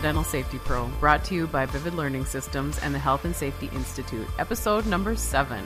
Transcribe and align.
Accidental 0.00 0.24
Safety 0.24 0.58
Pro, 0.60 0.86
brought 0.98 1.22
to 1.24 1.34
you 1.34 1.46
by 1.46 1.66
Vivid 1.66 1.92
Learning 1.92 2.24
Systems 2.24 2.78
and 2.78 2.94
the 2.94 2.98
Health 2.98 3.26
and 3.26 3.36
Safety 3.36 3.68
Institute, 3.74 4.26
episode 4.38 4.86
number 4.86 5.14
seven. 5.14 5.62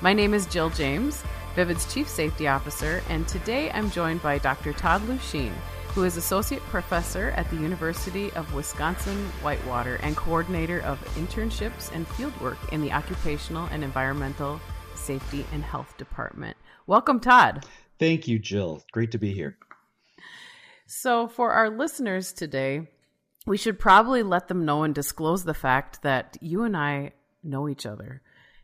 My 0.00 0.12
name 0.12 0.34
is 0.34 0.44
Jill 0.46 0.70
James, 0.70 1.22
Vivid's 1.54 1.94
Chief 1.94 2.08
Safety 2.08 2.48
Officer, 2.48 3.00
and 3.08 3.28
today 3.28 3.70
I'm 3.70 3.88
joined 3.92 4.22
by 4.22 4.38
Dr. 4.38 4.72
Todd 4.72 5.06
Loushine, 5.06 5.54
who 5.90 6.02
is 6.02 6.16
Associate 6.16 6.60
Professor 6.62 7.30
at 7.36 7.48
the 7.48 7.58
University 7.58 8.32
of 8.32 8.52
Wisconsin 8.54 9.24
Whitewater 9.40 10.00
and 10.02 10.16
Coordinator 10.16 10.80
of 10.80 10.98
Internships 11.14 11.94
and 11.94 12.08
Fieldwork 12.08 12.58
in 12.72 12.82
the 12.82 12.90
Occupational 12.90 13.68
and 13.70 13.84
Environmental 13.84 14.60
Safety 14.96 15.46
and 15.52 15.62
Health 15.62 15.96
Department. 15.96 16.56
Welcome, 16.88 17.20
Todd. 17.20 17.64
Thank 18.00 18.26
you, 18.26 18.40
Jill. 18.40 18.82
Great 18.90 19.12
to 19.12 19.18
be 19.18 19.32
here. 19.32 19.56
So, 20.86 21.28
for 21.28 21.52
our 21.52 21.70
listeners 21.70 22.32
today, 22.32 22.88
we 23.46 23.56
should 23.56 23.78
probably 23.78 24.22
let 24.22 24.48
them 24.48 24.64
know 24.64 24.82
and 24.82 24.94
disclose 24.94 25.44
the 25.44 25.54
fact 25.54 26.02
that 26.02 26.36
you 26.40 26.64
and 26.64 26.76
I 26.76 27.12
know 27.42 27.68
each 27.68 27.86
other. 27.86 28.20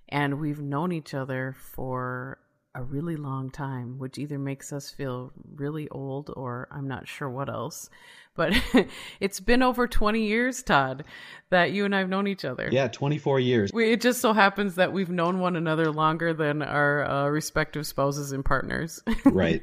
And 0.08 0.40
we've 0.40 0.60
known 0.60 0.92
each 0.92 1.14
other 1.14 1.54
for 1.56 2.38
a 2.74 2.82
really 2.82 3.16
long 3.16 3.50
time, 3.50 3.98
which 3.98 4.18
either 4.18 4.38
makes 4.38 4.72
us 4.72 4.90
feel 4.90 5.32
really 5.54 5.88
old 5.88 6.30
or 6.36 6.68
I'm 6.70 6.88
not 6.88 7.06
sure 7.06 7.30
what 7.30 7.48
else. 7.48 7.88
But 8.34 8.54
it's 9.20 9.40
been 9.40 9.62
over 9.62 9.86
20 9.86 10.26
years, 10.26 10.62
Todd, 10.62 11.04
that 11.50 11.72
you 11.72 11.84
and 11.84 11.94
I 11.94 11.98
have 11.98 12.08
known 12.08 12.26
each 12.26 12.46
other. 12.46 12.68
Yeah, 12.72 12.88
24 12.88 13.38
years. 13.40 13.70
We, 13.72 13.92
it 13.92 14.00
just 14.00 14.22
so 14.22 14.32
happens 14.32 14.76
that 14.76 14.92
we've 14.92 15.10
known 15.10 15.38
one 15.38 15.54
another 15.54 15.90
longer 15.92 16.32
than 16.32 16.62
our 16.62 17.04
uh, 17.04 17.28
respective 17.28 17.86
spouses 17.86 18.32
and 18.32 18.44
partners. 18.44 19.02
Right. 19.24 19.62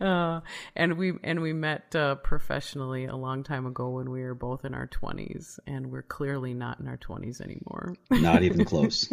uh, 0.00 0.40
and 0.74 0.96
we 0.96 1.12
and 1.22 1.40
we 1.40 1.52
met 1.52 1.94
uh, 1.94 2.16
professionally 2.16 3.04
a 3.04 3.14
long 3.14 3.44
time 3.44 3.66
ago 3.66 3.90
when 3.90 4.10
we 4.10 4.22
were 4.22 4.34
both 4.34 4.64
in 4.64 4.74
our 4.74 4.88
20s, 4.88 5.58
and 5.66 5.90
we're 5.90 6.02
clearly 6.02 6.54
not 6.54 6.80
in 6.80 6.88
our 6.88 6.96
20s 6.96 7.40
anymore. 7.40 7.94
Not 8.10 8.42
even 8.42 8.64
close. 8.70 9.08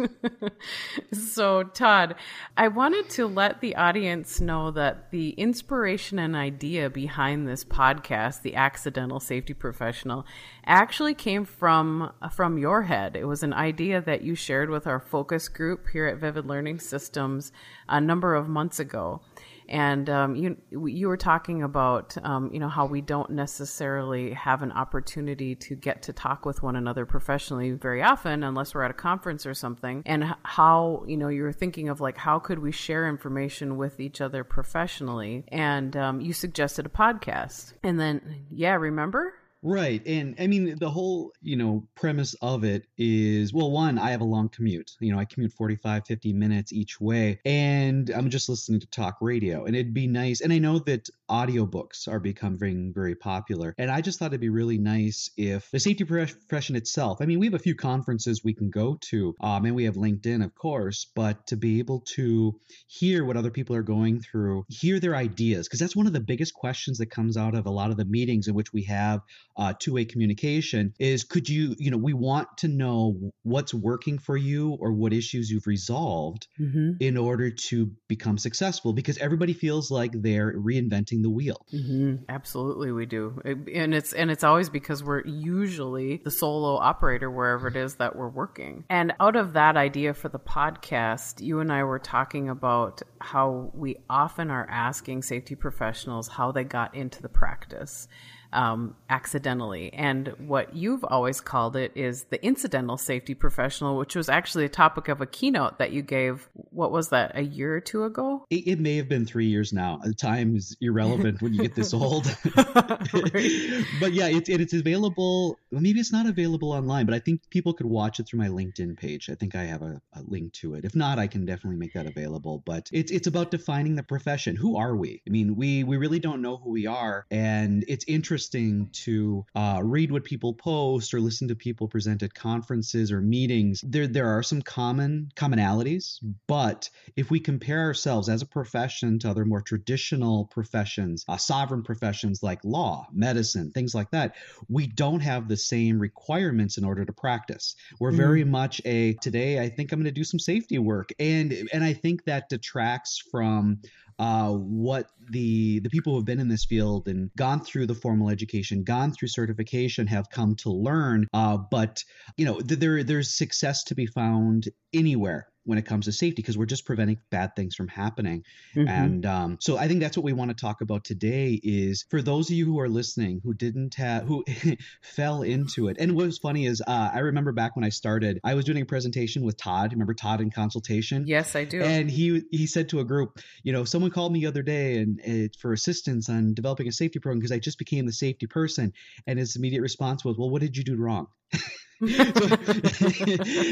so, 1.12 1.62
Todd, 1.62 2.16
I 2.56 2.68
wanted 2.68 3.10
to 3.10 3.26
let 3.26 3.60
the 3.60 3.76
audience 3.76 4.40
know 4.40 4.70
that 4.72 5.10
the 5.10 5.30
inspiration 5.30 6.18
and 6.18 6.34
idea 6.34 6.90
behind 6.90 7.46
this 7.46 7.64
podcast, 7.64 8.27
The 8.36 8.54
Accidental 8.54 9.20
Safety 9.20 9.54
Professional, 9.54 10.26
actually 10.66 11.14
came 11.14 11.46
from 11.46 12.12
from 12.30 12.58
your 12.58 12.82
head. 12.82 13.16
It 13.16 13.24
was 13.24 13.42
an 13.42 13.54
idea 13.54 14.02
that 14.02 14.20
you 14.20 14.34
shared 14.34 14.68
with 14.68 14.86
our 14.86 15.00
focus 15.00 15.48
group 15.48 15.88
here 15.88 16.06
at 16.06 16.18
Vivid 16.18 16.44
Learning 16.44 16.78
Systems 16.78 17.50
a 17.88 18.02
number 18.02 18.34
of 18.34 18.46
months 18.46 18.78
ago 18.78 19.22
and 19.68 20.08
um, 20.08 20.36
you 20.36 20.56
you 20.70 21.08
were 21.08 21.16
talking 21.16 21.62
about 21.62 22.16
um, 22.24 22.50
you 22.52 22.58
know 22.58 22.68
how 22.68 22.86
we 22.86 23.00
don't 23.00 23.30
necessarily 23.30 24.32
have 24.32 24.62
an 24.62 24.72
opportunity 24.72 25.54
to 25.54 25.74
get 25.74 26.02
to 26.02 26.12
talk 26.12 26.46
with 26.46 26.62
one 26.62 26.76
another 26.76 27.04
professionally 27.06 27.72
very 27.72 28.02
often 28.02 28.42
unless 28.42 28.74
we're 28.74 28.82
at 28.82 28.90
a 28.90 28.94
conference 28.94 29.46
or 29.46 29.54
something. 29.54 30.02
And 30.06 30.34
how 30.42 31.04
you 31.06 31.16
know 31.16 31.28
you 31.28 31.42
were 31.42 31.52
thinking 31.52 31.88
of 31.88 32.00
like 32.00 32.16
how 32.16 32.38
could 32.38 32.58
we 32.58 32.72
share 32.72 33.08
information 33.08 33.76
with 33.76 34.00
each 34.00 34.20
other 34.20 34.44
professionally? 34.44 35.44
And 35.48 35.96
um, 35.96 36.20
you 36.20 36.32
suggested 36.32 36.86
a 36.86 36.90
podcast. 36.90 37.74
And 37.82 38.00
then 38.00 38.46
yeah 38.50 38.74
remember 38.74 39.34
Right. 39.62 40.00
And 40.06 40.36
I 40.38 40.46
mean, 40.46 40.76
the 40.78 40.88
whole, 40.88 41.32
you 41.42 41.56
know, 41.56 41.88
premise 41.96 42.34
of 42.34 42.62
it 42.62 42.86
is 42.96 43.52
well, 43.52 43.72
one, 43.72 43.98
I 43.98 44.10
have 44.12 44.20
a 44.20 44.24
long 44.24 44.48
commute. 44.48 44.92
You 45.00 45.12
know, 45.12 45.18
I 45.18 45.24
commute 45.24 45.52
45, 45.52 46.06
50 46.06 46.32
minutes 46.32 46.72
each 46.72 47.00
way, 47.00 47.40
and 47.44 48.08
I'm 48.10 48.30
just 48.30 48.48
listening 48.48 48.78
to 48.80 48.86
talk 48.86 49.16
radio. 49.20 49.64
And 49.64 49.74
it'd 49.74 49.92
be 49.92 50.06
nice. 50.06 50.42
And 50.42 50.52
I 50.52 50.58
know 50.58 50.78
that 50.80 51.08
audiobooks 51.28 52.06
are 52.06 52.20
becoming 52.20 52.92
very 52.94 53.16
popular. 53.16 53.74
And 53.78 53.90
I 53.90 54.00
just 54.00 54.20
thought 54.20 54.26
it'd 54.26 54.40
be 54.40 54.48
really 54.48 54.78
nice 54.78 55.28
if 55.36 55.68
the 55.72 55.80
safety 55.80 56.04
profession 56.04 56.76
itself, 56.76 57.18
I 57.20 57.26
mean, 57.26 57.40
we 57.40 57.46
have 57.46 57.54
a 57.54 57.58
few 57.58 57.74
conferences 57.74 58.44
we 58.44 58.54
can 58.54 58.70
go 58.70 58.96
to, 59.10 59.34
um, 59.40 59.64
and 59.64 59.74
we 59.74 59.84
have 59.84 59.96
LinkedIn, 59.96 60.44
of 60.44 60.54
course, 60.54 61.10
but 61.16 61.48
to 61.48 61.56
be 61.56 61.80
able 61.80 62.00
to 62.14 62.58
hear 62.86 63.24
what 63.24 63.36
other 63.36 63.50
people 63.50 63.74
are 63.74 63.82
going 63.82 64.20
through, 64.20 64.64
hear 64.68 65.00
their 65.00 65.16
ideas, 65.16 65.66
because 65.66 65.80
that's 65.80 65.96
one 65.96 66.06
of 66.06 66.12
the 66.12 66.20
biggest 66.20 66.54
questions 66.54 66.98
that 66.98 67.10
comes 67.10 67.36
out 67.36 67.56
of 67.56 67.66
a 67.66 67.70
lot 67.70 67.90
of 67.90 67.96
the 67.96 68.04
meetings 68.04 68.46
in 68.46 68.54
which 68.54 68.72
we 68.72 68.84
have 68.84 69.20
uh, 69.58 69.72
two-way 69.78 70.04
communication 70.04 70.94
is 70.98 71.24
could 71.24 71.48
you 71.48 71.74
you 71.78 71.90
know 71.90 71.96
we 71.96 72.12
want 72.12 72.48
to 72.56 72.68
know 72.68 73.32
what's 73.42 73.74
working 73.74 74.18
for 74.18 74.36
you 74.36 74.76
or 74.80 74.92
what 74.92 75.12
issues 75.12 75.50
you've 75.50 75.66
resolved 75.66 76.46
mm-hmm. 76.60 76.92
in 77.00 77.16
order 77.16 77.50
to 77.50 77.90
become 78.06 78.38
successful 78.38 78.92
because 78.92 79.18
everybody 79.18 79.52
feels 79.52 79.90
like 79.90 80.12
they're 80.14 80.54
reinventing 80.54 81.22
the 81.22 81.30
wheel 81.30 81.66
mm-hmm. 81.74 82.22
absolutely 82.28 82.92
we 82.92 83.04
do 83.04 83.40
and 83.44 83.94
it's 83.94 84.12
and 84.12 84.30
it's 84.30 84.44
always 84.44 84.68
because 84.70 85.02
we're 85.02 85.26
usually 85.26 86.18
the 86.18 86.30
solo 86.30 86.76
operator 86.76 87.28
wherever 87.30 87.66
it 87.66 87.76
is 87.76 87.96
that 87.96 88.14
we're 88.14 88.28
working 88.28 88.84
and 88.88 89.12
out 89.18 89.34
of 89.34 89.54
that 89.54 89.76
idea 89.76 90.14
for 90.14 90.28
the 90.28 90.38
podcast 90.38 91.42
you 91.44 91.58
and 91.58 91.72
i 91.72 91.82
were 91.82 91.98
talking 91.98 92.48
about 92.48 93.02
how 93.20 93.72
we 93.74 93.96
often 94.08 94.50
are 94.50 94.68
asking 94.70 95.20
safety 95.20 95.56
professionals 95.56 96.28
how 96.28 96.52
they 96.52 96.62
got 96.62 96.94
into 96.94 97.20
the 97.20 97.28
practice 97.28 98.06
um, 98.52 98.96
accidentally. 99.10 99.92
And 99.92 100.28
what 100.38 100.74
you've 100.74 101.04
always 101.04 101.40
called 101.40 101.76
it 101.76 101.92
is 101.94 102.24
the 102.24 102.44
incidental 102.44 102.96
safety 102.96 103.34
professional, 103.34 103.96
which 103.96 104.14
was 104.14 104.28
actually 104.28 104.64
a 104.64 104.68
topic 104.68 105.08
of 105.08 105.20
a 105.20 105.26
keynote 105.26 105.78
that 105.78 105.92
you 105.92 106.02
gave. 106.02 106.48
What 106.54 106.92
was 106.92 107.10
that, 107.10 107.32
a 107.34 107.42
year 107.42 107.76
or 107.76 107.80
two 107.80 108.04
ago? 108.04 108.44
It, 108.50 108.66
it 108.66 108.80
may 108.80 108.96
have 108.96 109.08
been 109.08 109.26
three 109.26 109.46
years 109.46 109.72
now. 109.72 110.00
The 110.02 110.14
time 110.14 110.56
is 110.56 110.76
irrelevant 110.80 111.42
when 111.42 111.52
you 111.52 111.62
get 111.62 111.74
this 111.74 111.92
old. 111.94 112.24
but 112.54 114.12
yeah, 114.12 114.28
it, 114.28 114.48
it, 114.48 114.60
it's 114.60 114.74
available. 114.74 115.58
Maybe 115.70 116.00
it's 116.00 116.12
not 116.12 116.26
available 116.26 116.72
online, 116.72 117.06
but 117.06 117.14
I 117.14 117.18
think 117.18 117.42
people 117.50 117.74
could 117.74 117.86
watch 117.86 118.20
it 118.20 118.28
through 118.28 118.40
my 118.40 118.48
LinkedIn 118.48 118.96
page. 118.96 119.28
I 119.30 119.34
think 119.34 119.54
I 119.54 119.64
have 119.64 119.82
a, 119.82 120.00
a 120.14 120.22
link 120.26 120.52
to 120.54 120.74
it. 120.74 120.84
If 120.84 120.94
not, 120.94 121.18
I 121.18 121.26
can 121.26 121.44
definitely 121.44 121.78
make 121.78 121.94
that 121.94 122.06
available. 122.06 122.62
But 122.64 122.88
it's 122.92 123.10
it's 123.10 123.26
about 123.26 123.50
defining 123.50 123.94
the 123.94 124.02
profession. 124.02 124.56
Who 124.56 124.76
are 124.76 124.96
we? 124.96 125.22
I 125.26 125.30
mean, 125.30 125.56
we 125.56 125.84
we 125.84 125.96
really 125.96 126.18
don't 126.18 126.42
know 126.42 126.56
who 126.56 126.70
we 126.70 126.86
are, 126.86 127.26
and 127.30 127.84
it's 127.88 128.04
interesting 128.08 128.37
interesting 128.38 128.88
to 128.92 129.44
uh, 129.56 129.80
read 129.82 130.12
what 130.12 130.22
people 130.22 130.54
post 130.54 131.12
or 131.12 131.20
listen 131.20 131.48
to 131.48 131.56
people 131.56 131.88
present 131.88 132.22
at 132.22 132.32
conferences 132.32 133.10
or 133.10 133.20
meetings. 133.20 133.82
There, 133.84 134.06
there 134.06 134.28
are 134.28 134.44
some 134.44 134.62
common 134.62 135.32
commonalities, 135.34 136.18
but 136.46 136.88
if 137.16 137.32
we 137.32 137.40
compare 137.40 137.80
ourselves 137.80 138.28
as 138.28 138.40
a 138.40 138.46
profession 138.46 139.18
to 139.18 139.30
other 139.30 139.44
more 139.44 139.60
traditional 139.60 140.44
professions, 140.46 141.24
uh, 141.26 141.36
sovereign 141.36 141.82
professions 141.82 142.40
like 142.40 142.60
law, 142.62 143.08
medicine, 143.12 143.72
things 143.72 143.92
like 143.92 144.12
that, 144.12 144.36
we 144.68 144.86
don't 144.86 145.20
have 145.20 145.48
the 145.48 145.56
same 145.56 145.98
requirements 145.98 146.78
in 146.78 146.84
order 146.84 147.04
to 147.04 147.12
practice. 147.12 147.74
We're 147.98 148.12
mm. 148.12 148.18
very 148.18 148.44
much 148.44 148.80
a 148.84 149.14
today. 149.14 149.58
I 149.58 149.68
think 149.68 149.90
I'm 149.90 149.98
going 149.98 150.04
to 150.04 150.12
do 150.12 150.22
some 150.22 150.38
safety 150.38 150.78
work, 150.78 151.10
and 151.18 151.68
and 151.72 151.82
I 151.82 151.92
think 151.92 152.22
that 152.26 152.48
detracts 152.48 153.18
from 153.18 153.80
uh, 154.18 154.50
what 154.50 155.10
the 155.30 155.80
the 155.80 155.90
people 155.90 156.12
who 156.12 156.18
have 156.18 156.26
been 156.26 156.40
in 156.40 156.48
this 156.48 156.64
field 156.64 157.08
and 157.08 157.30
gone 157.36 157.60
through 157.60 157.86
the 157.86 157.94
formal 157.94 158.30
education, 158.30 158.82
gone 158.82 159.12
through 159.12 159.28
certification, 159.28 160.06
have 160.06 160.30
come 160.30 160.54
to 160.56 160.70
learn. 160.70 161.26
Uh, 161.32 161.58
but 161.70 162.02
you 162.36 162.44
know, 162.44 162.60
th- 162.60 162.80
there 162.80 163.02
there's 163.04 163.36
success 163.36 163.84
to 163.84 163.94
be 163.94 164.06
found 164.06 164.68
anywhere 164.92 165.48
when 165.68 165.76
it 165.76 165.84
comes 165.84 166.06
to 166.06 166.12
safety 166.12 166.40
because 166.40 166.56
we're 166.56 166.64
just 166.64 166.86
preventing 166.86 167.18
bad 167.28 167.54
things 167.54 167.74
from 167.74 167.88
happening. 167.88 168.42
Mm-hmm. 168.74 168.88
and 168.88 169.26
um, 169.26 169.58
so 169.60 169.76
i 169.76 169.86
think 169.86 170.00
that's 170.00 170.16
what 170.16 170.24
we 170.24 170.32
want 170.32 170.50
to 170.50 170.54
talk 170.54 170.80
about 170.80 171.04
today 171.04 171.60
is 171.62 172.06
for 172.08 172.22
those 172.22 172.48
of 172.48 172.56
you 172.56 172.64
who 172.64 172.80
are 172.80 172.88
listening 172.88 173.40
who 173.44 173.52
didn't 173.52 173.94
have 173.94 174.24
who 174.24 174.44
fell 175.02 175.42
into 175.42 175.88
it 175.88 175.96
and 176.00 176.14
what 176.14 176.26
was 176.26 176.38
funny 176.38 176.64
is 176.64 176.82
uh, 176.86 177.10
i 177.12 177.18
remember 177.18 177.52
back 177.52 177.76
when 177.76 177.84
i 177.84 177.88
started 177.90 178.40
i 178.44 178.54
was 178.54 178.64
doing 178.64 178.80
a 178.80 178.86
presentation 178.86 179.42
with 179.42 179.56
todd 179.56 179.92
remember 179.92 180.14
todd 180.14 180.40
in 180.40 180.50
consultation? 180.50 181.24
Yes 181.26 181.54
i 181.54 181.64
do. 181.64 181.82
And 181.82 182.10
he 182.10 182.42
he 182.50 182.66
said 182.66 182.88
to 182.90 183.00
a 183.00 183.04
group 183.04 183.38
you 183.62 183.72
know 183.72 183.84
someone 183.84 184.10
called 184.10 184.32
me 184.32 184.40
the 184.40 184.46
other 184.46 184.62
day 184.62 184.98
and 184.98 185.20
it, 185.20 185.56
for 185.56 185.72
assistance 185.72 186.28
on 186.28 186.54
developing 186.54 186.88
a 186.88 186.92
safety 186.92 187.18
program 187.18 187.40
because 187.40 187.52
i 187.52 187.58
just 187.58 187.78
became 187.78 188.06
the 188.06 188.12
safety 188.12 188.46
person 188.46 188.92
and 189.26 189.38
his 189.38 189.56
immediate 189.56 189.82
response 189.82 190.24
was 190.24 190.38
well 190.38 190.50
what 190.50 190.62
did 190.62 190.76
you 190.76 190.84
do 190.84 190.96
wrong 190.96 191.26
and 192.00 192.10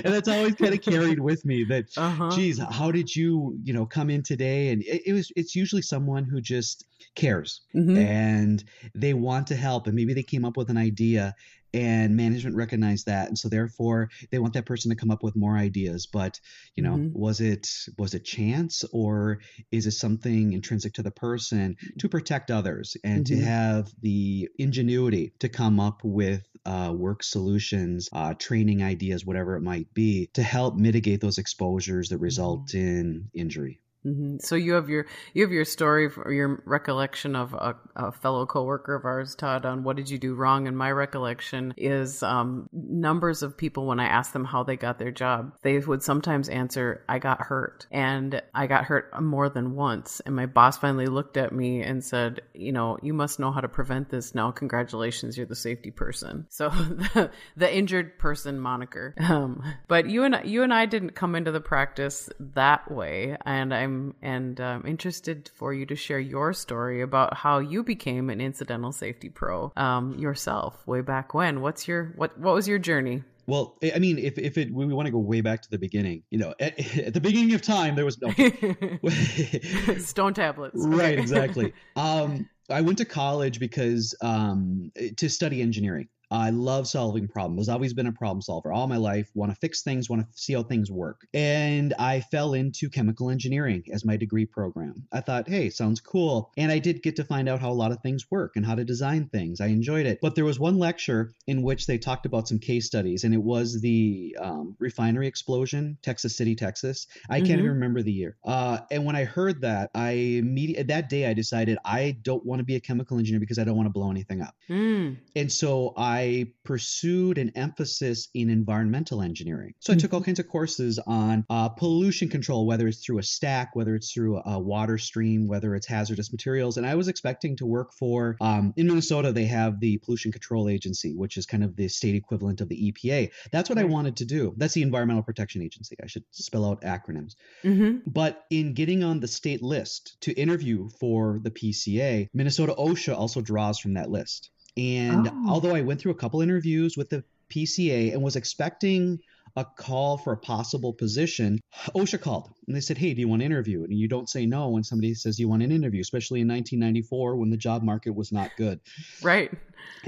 that's 0.02 0.26
always 0.26 0.54
kind 0.56 0.74
of 0.74 0.80
carried 0.80 1.20
with 1.20 1.44
me 1.44 1.62
that 1.62 1.86
uh-huh. 1.96 2.28
geez 2.30 2.58
how 2.58 2.90
did 2.90 3.14
you 3.14 3.56
you 3.62 3.72
know 3.72 3.86
come 3.86 4.10
in 4.10 4.20
today 4.20 4.70
and 4.70 4.82
it, 4.82 5.02
it 5.06 5.12
was 5.12 5.30
it's 5.36 5.54
usually 5.54 5.82
someone 5.82 6.24
who 6.24 6.40
just 6.40 6.86
cares 7.14 7.60
mm-hmm. 7.72 7.96
and 7.96 8.64
they 8.96 9.14
want 9.14 9.46
to 9.46 9.54
help 9.54 9.86
and 9.86 9.94
maybe 9.94 10.12
they 10.12 10.24
came 10.24 10.44
up 10.44 10.56
with 10.56 10.70
an 10.70 10.76
idea 10.76 11.34
and 11.74 12.16
management 12.16 12.56
recognized 12.56 13.06
that 13.06 13.28
and 13.28 13.38
so 13.38 13.48
therefore 13.48 14.08
they 14.30 14.38
want 14.38 14.54
that 14.54 14.66
person 14.66 14.90
to 14.90 14.96
come 14.96 15.10
up 15.10 15.22
with 15.22 15.36
more 15.36 15.56
ideas 15.56 16.06
but 16.06 16.40
you 16.74 16.82
know 16.82 16.94
mm-hmm. 16.94 17.18
was 17.18 17.40
it 17.40 17.68
was 17.98 18.14
it 18.14 18.24
chance 18.24 18.84
or 18.92 19.38
is 19.70 19.86
it 19.86 19.92
something 19.92 20.52
intrinsic 20.52 20.94
to 20.94 21.02
the 21.02 21.10
person 21.10 21.76
to 21.98 22.08
protect 22.08 22.50
others 22.50 22.96
and 23.04 23.24
mm-hmm. 23.24 23.40
to 23.40 23.44
have 23.44 23.88
the 24.02 24.48
ingenuity 24.58 25.32
to 25.38 25.48
come 25.48 25.80
up 25.80 26.00
with 26.02 26.42
uh, 26.64 26.92
work 26.94 27.22
solutions 27.22 28.08
uh, 28.12 28.34
training 28.34 28.82
ideas 28.82 29.24
whatever 29.24 29.56
it 29.56 29.62
might 29.62 29.92
be 29.94 30.28
to 30.34 30.42
help 30.42 30.76
mitigate 30.76 31.20
those 31.20 31.38
exposures 31.38 32.08
that 32.08 32.18
result 32.18 32.68
mm-hmm. 32.68 32.78
in 32.78 33.30
injury 33.34 33.80
Mm-hmm. 34.06 34.36
So 34.40 34.54
you 34.54 34.74
have 34.74 34.88
your 34.88 35.06
you 35.34 35.42
have 35.42 35.50
your 35.50 35.64
story 35.64 36.08
or 36.16 36.32
your 36.32 36.62
recollection 36.64 37.34
of 37.34 37.54
a, 37.54 37.74
a, 37.96 38.12
fellow 38.12 38.46
coworker 38.46 38.94
of 38.94 39.04
ours, 39.04 39.34
Todd, 39.34 39.66
on 39.66 39.82
what 39.82 39.96
did 39.96 40.08
you 40.08 40.18
do 40.18 40.34
wrong. 40.34 40.68
And 40.68 40.78
my 40.78 40.92
recollection 40.92 41.74
is 41.76 42.22
um, 42.22 42.68
numbers 42.72 43.42
of 43.42 43.56
people 43.56 43.86
when 43.86 43.98
I 43.98 44.06
asked 44.06 44.32
them 44.32 44.44
how 44.44 44.62
they 44.62 44.76
got 44.76 45.00
their 45.00 45.10
job, 45.10 45.54
they 45.62 45.78
would 45.78 46.04
sometimes 46.04 46.48
answer, 46.48 47.02
"I 47.08 47.18
got 47.18 47.40
hurt," 47.40 47.86
and 47.90 48.40
I 48.54 48.68
got 48.68 48.84
hurt 48.84 49.20
more 49.20 49.48
than 49.48 49.74
once. 49.74 50.20
And 50.20 50.36
my 50.36 50.46
boss 50.46 50.78
finally 50.78 51.06
looked 51.06 51.36
at 51.36 51.52
me 51.52 51.82
and 51.82 52.04
said, 52.04 52.42
"You 52.54 52.70
know, 52.70 52.98
you 53.02 53.12
must 53.12 53.40
know 53.40 53.50
how 53.50 53.60
to 53.60 53.68
prevent 53.68 54.08
this 54.08 54.36
now. 54.36 54.52
Congratulations, 54.52 55.36
you're 55.36 55.46
the 55.46 55.56
safety 55.56 55.90
person." 55.90 56.46
So 56.56 56.70
the, 56.70 57.30
the 57.56 57.76
injured 57.76 58.18
person 58.18 58.58
moniker. 58.58 59.14
Um, 59.26 59.62
but 59.88 60.08
you 60.08 60.22
and 60.22 60.40
you 60.44 60.62
and 60.62 60.72
I 60.72 60.86
didn't 60.86 61.10
come 61.10 61.34
into 61.34 61.50
the 61.50 61.60
practice 61.60 62.30
that 62.38 62.90
way, 62.90 63.36
and 63.44 63.74
I'm 63.74 63.95
and 64.22 64.60
um, 64.60 64.84
interested 64.86 65.50
for 65.54 65.72
you 65.72 65.86
to 65.86 65.96
share 65.96 66.18
your 66.18 66.52
story 66.52 67.02
about 67.02 67.34
how 67.34 67.58
you 67.58 67.82
became 67.82 68.30
an 68.30 68.40
incidental 68.40 68.92
safety 68.92 69.28
pro 69.28 69.72
um, 69.76 70.14
yourself 70.18 70.86
way 70.86 71.00
back 71.00 71.34
when. 71.34 71.60
What's 71.60 71.86
your 71.88 72.12
what 72.16 72.38
what 72.38 72.54
was 72.54 72.68
your 72.68 72.78
journey? 72.78 73.22
Well, 73.46 73.78
I 73.94 73.98
mean, 73.98 74.18
if 74.18 74.38
if 74.38 74.58
it 74.58 74.72
we 74.72 74.86
want 74.86 75.06
to 75.06 75.12
go 75.12 75.18
way 75.18 75.40
back 75.40 75.62
to 75.62 75.70
the 75.70 75.78
beginning, 75.78 76.22
you 76.30 76.38
know, 76.38 76.54
at, 76.58 76.78
at 76.98 77.14
the 77.14 77.20
beginning 77.20 77.54
of 77.54 77.62
time 77.62 77.94
there 77.94 78.04
was 78.04 78.18
no 78.20 78.30
stone 79.98 80.34
tablets. 80.34 80.76
right, 80.76 81.18
exactly. 81.18 81.72
Um, 81.94 82.48
I 82.68 82.80
went 82.80 82.98
to 82.98 83.04
college 83.04 83.60
because 83.60 84.14
um, 84.20 84.90
to 85.16 85.28
study 85.28 85.62
engineering. 85.62 86.08
I 86.30 86.50
love 86.50 86.88
solving 86.88 87.28
problems. 87.28 87.68
I've 87.68 87.76
always 87.76 87.94
been 87.94 88.06
a 88.06 88.12
problem 88.12 88.42
solver 88.42 88.72
all 88.72 88.86
my 88.86 88.96
life. 88.96 89.30
Want 89.34 89.52
to 89.52 89.56
fix 89.56 89.82
things, 89.82 90.10
want 90.10 90.22
to 90.22 90.28
see 90.34 90.54
how 90.54 90.62
things 90.62 90.90
work. 90.90 91.26
And 91.32 91.94
I 91.98 92.20
fell 92.20 92.54
into 92.54 92.90
chemical 92.90 93.30
engineering 93.30 93.84
as 93.92 94.04
my 94.04 94.16
degree 94.16 94.46
program. 94.46 95.06
I 95.12 95.20
thought, 95.20 95.48
hey, 95.48 95.70
sounds 95.70 96.00
cool. 96.00 96.50
And 96.56 96.72
I 96.72 96.78
did 96.78 97.02
get 97.02 97.16
to 97.16 97.24
find 97.24 97.48
out 97.48 97.60
how 97.60 97.70
a 97.70 97.74
lot 97.74 97.92
of 97.92 98.00
things 98.00 98.26
work 98.30 98.56
and 98.56 98.64
how 98.64 98.74
to 98.74 98.84
design 98.84 99.28
things. 99.28 99.60
I 99.60 99.66
enjoyed 99.66 100.06
it. 100.06 100.18
But 100.20 100.34
there 100.34 100.44
was 100.44 100.58
one 100.58 100.78
lecture 100.78 101.32
in 101.46 101.62
which 101.62 101.86
they 101.86 101.98
talked 101.98 102.26
about 102.26 102.48
some 102.48 102.58
case 102.58 102.86
studies, 102.86 103.24
and 103.24 103.34
it 103.34 103.42
was 103.42 103.80
the 103.80 104.36
um, 104.40 104.76
refinery 104.78 105.26
explosion, 105.26 105.98
Texas 106.02 106.36
City, 106.36 106.54
Texas. 106.54 107.06
I 107.28 107.38
can't 107.38 107.48
mm-hmm. 107.48 107.58
even 107.60 107.72
remember 107.72 108.02
the 108.02 108.12
year. 108.12 108.36
Uh, 108.44 108.78
and 108.90 109.04
when 109.04 109.16
I 109.16 109.24
heard 109.24 109.60
that, 109.62 109.90
I 109.94 110.10
immediately 110.10 110.84
that 110.84 111.08
day 111.08 111.26
I 111.26 111.34
decided 111.34 111.78
I 111.84 112.16
don't 112.22 112.44
want 112.44 112.60
to 112.60 112.64
be 112.64 112.76
a 112.76 112.80
chemical 112.80 113.18
engineer 113.18 113.40
because 113.40 113.58
I 113.58 113.64
don't 113.64 113.76
want 113.76 113.86
to 113.86 113.92
blow 113.92 114.10
anything 114.10 114.40
up. 114.40 114.54
Mm. 114.68 115.18
And 115.34 115.52
so 115.52 115.92
I 115.96 116.15
I 116.16 116.46
pursued 116.64 117.36
an 117.36 117.52
emphasis 117.54 118.28
in 118.32 118.48
environmental 118.48 119.20
engineering. 119.20 119.74
So 119.80 119.92
I 119.92 119.96
took 119.96 120.14
all 120.14 120.20
mm-hmm. 120.20 120.26
kinds 120.26 120.38
of 120.38 120.48
courses 120.48 120.98
on 121.06 121.44
uh, 121.50 121.68
pollution 121.68 122.30
control, 122.30 122.66
whether 122.66 122.88
it's 122.88 123.04
through 123.04 123.18
a 123.18 123.22
stack, 123.22 123.76
whether 123.76 123.94
it's 123.94 124.12
through 124.12 124.40
a 124.44 124.58
water 124.58 124.96
stream, 124.96 125.46
whether 125.46 125.74
it's 125.74 125.86
hazardous 125.86 126.32
materials. 126.32 126.78
And 126.78 126.86
I 126.86 126.94
was 126.94 127.08
expecting 127.08 127.56
to 127.58 127.66
work 127.66 127.92
for, 127.92 128.36
um, 128.40 128.72
in 128.76 128.86
Minnesota, 128.86 129.32
they 129.32 129.44
have 129.44 129.78
the 129.78 129.98
Pollution 129.98 130.32
Control 130.32 130.68
Agency, 130.70 131.14
which 131.14 131.36
is 131.36 131.44
kind 131.44 131.62
of 131.62 131.76
the 131.76 131.88
state 131.88 132.14
equivalent 132.14 132.62
of 132.62 132.68
the 132.68 132.92
EPA. 132.92 133.30
That's 133.52 133.68
what 133.68 133.78
I 133.78 133.84
wanted 133.84 134.16
to 134.16 134.24
do. 134.24 134.54
That's 134.56 134.74
the 134.74 134.82
Environmental 134.82 135.22
Protection 135.22 135.62
Agency. 135.62 135.96
I 136.02 136.06
should 136.06 136.24
spell 136.30 136.64
out 136.64 136.80
acronyms. 136.80 137.34
Mm-hmm. 137.62 137.98
But 138.06 138.42
in 138.50 138.72
getting 138.72 139.04
on 139.04 139.20
the 139.20 139.28
state 139.28 139.62
list 139.62 140.16
to 140.22 140.32
interview 140.32 140.88
for 140.98 141.40
the 141.42 141.50
PCA, 141.50 142.28
Minnesota 142.32 142.74
OSHA 142.78 143.14
also 143.14 143.42
draws 143.42 143.78
from 143.78 143.94
that 143.94 144.10
list. 144.10 144.50
And 144.76 145.28
oh. 145.28 145.44
although 145.48 145.74
I 145.74 145.82
went 145.82 146.00
through 146.00 146.12
a 146.12 146.16
couple 146.16 146.42
interviews 146.42 146.96
with 146.96 147.10
the 147.10 147.24
PCA 147.50 148.12
and 148.12 148.22
was 148.22 148.36
expecting 148.36 149.20
a 149.56 149.64
call 149.64 150.18
for 150.18 150.32
a 150.32 150.36
possible 150.36 150.92
position, 150.92 151.60
OSHA 151.94 152.20
called 152.20 152.50
and 152.66 152.74
they 152.74 152.80
said, 152.80 152.98
Hey, 152.98 153.14
do 153.14 153.20
you 153.20 153.28
want 153.28 153.40
to 153.40 153.46
interview? 153.46 153.84
And 153.84 153.92
you 153.92 154.08
don't 154.08 154.28
say 154.28 154.46
no 154.46 154.68
when 154.68 154.84
somebody 154.84 155.14
says 155.14 155.38
you 155.38 155.48
want 155.48 155.62
an 155.62 155.72
interview, 155.72 156.00
especially 156.00 156.40
in 156.40 156.48
1994 156.48 157.36
when 157.36 157.50
the 157.50 157.56
job 157.56 157.82
market 157.82 158.14
was 158.14 158.32
not 158.32 158.50
good. 158.56 158.80
Right. 159.22 159.52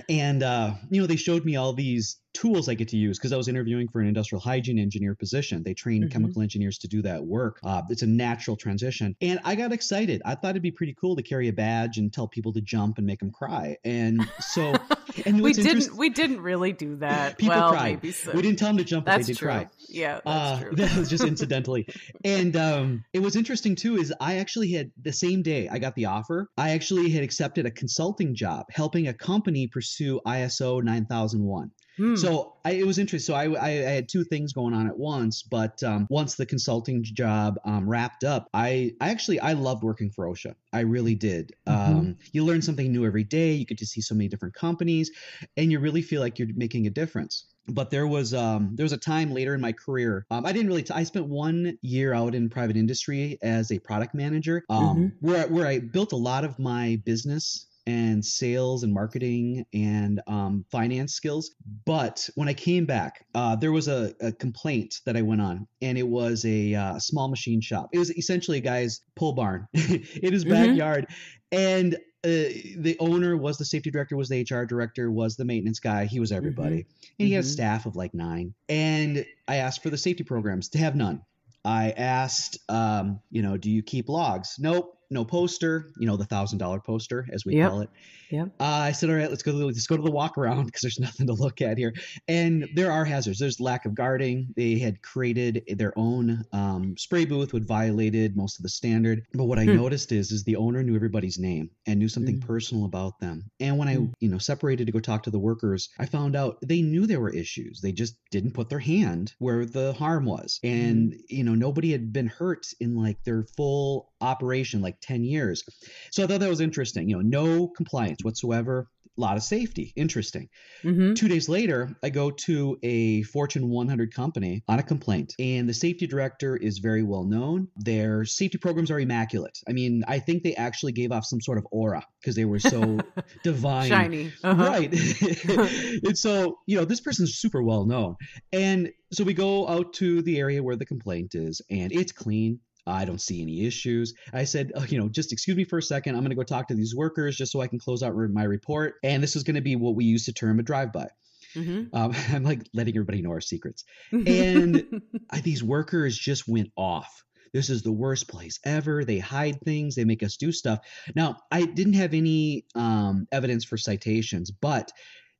And, 0.08 0.42
uh, 0.42 0.74
you 0.90 1.00
know, 1.00 1.06
they 1.06 1.16
showed 1.16 1.44
me 1.44 1.56
all 1.56 1.72
these 1.72 2.18
tools 2.34 2.68
I 2.68 2.74
get 2.74 2.88
to 2.88 2.96
use 2.96 3.18
because 3.18 3.32
I 3.32 3.36
was 3.36 3.48
interviewing 3.48 3.88
for 3.88 4.00
an 4.00 4.06
industrial 4.06 4.40
hygiene 4.40 4.78
engineer 4.78 5.14
position. 5.14 5.62
They 5.62 5.74
train 5.74 6.02
mm-hmm. 6.02 6.10
chemical 6.10 6.42
engineers 6.42 6.78
to 6.78 6.88
do 6.88 7.02
that 7.02 7.24
work. 7.24 7.58
Uh, 7.64 7.82
it's 7.88 8.02
a 8.02 8.06
natural 8.06 8.56
transition. 8.56 9.16
And 9.20 9.40
I 9.44 9.54
got 9.54 9.72
excited. 9.72 10.22
I 10.24 10.34
thought 10.34 10.50
it'd 10.50 10.62
be 10.62 10.70
pretty 10.70 10.94
cool 11.00 11.16
to 11.16 11.22
carry 11.22 11.48
a 11.48 11.52
badge 11.52 11.98
and 11.98 12.12
tell 12.12 12.28
people 12.28 12.52
to 12.52 12.60
jump 12.60 12.98
and 12.98 13.06
make 13.06 13.18
them 13.18 13.32
cry. 13.32 13.76
And 13.84 14.28
so, 14.40 14.74
and 15.26 15.40
we 15.40 15.52
didn't, 15.52 15.96
we 15.96 16.10
didn't 16.10 16.40
really 16.40 16.72
do 16.72 16.96
that. 16.96 17.38
people 17.38 17.56
well, 17.56 17.70
cried. 17.70 18.14
So. 18.14 18.32
We 18.32 18.42
didn't 18.42 18.58
tell 18.58 18.68
them 18.68 18.78
to 18.78 18.84
jump, 18.84 19.06
that's 19.06 19.26
they 19.26 19.32
did 19.32 19.38
true. 19.38 19.48
cry. 19.48 19.68
Yeah, 19.88 20.20
uh, 20.24 20.62
that 20.72 20.96
was 20.96 21.10
just 21.10 21.24
incidentally. 21.24 21.88
and 22.24 22.47
um, 22.56 23.04
it 23.12 23.20
was 23.20 23.36
interesting 23.36 23.74
too, 23.74 23.96
is 23.96 24.12
I 24.20 24.36
actually 24.36 24.72
had 24.72 24.90
the 25.02 25.12
same 25.12 25.42
day 25.42 25.68
I 25.68 25.78
got 25.78 25.94
the 25.94 26.06
offer, 26.06 26.48
I 26.56 26.70
actually 26.70 27.10
had 27.10 27.22
accepted 27.22 27.66
a 27.66 27.70
consulting 27.70 28.34
job 28.34 28.66
helping 28.70 29.08
a 29.08 29.14
company 29.14 29.66
pursue 29.66 30.20
ISO 30.26 30.82
9001. 30.82 31.70
Hmm. 31.98 32.14
So 32.14 32.54
I, 32.64 32.72
it 32.72 32.86
was 32.86 32.98
interesting. 32.98 33.34
So 33.34 33.38
I, 33.38 33.52
I, 33.54 33.68
I, 33.68 33.90
had 33.90 34.08
two 34.08 34.22
things 34.22 34.52
going 34.52 34.72
on 34.72 34.86
at 34.86 34.96
once, 34.96 35.42
but 35.42 35.82
um, 35.82 36.06
once 36.08 36.36
the 36.36 36.46
consulting 36.46 37.02
job 37.02 37.58
um, 37.64 37.88
wrapped 37.88 38.22
up, 38.22 38.48
I, 38.54 38.94
I 39.00 39.10
actually 39.10 39.40
I 39.40 39.54
loved 39.54 39.82
working 39.82 40.10
for 40.10 40.26
OSHA. 40.26 40.54
I 40.72 40.80
really 40.80 41.16
did. 41.16 41.52
Mm-hmm. 41.66 41.98
Um, 41.98 42.16
you 42.32 42.44
learn 42.44 42.62
something 42.62 42.92
new 42.92 43.04
every 43.04 43.24
day. 43.24 43.52
You 43.52 43.66
get 43.66 43.78
to 43.78 43.86
see 43.86 44.00
so 44.00 44.14
many 44.14 44.28
different 44.28 44.54
companies, 44.54 45.10
and 45.56 45.72
you 45.72 45.80
really 45.80 46.02
feel 46.02 46.20
like 46.20 46.38
you're 46.38 46.48
making 46.54 46.86
a 46.86 46.90
difference 46.90 47.46
but 47.68 47.90
there 47.90 48.06
was 48.06 48.34
um, 48.34 48.70
there 48.74 48.84
was 48.84 48.92
a 48.92 48.98
time 48.98 49.32
later 49.32 49.54
in 49.54 49.60
my 49.60 49.72
career 49.72 50.26
um, 50.30 50.46
I 50.46 50.52
didn't 50.52 50.68
really 50.68 50.82
t- 50.82 50.94
I 50.94 51.04
spent 51.04 51.26
one 51.26 51.78
year 51.82 52.14
out 52.14 52.34
in 52.34 52.48
private 52.48 52.76
industry 52.76 53.38
as 53.42 53.70
a 53.70 53.78
product 53.78 54.14
manager 54.14 54.64
um, 54.68 54.82
mm-hmm. 54.82 55.06
where 55.26 55.48
where 55.48 55.66
I 55.66 55.78
built 55.78 56.12
a 56.12 56.16
lot 56.16 56.44
of 56.44 56.58
my 56.58 57.00
business 57.04 57.68
and 57.88 58.22
sales 58.22 58.82
and 58.82 58.92
marketing 58.92 59.64
and 59.72 60.20
um, 60.26 60.62
finance 60.70 61.14
skills. 61.14 61.52
But 61.86 62.28
when 62.34 62.46
I 62.46 62.52
came 62.52 62.84
back, 62.84 63.24
uh, 63.34 63.56
there 63.56 63.72
was 63.72 63.88
a, 63.88 64.12
a, 64.20 64.30
complaint 64.30 64.96
that 65.06 65.16
I 65.16 65.22
went 65.22 65.40
on, 65.40 65.66
and 65.80 65.96
it 65.96 66.06
was 66.06 66.44
a 66.44 66.74
uh, 66.74 66.98
small 66.98 67.28
machine 67.28 67.62
shop. 67.62 67.88
It 67.94 67.98
was 67.98 68.10
essentially 68.10 68.58
a 68.58 68.60
guy's 68.60 69.00
pull 69.16 69.32
barn 69.32 69.66
in 69.72 70.02
his 70.20 70.44
mm-hmm. 70.44 70.52
backyard, 70.52 71.06
and 71.50 71.94
uh, 71.94 71.98
the 72.28 72.96
owner 73.00 73.36
was 73.36 73.58
the 73.58 73.64
safety 73.64 73.90
director, 73.90 74.16
was 74.16 74.28
the 74.28 74.42
HR 74.42 74.64
director, 74.64 75.10
was 75.10 75.36
the 75.36 75.44
maintenance 75.44 75.80
guy. 75.80 76.04
He 76.06 76.20
was 76.20 76.32
everybody, 76.32 76.80
mm-hmm. 76.80 77.12
and 77.18 77.28
he 77.28 77.34
had 77.34 77.44
a 77.44 77.46
mm-hmm. 77.46 77.52
staff 77.52 77.86
of 77.86 77.96
like 77.96 78.14
nine. 78.14 78.54
And 78.68 79.24
I 79.46 79.56
asked 79.56 79.82
for 79.82 79.90
the 79.90 79.98
safety 79.98 80.24
programs 80.24 80.70
to 80.70 80.78
have 80.78 80.94
none. 80.94 81.22
I 81.64 81.90
asked, 81.90 82.58
um, 82.68 83.20
you 83.30 83.42
know, 83.42 83.56
do 83.56 83.70
you 83.70 83.82
keep 83.82 84.08
logs? 84.08 84.56
Nope 84.58 84.97
no 85.10 85.24
poster, 85.24 85.90
you 85.98 86.06
know, 86.06 86.16
the 86.16 86.24
thousand 86.24 86.58
dollar 86.58 86.80
poster 86.80 87.26
as 87.32 87.44
we 87.44 87.56
yep. 87.56 87.70
call 87.70 87.80
it. 87.80 87.90
Yeah. 88.30 88.44
Uh, 88.60 88.64
I 88.64 88.92
said, 88.92 89.08
all 89.08 89.16
right, 89.16 89.30
let's 89.30 89.42
go. 89.42 89.52
To 89.52 89.58
the, 89.58 89.66
let's 89.66 89.86
go 89.86 89.96
to 89.96 90.02
the 90.02 90.10
walk 90.10 90.36
around 90.36 90.66
because 90.66 90.82
there's 90.82 90.98
nothing 90.98 91.26
to 91.28 91.32
look 91.32 91.62
at 91.62 91.78
here. 91.78 91.94
And 92.26 92.68
there 92.74 92.92
are 92.92 93.04
hazards. 93.04 93.38
There's 93.38 93.60
lack 93.60 93.86
of 93.86 93.94
guarding. 93.94 94.52
They 94.56 94.78
had 94.78 95.02
created 95.02 95.64
their 95.78 95.92
own 95.96 96.44
um, 96.52 96.96
spray 96.96 97.24
booth, 97.24 97.52
which 97.52 97.64
violated 97.64 98.36
most 98.36 98.58
of 98.58 98.62
the 98.62 98.68
standard. 98.68 99.24
But 99.32 99.44
what 99.44 99.58
I 99.58 99.64
hmm. 99.64 99.76
noticed 99.76 100.12
is, 100.12 100.30
is 100.30 100.44
the 100.44 100.56
owner 100.56 100.82
knew 100.82 100.94
everybody's 100.94 101.38
name 101.38 101.70
and 101.86 101.98
knew 101.98 102.08
something 102.08 102.40
hmm. 102.40 102.46
personal 102.46 102.84
about 102.84 103.18
them. 103.20 103.50
And 103.60 103.78
when 103.78 103.88
I, 103.88 103.94
hmm. 103.94 104.06
you 104.20 104.28
know, 104.28 104.38
separated 104.38 104.86
to 104.86 104.92
go 104.92 105.00
talk 105.00 105.22
to 105.24 105.30
the 105.30 105.38
workers, 105.38 105.88
I 105.98 106.06
found 106.06 106.36
out 106.36 106.58
they 106.62 106.82
knew 106.82 107.06
there 107.06 107.20
were 107.20 107.30
issues. 107.30 107.80
They 107.80 107.92
just 107.92 108.16
didn't 108.30 108.52
put 108.52 108.68
their 108.68 108.78
hand 108.78 109.32
where 109.38 109.64
the 109.64 109.94
harm 109.94 110.26
was. 110.26 110.60
And 110.62 111.14
hmm. 111.14 111.20
you 111.28 111.44
know, 111.44 111.54
nobody 111.54 111.92
had 111.92 112.12
been 112.12 112.26
hurt 112.26 112.66
in 112.80 112.94
like 112.94 113.22
their 113.24 113.44
full 113.56 114.12
operation, 114.20 114.82
like 114.82 114.97
10 115.02 115.24
years. 115.24 115.64
So 116.10 116.24
I 116.24 116.26
thought 116.26 116.40
that 116.40 116.48
was 116.48 116.60
interesting. 116.60 117.08
You 117.08 117.16
know, 117.16 117.22
no 117.22 117.68
compliance 117.68 118.18
whatsoever. 118.22 118.88
A 119.16 119.20
lot 119.20 119.36
of 119.36 119.42
safety. 119.42 119.92
Interesting. 119.96 120.48
Mm-hmm. 120.84 121.14
Two 121.14 121.26
days 121.26 121.48
later, 121.48 121.90
I 122.04 122.10
go 122.10 122.30
to 122.30 122.78
a 122.84 123.22
Fortune 123.24 123.68
100 123.68 124.14
company 124.14 124.62
on 124.68 124.78
a 124.78 124.82
complaint, 124.84 125.34
and 125.40 125.68
the 125.68 125.74
safety 125.74 126.06
director 126.06 126.56
is 126.56 126.78
very 126.78 127.02
well 127.02 127.24
known. 127.24 127.66
Their 127.74 128.24
safety 128.24 128.58
programs 128.58 128.92
are 128.92 129.00
immaculate. 129.00 129.58
I 129.68 129.72
mean, 129.72 130.04
I 130.06 130.20
think 130.20 130.44
they 130.44 130.54
actually 130.54 130.92
gave 130.92 131.10
off 131.10 131.24
some 131.24 131.40
sort 131.40 131.58
of 131.58 131.66
aura 131.72 132.06
because 132.20 132.36
they 132.36 132.44
were 132.44 132.60
so 132.60 133.00
divine. 133.42 133.88
Shiny. 133.88 134.32
Uh-huh. 134.44 134.62
Right. 134.62 134.92
and 136.04 136.16
so, 136.16 136.60
you 136.66 136.76
know, 136.76 136.84
this 136.84 137.00
person's 137.00 137.38
super 137.38 137.60
well 137.60 137.86
known. 137.86 138.14
And 138.52 138.92
so 139.12 139.24
we 139.24 139.34
go 139.34 139.66
out 139.66 139.94
to 139.94 140.22
the 140.22 140.38
area 140.38 140.62
where 140.62 140.76
the 140.76 140.86
complaint 140.86 141.34
is, 141.34 141.60
and 141.70 141.90
it's 141.90 142.12
clean. 142.12 142.60
I 142.88 143.04
don't 143.04 143.20
see 143.20 143.42
any 143.42 143.66
issues. 143.66 144.14
I 144.32 144.44
said, 144.44 144.72
oh, 144.74 144.84
you 144.84 144.98
know, 144.98 145.08
just 145.08 145.32
excuse 145.32 145.56
me 145.56 145.64
for 145.64 145.78
a 145.78 145.82
second. 145.82 146.14
I'm 146.14 146.22
going 146.22 146.30
to 146.30 146.36
go 146.36 146.42
talk 146.42 146.68
to 146.68 146.74
these 146.74 146.94
workers 146.94 147.36
just 147.36 147.52
so 147.52 147.60
I 147.60 147.66
can 147.66 147.78
close 147.78 148.02
out 148.02 148.14
my 148.16 148.44
report. 148.44 148.94
And 149.02 149.22
this 149.22 149.36
is 149.36 149.42
going 149.42 149.56
to 149.56 149.60
be 149.60 149.76
what 149.76 149.94
we 149.94 150.04
use 150.04 150.24
to 150.26 150.32
term 150.32 150.58
a 150.58 150.62
drive-by. 150.62 151.08
Mm-hmm. 151.54 151.94
Um, 151.96 152.14
I'm 152.32 152.44
like 152.44 152.62
letting 152.74 152.94
everybody 152.94 153.22
know 153.22 153.30
our 153.30 153.40
secrets. 153.40 153.84
And 154.12 155.02
I, 155.30 155.40
these 155.40 155.62
workers 155.62 156.16
just 156.16 156.48
went 156.48 156.70
off. 156.76 157.22
This 157.52 157.70
is 157.70 157.82
the 157.82 157.92
worst 157.92 158.28
place 158.28 158.58
ever. 158.64 159.04
They 159.04 159.18
hide 159.18 159.60
things. 159.62 159.94
They 159.94 160.04
make 160.04 160.22
us 160.22 160.36
do 160.36 160.52
stuff. 160.52 160.80
Now, 161.14 161.36
I 161.50 161.64
didn't 161.64 161.94
have 161.94 162.12
any 162.12 162.66
um, 162.74 163.26
evidence 163.32 163.64
for 163.64 163.78
citations, 163.78 164.50
but 164.50 164.92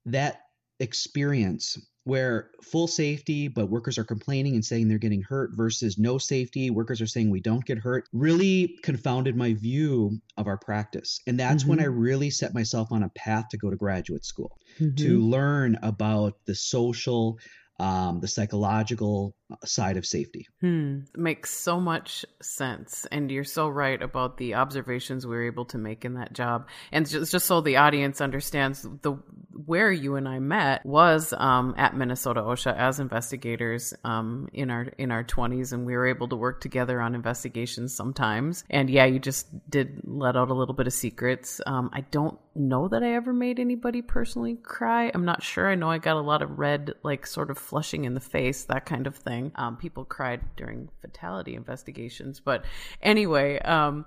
that 0.07 0.40
experience 0.81 1.78
where 2.05 2.50
full 2.62 2.87
safety, 2.87 3.49
but 3.49 3.69
workers 3.69 3.99
are 3.99 4.05
complaining 4.05 4.55
and 4.55 4.64
saying 4.64 4.88
they're 4.88 4.99
getting 4.99 5.23
hurt 5.23 5.50
versus 5.55 5.99
no 5.99 6.19
safety, 6.19 6.71
workers 6.71 7.00
are 7.00 7.07
saying 7.07 7.31
we 7.31 7.40
don't 7.40 7.64
get 7.64 7.78
hurt, 7.78 8.09
really 8.12 8.78
confounded 8.83 9.37
my 9.37 9.52
view 9.55 10.19
of 10.37 10.47
our 10.47 10.57
practice. 10.57 11.21
And 11.26 11.38
that's 11.38 11.62
mm-hmm. 11.62 11.71
when 11.71 11.81
I 11.81 11.85
mm-hmm. 11.85 11.99
really 11.99 12.31
set 12.31 12.55
myself 12.55 12.93
on 12.93 13.02
a 13.02 13.11
path 13.11 13.50
to 13.50 13.59
go 13.59 13.71
to 13.71 13.76
graduate 13.76 14.25
school 14.25 14.57
mm-hmm. 14.81 14.95
to 14.97 15.21
learn 15.21 15.78
about 15.83 16.35
the 16.47 16.55
social 16.55 17.38
um, 17.78 18.20
the 18.20 18.28
psychological 18.28 19.35
side 19.64 19.97
of 19.97 20.04
safety. 20.04 20.47
Hmm. 20.61 21.00
Makes 21.14 21.50
so 21.50 21.80
much 21.80 22.25
sense. 22.42 23.06
And 23.11 23.30
you're 23.30 23.44
so 23.44 23.68
right 23.68 24.00
about 24.00 24.37
the 24.37 24.54
observations 24.54 25.26
we 25.26 25.37
were 25.37 25.47
able 25.47 25.64
to 25.66 25.78
make 25.78 26.04
in 26.04 26.14
that 26.14 26.32
job. 26.32 26.68
And 26.92 27.08
just, 27.08 27.32
just 27.32 27.47
so 27.47 27.61
the 27.61 27.76
audience 27.76 28.20
understands 28.20 28.82
the 29.02 29.12
where 29.64 29.90
you 29.90 30.16
and 30.16 30.28
I 30.28 30.38
met 30.38 30.85
was 30.85 31.32
um, 31.37 31.75
at 31.76 31.97
Minnesota 31.97 32.40
OSHA 32.40 32.76
as 32.76 33.00
investigators 33.00 33.94
um, 34.04 34.49
in 34.52 34.70
our 34.70 34.85
in 34.99 35.11
our 35.11 35.25
20s 35.25 35.73
and 35.73 35.87
we 35.87 35.94
were 35.94 36.06
able 36.06 36.28
to 36.28 36.37
work 36.37 36.61
together 36.61 37.00
on 37.00 37.14
investigations 37.14 37.94
sometimes. 37.94 38.64
And 38.70 38.90
yeah, 38.90 39.06
you 39.06 39.18
just 39.18 39.47
did 39.68 40.02
let 40.04 40.37
out 40.37 40.50
a 40.50 40.54
little 40.54 40.75
bit 40.75 40.87
of 40.87 40.92
secrets. 40.92 41.61
Um, 41.66 41.90
I 41.92 42.02
don't 42.02 42.38
know 42.58 42.88
that 42.88 43.02
I 43.02 43.14
ever 43.14 43.32
made 43.32 43.58
anybody 43.58 44.02
personally 44.02 44.56
cry. 44.56 45.10
I'm 45.14 45.24
not 45.24 45.42
sure. 45.42 45.68
I 45.68 45.74
know 45.74 45.90
I 45.90 45.98
got 45.98 46.16
a 46.16 46.20
lot 46.20 46.42
of 46.42 46.58
red, 46.58 46.94
like 47.02 47.26
sort 47.26 47.50
of 47.50 47.58
flushing 47.58 48.04
in 48.04 48.14
the 48.14 48.20
face, 48.20 48.64
that 48.64 48.86
kind 48.86 49.06
of 49.06 49.16
thing. 49.16 49.52
Um, 49.54 49.76
people 49.76 50.04
cried 50.04 50.40
during 50.56 50.88
fatality 51.00 51.54
investigations. 51.54 52.40
But 52.40 52.64
anyway, 53.02 53.58
um, 53.60 54.06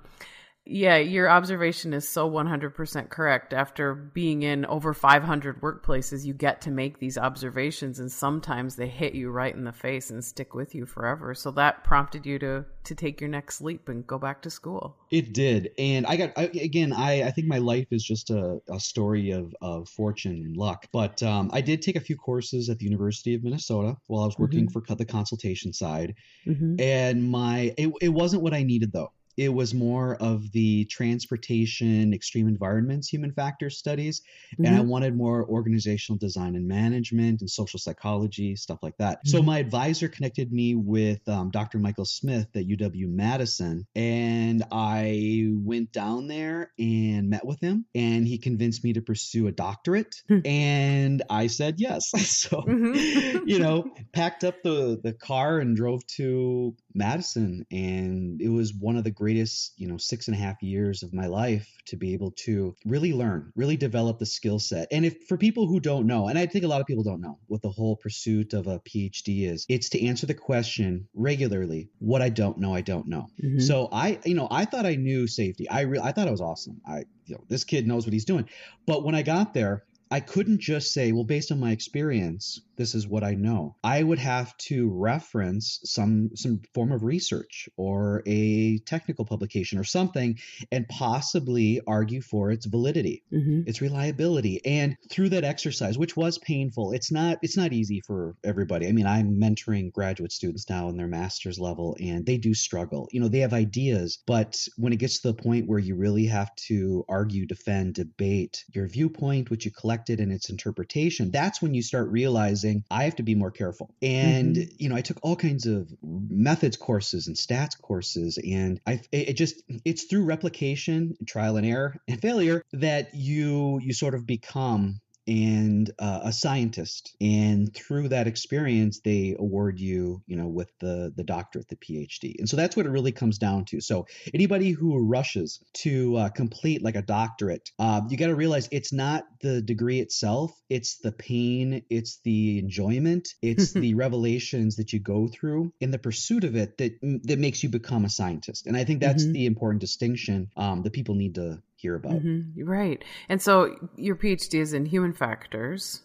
yeah, 0.72 0.98
your 0.98 1.30
observation 1.30 1.94
is 1.94 2.08
so 2.08 2.30
100% 2.30 3.10
correct. 3.10 3.54
After 3.54 3.94
being 3.94 4.44
in 4.44 4.66
over 4.66 4.94
500 4.94 5.62
workplaces, 5.62 6.26
you 6.26 6.34
get 6.34 6.62
to 6.62 6.72
make 6.72 7.00
these 7.00 7.18
observations 7.18 8.00
and 8.00 8.12
sometimes 8.12 8.76
they 8.76 8.88
hit 8.88 9.14
you 9.14 9.30
right 9.30 9.54
in 9.54 9.66
the 9.66 9.74
face 9.74 10.10
and 10.10 10.24
stick 10.24 10.54
with 10.54 10.74
you 10.74 10.86
forever. 10.86 11.34
So 11.34 11.52
that 11.52 11.84
prompted 11.84 12.26
you 12.26 12.40
to 12.40 12.66
to 12.84 12.96
take 12.96 13.22
your 13.22 13.30
next 13.30 13.62
leap 13.62 13.90
and 13.90 14.08
go 14.08 14.18
back 14.18 14.42
to 14.42 14.50
school. 14.50 14.98
It 15.12 15.34
did. 15.34 15.70
And 15.78 16.08
I 16.08 16.16
got 16.16 16.32
I, 16.38 16.44
again, 16.44 16.94
I 16.94 17.24
I 17.24 17.32
think 17.32 17.48
my 17.48 17.60
life 17.60 17.88
is 17.92 18.04
just 18.04 18.30
a, 18.30 18.60
a 18.70 18.80
story 18.80 19.32
of 19.32 19.54
of 19.62 19.90
fortune 19.90 20.44
and 20.46 20.58
luck. 20.58 20.88
But 20.92 21.22
um, 21.22 21.50
I 21.54 21.62
did 21.62 21.82
take 21.82 21.96
a 21.96 22.02
few 22.02 22.16
courses 22.16 22.70
at 22.70 22.80
the 22.80 22.86
University 22.86 23.36
of 23.36 23.44
Minnesota 23.44 23.98
while 24.08 24.24
I 24.24 24.26
was 24.26 24.40
working 24.40 24.68
mm-hmm. 24.68 24.80
for 24.80 24.96
the 24.96 25.06
consultation 25.06 25.74
side. 25.74 26.16
Mm-hmm. 26.48 26.76
And 26.80 27.30
my 27.30 27.74
it, 27.78 27.92
it 28.02 28.10
wasn't 28.10 28.42
what 28.42 28.54
I 28.54 28.64
needed 28.64 28.92
though 28.94 29.12
it 29.42 29.52
was 29.52 29.74
more 29.74 30.16
of 30.18 30.52
the 30.52 30.86
transportation 30.86 32.14
extreme 32.14 32.48
environments 32.48 33.10
human 33.10 33.32
factors 33.32 33.76
studies 33.76 34.22
mm-hmm. 34.54 34.66
and 34.66 34.76
i 34.76 34.80
mm-hmm. 34.80 34.90
wanted 34.90 35.16
more 35.16 35.44
organizational 35.48 36.18
design 36.20 36.56
and 36.56 36.68
management 36.68 37.42
and 37.42 37.50
social 37.50 37.80
psychology 37.80 38.56
stuff 38.56 38.78
like 38.84 38.96
that 38.98 39.18
mm-hmm. 39.18 39.30
so 39.30 39.42
my 39.42 39.58
advisor 39.58 40.08
connected 40.08 40.54
me 40.54 40.76
with 40.76 41.28
um, 41.28 41.50
dr 41.50 41.78
michael 41.80 42.06
smith 42.06 42.48
at 42.56 42.68
uw 42.68 43.10
madison 43.10 43.86
and 43.96 44.64
i 44.72 45.48
went 45.54 45.92
down 45.92 46.28
there 46.28 46.72
and 46.78 47.28
met 47.28 47.44
with 47.44 47.60
him 47.62 47.84
and 47.96 48.28
he 48.28 48.38
convinced 48.38 48.84
me 48.84 48.94
to 48.94 49.02
pursue 49.02 49.48
a 49.48 49.52
doctorate 49.52 50.22
hmm. 50.28 50.40
and 50.46 51.24
i 51.32 51.48
said 51.48 51.76
yes 51.80 52.12
so 52.16 52.62
mm-hmm. 52.62 53.48
you 53.48 53.58
know 53.58 53.84
packed 54.14 54.44
up 54.44 54.62
the 54.62 55.00
the 55.04 55.14
car 55.14 55.58
and 55.58 55.76
drove 55.76 56.06
to 56.06 56.76
Madison, 56.94 57.66
and 57.72 58.42
it 58.42 58.50
was 58.50 58.74
one 58.74 58.98
of 58.98 59.04
the 59.04 59.12
greatest, 59.32 59.74
you 59.78 59.88
know, 59.88 59.98
six 59.98 60.28
and 60.28 60.36
a 60.36 60.40
half 60.40 60.62
years 60.62 61.04
of 61.04 61.14
my 61.14 61.28
life 61.28 61.68
to 61.86 61.96
be 61.96 62.14
able 62.14 62.32
to 62.32 62.76
really 62.86 63.14
learn, 63.14 63.52
really 63.56 63.78
develop 63.78 64.20
the 64.20 64.26
skill 64.26 64.60
set. 64.60 64.90
And 64.92 65.06
if 65.06 65.24
for 65.28 65.38
people 65.38 65.68
who 65.68 65.80
don't 65.80 66.06
know, 66.06 66.28
and 66.28 66.38
I 66.38 66.46
think 66.48 66.66
a 66.66 66.68
lot 66.68 66.82
of 66.82 66.88
people 66.88 67.04
don't 67.04 67.22
know 67.22 67.40
what 67.48 67.62
the 67.62 67.70
whole 67.70 67.96
pursuit 67.96 68.54
of 68.54 68.68
a 68.68 68.80
PhD 68.80 69.50
is, 69.50 69.66
it's 69.70 69.90
to 69.90 70.06
answer 70.06 70.26
the 70.26 70.34
question 70.34 71.08
regularly: 71.14 71.90
what 72.00 72.22
I 72.22 72.28
don't 72.28 72.58
know, 72.58 72.76
I 72.76 72.82
don't 72.82 73.08
know. 73.08 73.28
Mm-hmm. 73.42 73.60
So 73.60 73.88
I, 73.92 74.20
you 74.26 74.36
know, 74.36 74.50
I 74.52 74.66
thought 74.66 74.86
I 74.86 74.96
knew 74.96 75.28
safety. 75.28 75.70
I 75.70 75.82
re- 75.82 76.02
I 76.04 76.12
thought 76.12 76.28
I 76.28 76.32
was 76.32 76.42
awesome. 76.42 76.82
I, 76.86 77.06
you 77.26 77.36
know, 77.36 77.44
this 77.48 77.64
kid 77.64 77.88
knows 77.88 78.06
what 78.06 78.14
he's 78.14 78.26
doing. 78.26 78.50
But 78.86 79.04
when 79.06 79.16
I 79.16 79.22
got 79.22 79.54
there, 79.54 79.86
I 80.12 80.20
couldn't 80.20 80.60
just 80.60 80.92
say, 80.94 81.14
well, 81.14 81.24
based 81.24 81.54
on 81.54 81.60
my 81.62 81.72
experience, 81.72 82.60
this 82.82 82.96
is 82.96 83.08
what 83.08 83.24
I 83.24 83.36
know. 83.36 83.76
I 83.84 84.02
would 84.02 84.18
have 84.18 84.58
to 84.70 84.90
reference 84.90 85.80
some 85.84 86.32
some 86.36 86.62
form 86.74 86.92
of 86.92 87.04
research 87.04 87.70
or 87.78 88.24
a 88.26 88.80
technical 88.80 89.24
publication 89.24 89.78
or 89.78 89.84
something 89.84 90.40
and 90.72 90.88
possibly 90.88 91.80
argue 91.86 92.22
for 92.22 92.50
its 92.50 92.66
validity, 92.66 93.22
mm-hmm. 93.32 93.70
its 93.70 93.82
reliability. 93.82 94.66
And 94.66 94.98
through 95.12 95.30
that 95.30 95.44
exercise, 95.44 95.96
which 95.96 96.18
was 96.18 96.40
painful, 96.40 96.92
it's 96.92 97.12
not 97.12 97.38
it's 97.44 97.56
not 97.56 97.72
easy 97.72 98.02
for 98.02 98.36
everybody. 98.44 98.88
I 98.88 98.94
mean, 98.94 99.06
I'm 99.06 99.40
mentoring 99.40 99.94
graduate 99.94 100.32
students 100.32 100.68
now 100.68 100.90
in 100.90 100.98
their 100.98 101.06
master's 101.08 101.60
level 101.60 101.96
and 102.00 102.26
they 102.26 102.38
do 102.38 102.56
struggle. 102.56 103.10
You 103.12 103.22
know, 103.22 103.28
they 103.28 103.42
have 103.42 103.54
ideas, 103.54 104.18
but 104.26 104.58
when 104.78 104.92
it 104.92 104.98
gets 104.98 105.20
to 105.20 105.28
the 105.28 105.42
point 105.44 105.68
where 105.68 105.78
you 105.78 105.94
really 105.96 106.26
have 106.26 106.56
to 106.68 107.06
argue, 107.08 107.46
defend, 107.46 107.94
debate 107.94 108.66
your 108.74 108.88
viewpoint, 108.88 109.52
which 109.52 109.66
you 109.66 109.72
collected 109.72 110.20
and 110.20 110.32
its 110.32 110.50
interpretation, 110.50 111.30
that's 111.30 111.62
when 111.62 111.76
you 111.76 111.84
start 111.84 112.10
realizing 112.10 112.71
I 112.90 113.04
have 113.06 113.16
to 113.18 113.24
be 113.24 113.36
more 113.36 113.52
careful. 113.52 113.94
And, 114.02 114.56
mm-hmm. 114.56 114.76
you 114.78 114.90
know, 114.90 114.96
I 114.96 115.02
took 115.02 115.20
all 115.24 115.36
kinds 115.36 115.66
of 115.66 115.92
methods 116.02 116.78
courses 116.78 117.28
and 117.28 117.36
stats 117.36 117.80
courses, 117.80 118.38
and 118.38 118.80
I, 118.86 119.02
it 119.12 119.34
just, 119.34 119.62
it's 119.86 120.04
through 120.04 120.26
replication, 120.26 121.16
trial 121.26 121.58
and 121.58 121.66
error, 121.66 121.96
and 122.08 122.22
failure 122.22 122.64
that 122.74 123.14
you, 123.14 123.80
you 123.82 123.94
sort 123.94 124.16
of 124.16 124.26
become 124.26 125.00
and 125.28 125.92
uh, 126.00 126.22
a 126.24 126.34
scientist 126.34 127.16
and 127.22 127.74
through 127.76 128.10
that 128.10 128.28
experience 128.28 129.02
they 129.04 129.36
award 129.38 129.80
you 129.80 130.22
you 130.26 130.36
know 130.36 130.48
with 130.48 130.70
the 130.80 131.14
the 131.16 131.24
doctorate 131.24 131.68
the 131.68 131.76
phd 131.76 132.36
and 132.40 132.50
so 132.50 132.58
that's 132.58 132.76
what 132.76 132.86
it 132.86 132.90
really 132.90 133.12
comes 133.12 133.38
down 133.38 133.66
to. 133.66 133.82
So 133.82 134.08
anybody 134.34 134.72
who 134.72 134.98
rushes 135.06 135.64
to 135.76 136.18
uh, 136.18 136.30
complete 136.30 136.84
like 136.84 136.96
a 136.96 137.02
doctorate 137.02 137.70
uh, 137.80 138.02
you 138.10 138.18
got 138.18 138.28
to 138.28 138.36
realize 138.36 138.68
it's 138.72 138.94
not 138.94 139.24
the 139.42 139.62
degree 139.62 140.00
itself 140.00 140.52
it's 140.70 140.98
the 140.98 141.12
pain 141.12 141.84
it's 141.90 142.20
the 142.24 142.60
enjoyment 142.60 143.30
it's 143.42 143.72
the 143.86 143.94
revelations 143.96 144.76
that 144.76 144.94
you 144.94 145.00
go 145.00 145.28
through 145.28 145.74
in 145.80 145.92
the 145.92 146.00
pursuit 146.00 146.44
of 146.44 146.56
it 146.56 146.78
that 146.78 147.00
that 147.24 147.40
makes 147.40 147.64
you 147.64 147.70
become 147.70 148.06
a 148.06 148.10
scientist. 148.10 148.68
And 148.68 148.78
i 148.78 148.84
think 148.84 149.00
that's 149.00 149.24
mm-hmm. 149.24 149.34
the 149.34 149.46
important 149.46 149.82
distinction 149.82 150.50
um, 150.58 150.84
that 150.84 150.94
people 150.94 151.16
need 151.16 151.36
to 151.36 151.62
hear 151.82 151.96
about. 151.96 152.14
Mm-hmm. 152.14 152.64
Right. 152.64 153.04
And 153.28 153.42
so 153.42 153.76
your 153.96 154.16
PhD 154.16 154.60
is 154.60 154.74
in 154.74 154.86
human 154.86 155.14
factors. 155.14 156.02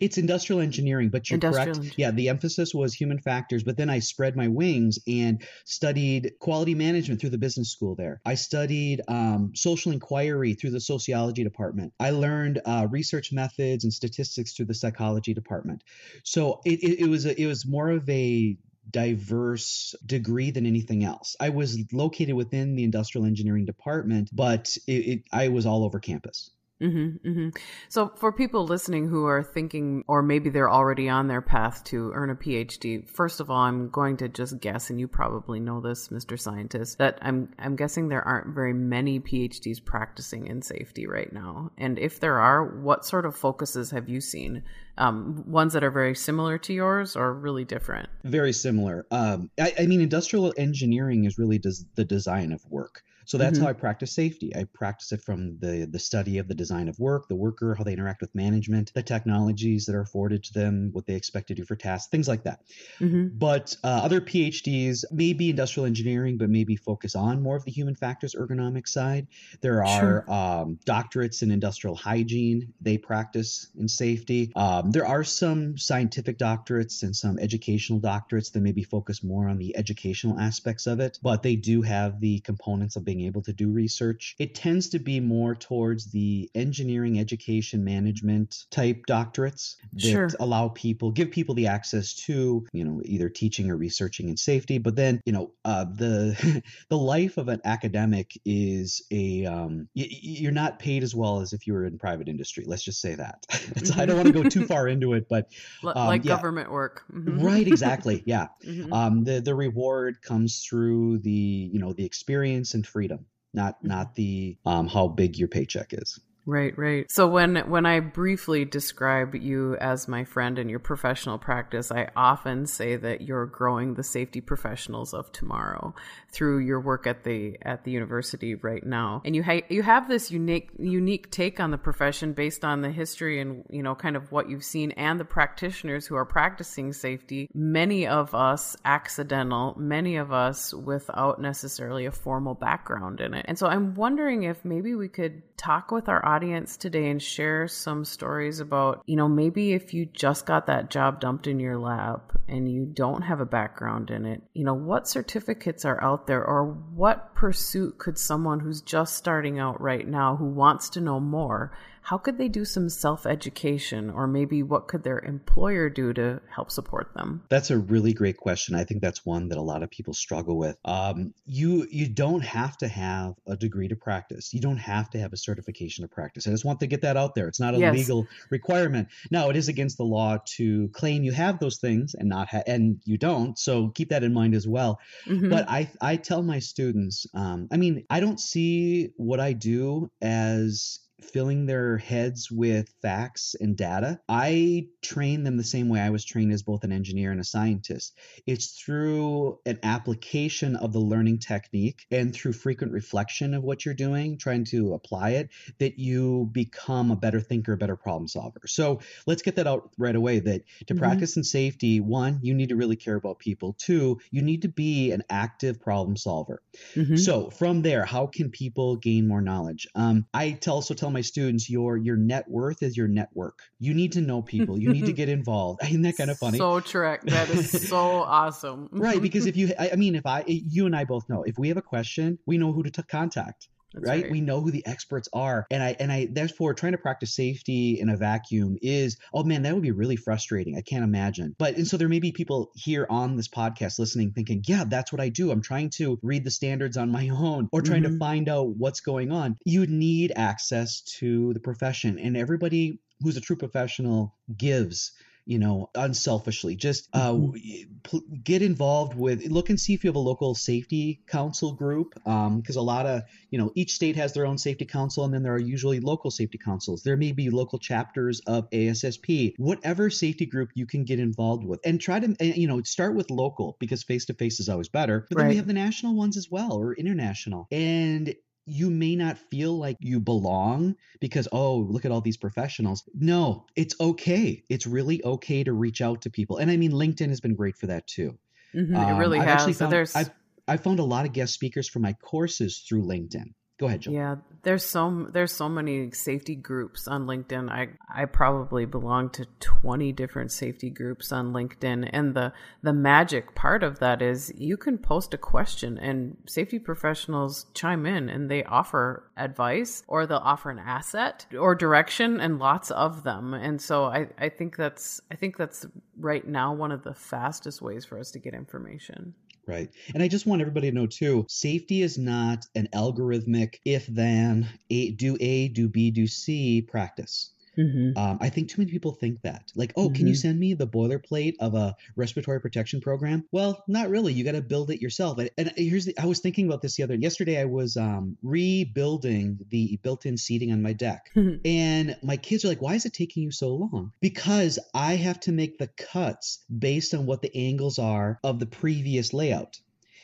It's 0.00 0.16
industrial 0.16 0.60
engineering, 0.60 1.10
but 1.10 1.28
you're 1.28 1.36
industrial 1.36 1.76
correct. 1.78 1.94
Yeah, 1.98 2.10
the 2.10 2.30
emphasis 2.30 2.72
was 2.74 2.94
human 2.94 3.18
factors, 3.18 3.62
but 3.62 3.76
then 3.76 3.90
I 3.90 3.98
spread 3.98 4.34
my 4.34 4.48
wings 4.48 4.98
and 5.06 5.42
studied 5.66 6.32
quality 6.40 6.74
management 6.74 7.20
through 7.20 7.30
the 7.30 7.38
business 7.38 7.70
school 7.70 7.94
there. 7.94 8.20
I 8.24 8.34
studied 8.34 9.02
um, 9.08 9.52
social 9.54 9.92
inquiry 9.92 10.54
through 10.54 10.70
the 10.70 10.80
sociology 10.80 11.44
department. 11.44 11.92
I 12.00 12.10
learned 12.10 12.62
uh, 12.64 12.88
research 12.90 13.30
methods 13.30 13.84
and 13.84 13.92
statistics 13.92 14.54
through 14.54 14.66
the 14.66 14.74
psychology 14.74 15.34
department. 15.34 15.84
So 16.24 16.60
it, 16.64 16.82
it, 16.82 17.00
it 17.00 17.08
was 17.08 17.26
a, 17.26 17.40
it 17.40 17.46
was 17.46 17.66
more 17.66 17.90
of 17.90 18.08
a 18.08 18.56
diverse 18.90 19.94
degree 20.04 20.50
than 20.50 20.66
anything 20.66 21.04
else. 21.04 21.36
I 21.40 21.50
was 21.50 21.78
located 21.92 22.34
within 22.34 22.74
the 22.74 22.84
industrial 22.84 23.26
engineering 23.26 23.64
department, 23.64 24.30
but 24.32 24.76
it, 24.86 24.92
it, 24.92 25.22
I 25.32 25.48
was 25.48 25.66
all 25.66 25.84
over 25.84 26.00
campus. 26.00 26.50
Mm-hmm, 26.80 27.28
mm-hmm. 27.28 27.48
So, 27.88 28.12
for 28.16 28.32
people 28.32 28.64
listening 28.64 29.08
who 29.08 29.26
are 29.26 29.42
thinking, 29.42 30.04
or 30.06 30.22
maybe 30.22 30.48
they're 30.48 30.70
already 30.70 31.08
on 31.08 31.26
their 31.26 31.42
path 31.42 31.82
to 31.84 32.12
earn 32.14 32.30
a 32.30 32.36
PhD, 32.36 33.08
first 33.08 33.40
of 33.40 33.50
all, 33.50 33.62
I'm 33.62 33.88
going 33.90 34.16
to 34.18 34.28
just 34.28 34.60
guess, 34.60 34.88
and 34.88 35.00
you 35.00 35.08
probably 35.08 35.58
know 35.58 35.80
this, 35.80 36.08
Mr. 36.08 36.38
Scientist, 36.38 36.98
that 36.98 37.18
I'm 37.20 37.52
I'm 37.58 37.74
guessing 37.74 38.08
there 38.08 38.22
aren't 38.22 38.54
very 38.54 38.72
many 38.72 39.18
PhDs 39.18 39.84
practicing 39.84 40.46
in 40.46 40.62
safety 40.62 41.08
right 41.08 41.32
now. 41.32 41.72
And 41.76 41.98
if 41.98 42.20
there 42.20 42.38
are, 42.38 42.64
what 42.64 43.04
sort 43.04 43.26
of 43.26 43.34
focuses 43.34 43.90
have 43.90 44.08
you 44.08 44.20
seen? 44.20 44.62
Um, 44.98 45.44
ones 45.46 45.72
that 45.72 45.84
are 45.84 45.90
very 45.90 46.14
similar 46.14 46.58
to 46.58 46.72
yours, 46.72 47.16
or 47.16 47.32
really 47.32 47.64
different? 47.64 48.08
Very 48.24 48.52
similar. 48.52 49.06
Um, 49.10 49.50
I, 49.58 49.72
I, 49.80 49.86
mean, 49.86 50.00
industrial 50.00 50.52
engineering 50.56 51.24
is 51.24 51.38
really 51.38 51.58
des- 51.58 51.86
the 51.94 52.04
design 52.04 52.52
of 52.52 52.64
work. 52.68 53.02
So 53.28 53.36
that's 53.36 53.58
mm-hmm. 53.58 53.64
how 53.64 53.70
I 53.70 53.74
practice 53.74 54.10
safety. 54.10 54.56
I 54.56 54.64
practice 54.64 55.12
it 55.12 55.22
from 55.22 55.58
the 55.58 55.86
the 55.88 55.98
study 55.98 56.38
of 56.38 56.48
the 56.48 56.54
design 56.54 56.88
of 56.88 56.98
work, 56.98 57.28
the 57.28 57.36
worker, 57.36 57.74
how 57.74 57.84
they 57.84 57.92
interact 57.92 58.22
with 58.22 58.34
management, 58.34 58.90
the 58.94 59.02
technologies 59.02 59.84
that 59.84 59.94
are 59.94 60.00
afforded 60.00 60.44
to 60.44 60.54
them, 60.54 60.88
what 60.92 61.06
they 61.06 61.14
expect 61.14 61.48
to 61.48 61.54
do 61.54 61.66
for 61.66 61.76
tasks, 61.76 62.08
things 62.08 62.26
like 62.26 62.44
that. 62.44 62.60
Mm-hmm. 63.00 63.36
But 63.36 63.76
uh, 63.84 64.00
other 64.02 64.22
PhDs, 64.22 65.04
maybe 65.12 65.50
industrial 65.50 65.84
engineering, 65.84 66.38
but 66.38 66.48
maybe 66.48 66.74
focus 66.74 67.14
on 67.14 67.42
more 67.42 67.54
of 67.54 67.66
the 67.66 67.70
human 67.70 67.94
factors 67.94 68.34
ergonomic 68.34 68.88
side. 68.88 69.26
There 69.60 69.84
are 69.84 70.24
sure. 70.24 70.32
um, 70.32 70.78
doctorates 70.86 71.42
in 71.42 71.50
industrial 71.50 71.96
hygiene. 71.96 72.72
They 72.80 72.96
practice 72.96 73.68
in 73.78 73.88
safety. 73.88 74.52
Um, 74.56 74.90
there 74.90 75.06
are 75.06 75.22
some 75.22 75.76
scientific 75.76 76.38
doctorates 76.38 77.02
and 77.02 77.14
some 77.14 77.38
educational 77.38 78.00
doctorates 78.00 78.52
that 78.52 78.60
maybe 78.60 78.84
focus 78.84 79.22
more 79.22 79.50
on 79.50 79.58
the 79.58 79.76
educational 79.76 80.40
aspects 80.40 80.86
of 80.86 81.00
it, 81.00 81.18
but 81.22 81.42
they 81.42 81.56
do 81.56 81.82
have 81.82 82.20
the 82.20 82.40
components 82.40 82.96
of 82.96 83.04
being 83.04 83.17
being 83.18 83.26
able 83.26 83.42
to 83.42 83.52
do 83.52 83.70
research. 83.70 84.34
It 84.38 84.54
tends 84.54 84.88
to 84.90 84.98
be 84.98 85.20
more 85.20 85.54
towards 85.54 86.10
the 86.10 86.48
engineering, 86.54 87.18
education, 87.18 87.84
management 87.84 88.64
type 88.70 89.04
doctorates 89.08 89.74
that 89.94 90.00
Sure. 90.00 90.28
allow 90.40 90.68
people, 90.68 91.10
give 91.10 91.30
people 91.30 91.54
the 91.54 91.66
access 91.66 92.14
to, 92.26 92.66
you 92.72 92.84
know, 92.84 93.00
either 93.04 93.28
teaching 93.28 93.70
or 93.70 93.76
researching 93.76 94.28
in 94.28 94.36
safety. 94.36 94.78
But 94.78 94.96
then, 94.96 95.20
you 95.24 95.32
know, 95.32 95.52
uh, 95.64 95.84
the 95.84 96.62
the 96.88 96.98
life 96.98 97.36
of 97.38 97.48
an 97.48 97.60
academic 97.64 98.38
is 98.44 99.02
a 99.10 99.44
um, 99.46 99.88
y- 99.96 100.06
you're 100.10 100.52
not 100.52 100.78
paid 100.78 101.02
as 101.02 101.14
well 101.14 101.40
as 101.40 101.52
if 101.52 101.66
you 101.66 101.72
were 101.72 101.84
in 101.84 101.98
private 101.98 102.28
industry. 102.28 102.64
Let's 102.66 102.82
just 102.84 103.00
say 103.00 103.14
that. 103.16 103.46
so 103.84 103.94
I 104.00 104.06
don't 104.06 104.16
want 104.16 104.26
to 104.28 104.32
go 104.42 104.48
too 104.48 104.66
far 104.66 104.86
into 104.88 105.14
it, 105.14 105.26
but 105.28 105.50
um, 105.84 106.06
like 106.06 106.24
yeah. 106.24 106.36
government 106.36 106.70
work. 106.70 107.02
Mhm. 107.12 107.42
right, 107.42 107.66
exactly, 107.66 108.22
yeah. 108.26 108.48
Mhm. 108.64 108.92
Um, 108.92 109.24
the 109.24 109.40
the 109.40 109.54
reward 109.54 110.22
comes 110.22 110.62
through 110.64 111.18
the 111.18 111.30
you 111.72 111.78
know 111.80 111.92
the 111.92 112.04
experience 112.04 112.74
and 112.74 112.86
freedom, 113.08 113.26
not 113.54 113.82
Mhm. 113.82 113.88
not 113.88 114.14
the 114.14 114.58
um, 114.64 114.88
how 114.88 115.08
big 115.08 115.38
your 115.38 115.48
paycheck 115.48 115.92
is. 115.92 116.20
Right, 116.48 116.72
right. 116.78 117.10
So 117.10 117.28
when 117.28 117.56
when 117.68 117.84
I 117.84 118.00
briefly 118.00 118.64
describe 118.64 119.34
you 119.34 119.76
as 119.76 120.08
my 120.08 120.24
friend 120.24 120.58
in 120.58 120.70
your 120.70 120.78
professional 120.78 121.36
practice, 121.36 121.92
I 121.92 122.08
often 122.16 122.64
say 122.64 122.96
that 122.96 123.20
you're 123.20 123.44
growing 123.44 123.92
the 123.92 124.02
safety 124.02 124.40
professionals 124.40 125.12
of 125.12 125.30
tomorrow 125.30 125.94
through 126.32 126.60
your 126.60 126.80
work 126.80 127.06
at 127.06 127.22
the 127.22 127.58
at 127.60 127.84
the 127.84 127.90
university 127.90 128.54
right 128.54 128.82
now. 128.82 129.20
And 129.26 129.36
you 129.36 129.42
ha- 129.42 129.66
you 129.68 129.82
have 129.82 130.08
this 130.08 130.30
unique 130.30 130.70
unique 130.78 131.30
take 131.30 131.60
on 131.60 131.70
the 131.70 131.76
profession 131.76 132.32
based 132.32 132.64
on 132.64 132.80
the 132.80 132.90
history 132.90 133.42
and 133.42 133.64
you 133.68 133.82
know 133.82 133.94
kind 133.94 134.16
of 134.16 134.32
what 134.32 134.48
you've 134.48 134.64
seen 134.64 134.92
and 134.92 135.20
the 135.20 135.26
practitioners 135.26 136.06
who 136.06 136.14
are 136.14 136.24
practicing 136.24 136.94
safety. 136.94 137.50
Many 137.52 138.06
of 138.06 138.34
us 138.34 138.74
accidental, 138.86 139.74
many 139.78 140.16
of 140.16 140.32
us 140.32 140.72
without 140.72 141.42
necessarily 141.42 142.06
a 142.06 142.10
formal 142.10 142.54
background 142.54 143.20
in 143.20 143.34
it. 143.34 143.44
And 143.46 143.58
so 143.58 143.66
I'm 143.66 143.94
wondering 143.94 144.44
if 144.44 144.64
maybe 144.64 144.94
we 144.94 145.08
could 145.08 145.42
talk 145.58 145.90
with 145.90 146.08
our 146.08 146.24
audience 146.24 146.37
today 146.40 147.10
and 147.10 147.22
share 147.22 147.68
some 147.68 148.04
stories 148.04 148.60
about, 148.60 149.02
you 149.06 149.16
know, 149.16 149.28
maybe 149.28 149.72
if 149.72 149.92
you 149.92 150.06
just 150.06 150.46
got 150.46 150.66
that 150.66 150.90
job 150.90 151.20
dumped 151.20 151.46
in 151.46 151.60
your 151.60 151.78
lap 151.78 152.38
and 152.48 152.70
you 152.70 152.86
don't 152.86 153.22
have 153.22 153.40
a 153.40 153.46
background 153.46 154.10
in 154.10 154.24
it, 154.24 154.42
you 154.54 154.64
know, 154.64 154.74
what 154.74 155.08
certificates 155.08 155.84
are 155.84 156.02
out 156.02 156.26
there 156.26 156.44
or 156.44 156.64
what 156.66 157.34
pursuit 157.34 157.98
could 157.98 158.18
someone 158.18 158.60
who's 158.60 158.80
just 158.80 159.16
starting 159.16 159.58
out 159.58 159.80
right 159.80 160.06
now 160.06 160.36
who 160.36 160.46
wants 160.46 160.90
to 160.90 161.00
know 161.00 161.20
more, 161.20 161.76
how 162.08 162.16
could 162.16 162.38
they 162.38 162.48
do 162.48 162.64
some 162.64 162.88
self 162.88 163.26
education 163.26 164.08
or 164.08 164.26
maybe 164.26 164.62
what 164.62 164.88
could 164.88 165.02
their 165.02 165.18
employer 165.18 165.90
do 165.90 166.14
to 166.14 166.40
help 166.54 166.70
support 166.70 167.12
them? 167.14 167.42
That's 167.50 167.70
a 167.70 167.76
really 167.76 168.14
great 168.14 168.38
question. 168.38 168.74
I 168.74 168.84
think 168.84 169.02
that's 169.02 169.26
one 169.26 169.50
that 169.50 169.58
a 169.58 169.62
lot 169.62 169.82
of 169.82 169.90
people 169.90 170.14
struggle 170.14 170.56
with. 170.56 170.78
Um, 170.86 171.34
you 171.44 171.86
you 171.90 172.08
don't 172.08 172.40
have 172.42 172.78
to 172.78 172.88
have 172.88 173.34
a 173.46 173.56
degree 173.58 173.88
to 173.88 173.96
practice. 173.96 174.54
You 174.54 174.60
don't 174.60 174.78
have 174.78 175.10
to 175.10 175.18
have 175.18 175.34
a 175.34 175.36
certification 175.36 176.02
to 176.02 176.08
practice. 176.08 176.46
I 176.46 176.50
just 176.50 176.64
want 176.64 176.80
to 176.80 176.86
get 176.86 177.02
that 177.02 177.18
out 177.18 177.34
there. 177.34 177.46
It's 177.46 177.60
not 177.60 177.74
a 177.74 177.78
Yes. 177.78 177.94
legal 177.94 178.26
requirement. 178.48 179.08
Now, 179.30 179.50
it 179.50 179.56
is 179.56 179.68
against 179.68 179.98
the 179.98 180.04
law 180.04 180.38
to 180.56 180.88
claim 180.94 181.24
you 181.24 181.32
have 181.32 181.58
those 181.58 181.76
things 181.76 182.14
and 182.14 182.26
not 182.30 182.48
ha- 182.48 182.62
and 182.66 183.02
you 183.04 183.18
don't. 183.18 183.58
So 183.58 183.88
keep 183.90 184.08
that 184.08 184.24
in 184.24 184.32
mind 184.32 184.54
as 184.54 184.66
well. 184.66 184.98
Mhm. 185.26 185.50
But 185.50 185.68
I 185.68 185.90
I 186.00 186.16
tell 186.16 186.42
my 186.42 186.58
students, 186.60 187.26
um, 187.34 187.68
I 187.70 187.76
mean, 187.76 188.04
I 188.08 188.20
don't 188.20 188.40
see 188.40 189.10
what 189.18 189.40
I 189.40 189.52
do 189.52 190.10
as 190.22 191.00
filling 191.20 191.66
their 191.66 191.98
heads 191.98 192.50
with 192.50 192.88
facts 193.02 193.54
and 193.60 193.76
data. 193.76 194.20
I 194.28 194.88
train 195.02 195.42
them 195.42 195.56
the 195.56 195.64
same 195.64 195.88
way 195.88 196.00
I 196.00 196.10
was 196.10 196.24
trained 196.24 196.52
as 196.52 196.62
both 196.62 196.84
an 196.84 196.92
engineer 196.92 197.32
and 197.32 197.40
a 197.40 197.44
scientist. 197.44 198.16
It's 198.46 198.80
through 198.80 199.58
an 199.66 199.78
application 199.82 200.76
of 200.76 200.92
the 200.92 201.00
learning 201.00 201.38
technique 201.40 202.06
and 202.10 202.32
through 202.32 202.52
frequent 202.52 202.92
reflection 202.92 203.54
of 203.54 203.64
what 203.64 203.84
you're 203.84 203.94
doing, 203.94 204.38
trying 204.38 204.64
to 204.66 204.94
apply 204.94 205.30
it, 205.30 205.50
that 205.78 205.98
you 205.98 206.48
become 206.52 207.10
a 207.10 207.16
better 207.16 207.40
thinker, 207.40 207.72
a 207.72 207.76
better 207.76 207.96
problem 207.96 208.28
solver. 208.28 208.60
So 208.66 209.00
let's 209.26 209.42
get 209.42 209.56
that 209.56 209.66
out 209.66 209.90
right 209.98 210.16
away 210.16 210.38
that 210.40 210.62
to 210.86 210.94
Mhm. 210.94 210.94
practice 210.94 211.36
in 211.36 211.44
safety, 211.44 212.00
one, 212.00 212.38
you 212.42 212.54
need 212.54 212.68
to 212.70 212.76
really 212.76 212.96
care 212.96 213.16
about 213.16 213.38
people. 213.38 213.74
Two, 213.78 214.18
you 214.30 214.42
need 214.42 214.62
to 214.62 214.68
be 214.68 215.10
an 215.12 215.22
active 215.30 215.80
problem 215.80 216.16
solver. 216.16 216.62
Mhm. 216.96 217.08
So 217.14 217.50
from 217.50 217.82
there, 217.82 218.04
how 218.04 218.26
can 218.26 218.50
people 218.50 218.96
gain 218.96 219.26
more 219.26 219.40
knowledge? 219.42 219.86
Um, 219.94 220.26
I 220.32 220.52
tell, 220.52 220.74
also 220.76 220.94
tell 220.94 221.07
my 221.10 221.20
students 221.20 221.68
your 221.68 221.96
your 221.96 222.16
net 222.16 222.48
worth 222.48 222.82
is 222.82 222.96
your 222.96 223.08
network. 223.08 223.58
You 223.78 223.94
need 223.94 224.12
to 224.12 224.20
know 224.20 224.42
people. 224.42 224.78
You 224.78 224.90
need 224.90 225.06
to 225.06 225.12
get 225.22 225.28
involved. 225.28 225.82
Isn't 225.84 226.02
that 226.02 226.16
kind 226.16 226.30
of 226.30 226.38
funny? 226.38 226.58
So 226.58 226.80
correct. 226.80 227.26
That 227.26 227.50
is 227.50 227.70
so 227.88 228.22
awesome. 228.22 228.88
right, 228.92 229.20
because 229.20 229.46
if 229.46 229.56
you, 229.56 229.72
I 229.78 229.90
I 229.92 229.96
mean, 229.96 230.14
if 230.14 230.26
I, 230.26 230.44
you 230.46 230.86
and 230.86 230.94
I 230.94 231.04
both 231.04 231.28
know, 231.28 231.42
if 231.42 231.58
we 231.58 231.68
have 231.68 231.76
a 231.76 231.82
question, 231.82 232.38
we 232.46 232.58
know 232.58 232.72
who 232.72 232.82
to 232.82 232.90
t- 232.90 233.02
contact. 233.02 233.68
That's 233.94 234.06
right? 234.06 234.30
we 234.30 234.40
know 234.40 234.60
who 234.60 234.70
the 234.70 234.86
experts 234.86 235.28
are. 235.32 235.66
And 235.70 235.82
i 235.82 235.96
and 235.98 236.12
i 236.12 236.28
therefore 236.30 236.74
trying 236.74 236.92
to 236.92 236.98
practice 236.98 237.34
safety 237.34 237.98
in 238.00 238.08
a 238.08 238.16
vacuum 238.16 238.76
is 238.82 239.16
oh 239.32 239.44
man 239.44 239.62
that 239.62 239.72
would 239.74 239.82
be 239.82 239.90
really 239.92 240.16
frustrating. 240.16 240.76
I 240.76 240.82
can't 240.82 241.04
imagine. 241.04 241.54
But 241.58 241.76
and 241.76 241.86
so 241.86 241.96
there 241.96 242.08
may 242.08 242.20
be 242.20 242.32
people 242.32 242.70
here 242.74 243.06
on 243.08 243.36
this 243.36 243.48
podcast 243.48 243.98
listening 243.98 244.32
thinking 244.32 244.62
yeah 244.66 244.84
that's 244.84 245.12
what 245.12 245.20
i 245.20 245.28
do. 245.30 245.50
I'm 245.50 245.62
trying 245.62 245.90
to 245.90 246.18
read 246.22 246.44
the 246.44 246.50
standards 246.50 246.96
on 246.96 247.10
my 247.10 247.28
own 247.32 247.68
or 247.72 247.82
trying 247.82 248.02
to 248.02 248.08
Mhm. 248.10 248.18
find 248.18 248.48
out 248.48 248.68
what's 248.76 249.00
going 249.00 249.32
on. 249.32 249.56
You 249.64 249.86
need 249.86 250.32
access 250.36 251.00
to 251.18 251.52
the 251.54 251.60
profession. 251.60 252.18
And 252.18 252.36
everybody 252.36 253.00
who's 253.20 253.36
a 253.36 253.40
true 253.40 253.56
professional 253.56 254.34
gives 254.56 255.12
you 255.48 255.58
know 255.58 255.88
unselfishly 255.94 256.76
just 256.76 257.08
uh, 257.14 257.32
Mhm. 257.32 258.02
pl- 258.02 258.22
get 258.44 258.60
involved 258.60 259.14
with 259.14 259.46
look 259.46 259.70
and 259.70 259.80
see 259.80 259.94
if 259.94 260.04
you 260.04 260.08
have 260.08 260.16
a 260.16 260.18
local 260.18 260.54
safety 260.54 261.22
council 261.26 261.72
group 261.72 262.12
because 262.14 262.76
a 262.76 262.82
lot 262.82 263.06
of 263.06 263.22
you 263.50 263.58
know 263.58 263.72
each 263.74 263.94
state 263.94 264.16
has 264.16 264.34
their 264.34 264.46
own 264.46 264.58
safety 264.58 264.84
council 264.84 265.24
and 265.24 265.32
then 265.32 265.42
there 265.42 265.54
are 265.54 265.58
usually 265.58 266.00
local 266.00 266.30
safety 266.30 266.58
councils. 266.58 267.02
There 267.02 267.16
may 267.16 267.32
be 267.32 267.48
local 267.48 267.78
chapters 267.78 268.40
of 268.46 268.68
ASSP 268.70 269.54
whatever 269.56 270.10
safety 270.10 270.44
group 270.44 270.68
you 270.74 270.86
can 270.86 271.04
get 271.04 271.18
involved 271.18 271.64
with 271.64 271.80
and 271.84 271.98
try 271.98 272.20
to 272.20 272.36
you 272.60 272.68
know 272.68 272.82
start 272.82 273.16
with 273.16 273.30
local 273.30 273.76
because 273.80 274.02
face 274.02 274.26
to 274.26 274.34
face 274.34 274.60
is 274.60 274.68
always 274.68 274.88
better 274.90 275.26
but 275.30 275.38
then 275.38 275.48
we 275.48 275.56
have 275.56 275.66
the 275.66 275.72
national 275.72 276.14
ones 276.14 276.36
as 276.36 276.50
well 276.50 276.74
or 276.74 276.94
international. 276.94 277.66
And 277.72 278.34
you 278.68 278.90
may 278.90 279.16
not 279.16 279.38
feel 279.38 279.76
like 279.78 279.96
you 280.00 280.20
belong 280.20 280.96
because 281.20 281.48
oh 281.52 281.78
look 281.78 282.04
at 282.04 282.10
all 282.12 282.20
these 282.20 282.36
professionals. 282.36 283.02
No 283.14 283.66
it's 283.76 283.94
okay. 284.00 284.64
It's 284.68 284.86
really 284.86 285.22
okay 285.24 285.64
to 285.64 285.72
reach 285.72 286.00
out 286.00 286.22
to 286.22 286.30
people. 286.30 286.58
And 286.58 286.70
i 286.70 286.76
mean 286.76 286.92
linkedin 286.92 287.28
has 287.28 287.40
been 287.40 287.54
great 287.54 287.76
for 287.76 287.86
that 287.86 288.06
too. 288.06 288.38
Mhm, 288.74 288.94
Um, 288.94 289.08
it 289.08 289.14
really 289.14 289.40
I've 289.40 289.50
has. 289.50 289.50
actually 289.50 289.74
found, 289.74 289.90
There's 289.90 290.14
I've, 290.14 290.30
I've 290.68 290.82
found 290.82 291.00
a 291.00 291.04
lot 291.04 291.26
of 291.26 291.32
guest 291.32 291.54
speakers 291.54 291.88
for 291.88 292.00
my 292.00 292.14
courses 292.14 292.84
through 292.88 293.04
LinkedIn. 293.04 293.54
Go 293.78 293.86
ahead, 293.86 294.00
Jill. 294.00 294.12
yeah, 294.12 294.36
there's 294.64 294.84
so 294.84 295.28
there's 295.32 295.52
so 295.52 295.68
many 295.68 296.10
safety 296.10 296.56
groups 296.56 297.06
on 297.06 297.26
LinkedIn. 297.26 297.70
I 297.70 297.90
I 298.12 298.24
probably 298.24 298.86
belong 298.86 299.30
to 299.30 299.46
20 299.60 300.10
different 300.12 300.50
safety 300.50 300.90
groups 300.90 301.30
on 301.30 301.52
LinkedIn 301.52 302.10
and 302.12 302.34
the 302.34 302.52
the 302.82 302.92
magic 302.92 303.54
part 303.54 303.84
of 303.84 304.00
that 304.00 304.20
is 304.20 304.52
you 304.56 304.76
can 304.76 304.98
post 304.98 305.32
a 305.32 305.38
question 305.38 305.96
and 305.96 306.36
safety 306.46 306.80
professionals 306.80 307.66
chime 307.72 308.04
in 308.04 308.28
and 308.28 308.50
they 308.50 308.64
offer 308.64 309.30
advice 309.36 310.02
or 310.08 310.26
they'll 310.26 310.38
offer 310.38 310.70
an 310.70 310.80
asset 310.80 311.46
or 311.56 311.76
direction 311.76 312.40
and 312.40 312.58
lots 312.58 312.90
of 312.90 313.22
them. 313.22 313.54
And 313.54 313.80
so 313.80 314.06
I 314.06 314.26
I 314.38 314.48
think 314.48 314.74
that's 314.76 315.20
I 315.30 315.36
think 315.36 315.56
that's 315.56 315.86
right 316.18 316.46
now 316.46 316.74
one 316.74 316.90
of 316.90 317.04
the 317.04 317.14
fastest 317.14 317.80
ways 317.80 318.04
for 318.04 318.18
us 318.18 318.32
to 318.32 318.40
get 318.40 318.54
information. 318.54 319.34
Right. 319.68 319.90
And 320.14 320.22
I 320.22 320.28
just 320.28 320.46
want 320.46 320.62
everybody 320.62 320.90
to 320.90 320.96
know 320.96 321.06
too, 321.06 321.46
safety 321.48 322.02
is 322.02 322.18
not 322.18 322.64
an 322.74 322.88
algorithmic 322.94 323.76
if 323.84 324.06
then 324.06 324.68
a 324.90 325.12
do 325.12 325.36
A, 325.40 325.68
do 325.68 325.88
B, 325.88 326.10
do 326.10 326.26
C 326.26 326.82
practice. 326.82 327.52
Mm-hmm. 327.78 328.18
Um, 328.18 328.38
I 328.40 328.48
think 328.48 328.68
too 328.68 328.80
many 328.80 328.90
people 328.90 329.12
think 329.12 329.42
that. 329.42 329.70
Like, 329.76 329.92
oh, 329.96 330.10
can 330.10 330.26
you 330.26 330.32
Mhm. 330.32 330.38
send 330.38 330.58
me 330.58 330.74
the 330.74 330.86
boilerplate 330.86 331.54
of 331.60 331.74
a 331.74 331.94
respiratory 332.16 332.60
protection 332.60 333.00
program? 333.00 333.44
Well, 333.52 333.84
not 333.86 334.10
really. 334.10 334.32
You 334.32 334.44
got 334.44 334.52
to 334.52 334.62
build 334.62 334.90
it 334.90 335.00
yourself. 335.00 335.38
And, 335.38 335.50
and 335.56 335.72
here's 335.76 336.06
the, 336.06 336.18
I 336.18 336.26
was 336.26 336.40
thinking 336.40 336.66
about 336.66 336.82
this 336.82 336.96
the 336.96 337.04
other 337.04 337.14
yesterday. 337.14 337.60
I 337.60 337.66
was 337.66 337.96
um, 337.96 338.36
rebuilding 338.42 339.58
the 339.70 339.98
built-in 340.02 340.36
seating 340.36 340.72
on 340.72 340.82
my 340.82 340.92
deck, 340.92 341.30
and 341.64 342.16
my 342.22 342.36
kids 342.36 342.64
are 342.64 342.68
like, 342.68 342.82
"Why 342.82 342.94
is 342.94 343.06
it 343.06 343.12
taking 343.14 343.42
you 343.42 343.50
so 343.50 343.74
long?" 343.74 344.12
Because 344.20 344.78
I 344.94 345.14
have 345.16 345.40
to 345.40 345.52
make 345.52 345.78
the 345.78 345.88
cuts 345.88 346.64
based 346.76 347.14
on 347.14 347.26
what 347.26 347.42
the 347.42 347.54
angles 347.56 347.98
are 347.98 348.38
of 348.42 348.58
the 348.58 348.66
previous 348.66 349.32
layout. 349.32 349.80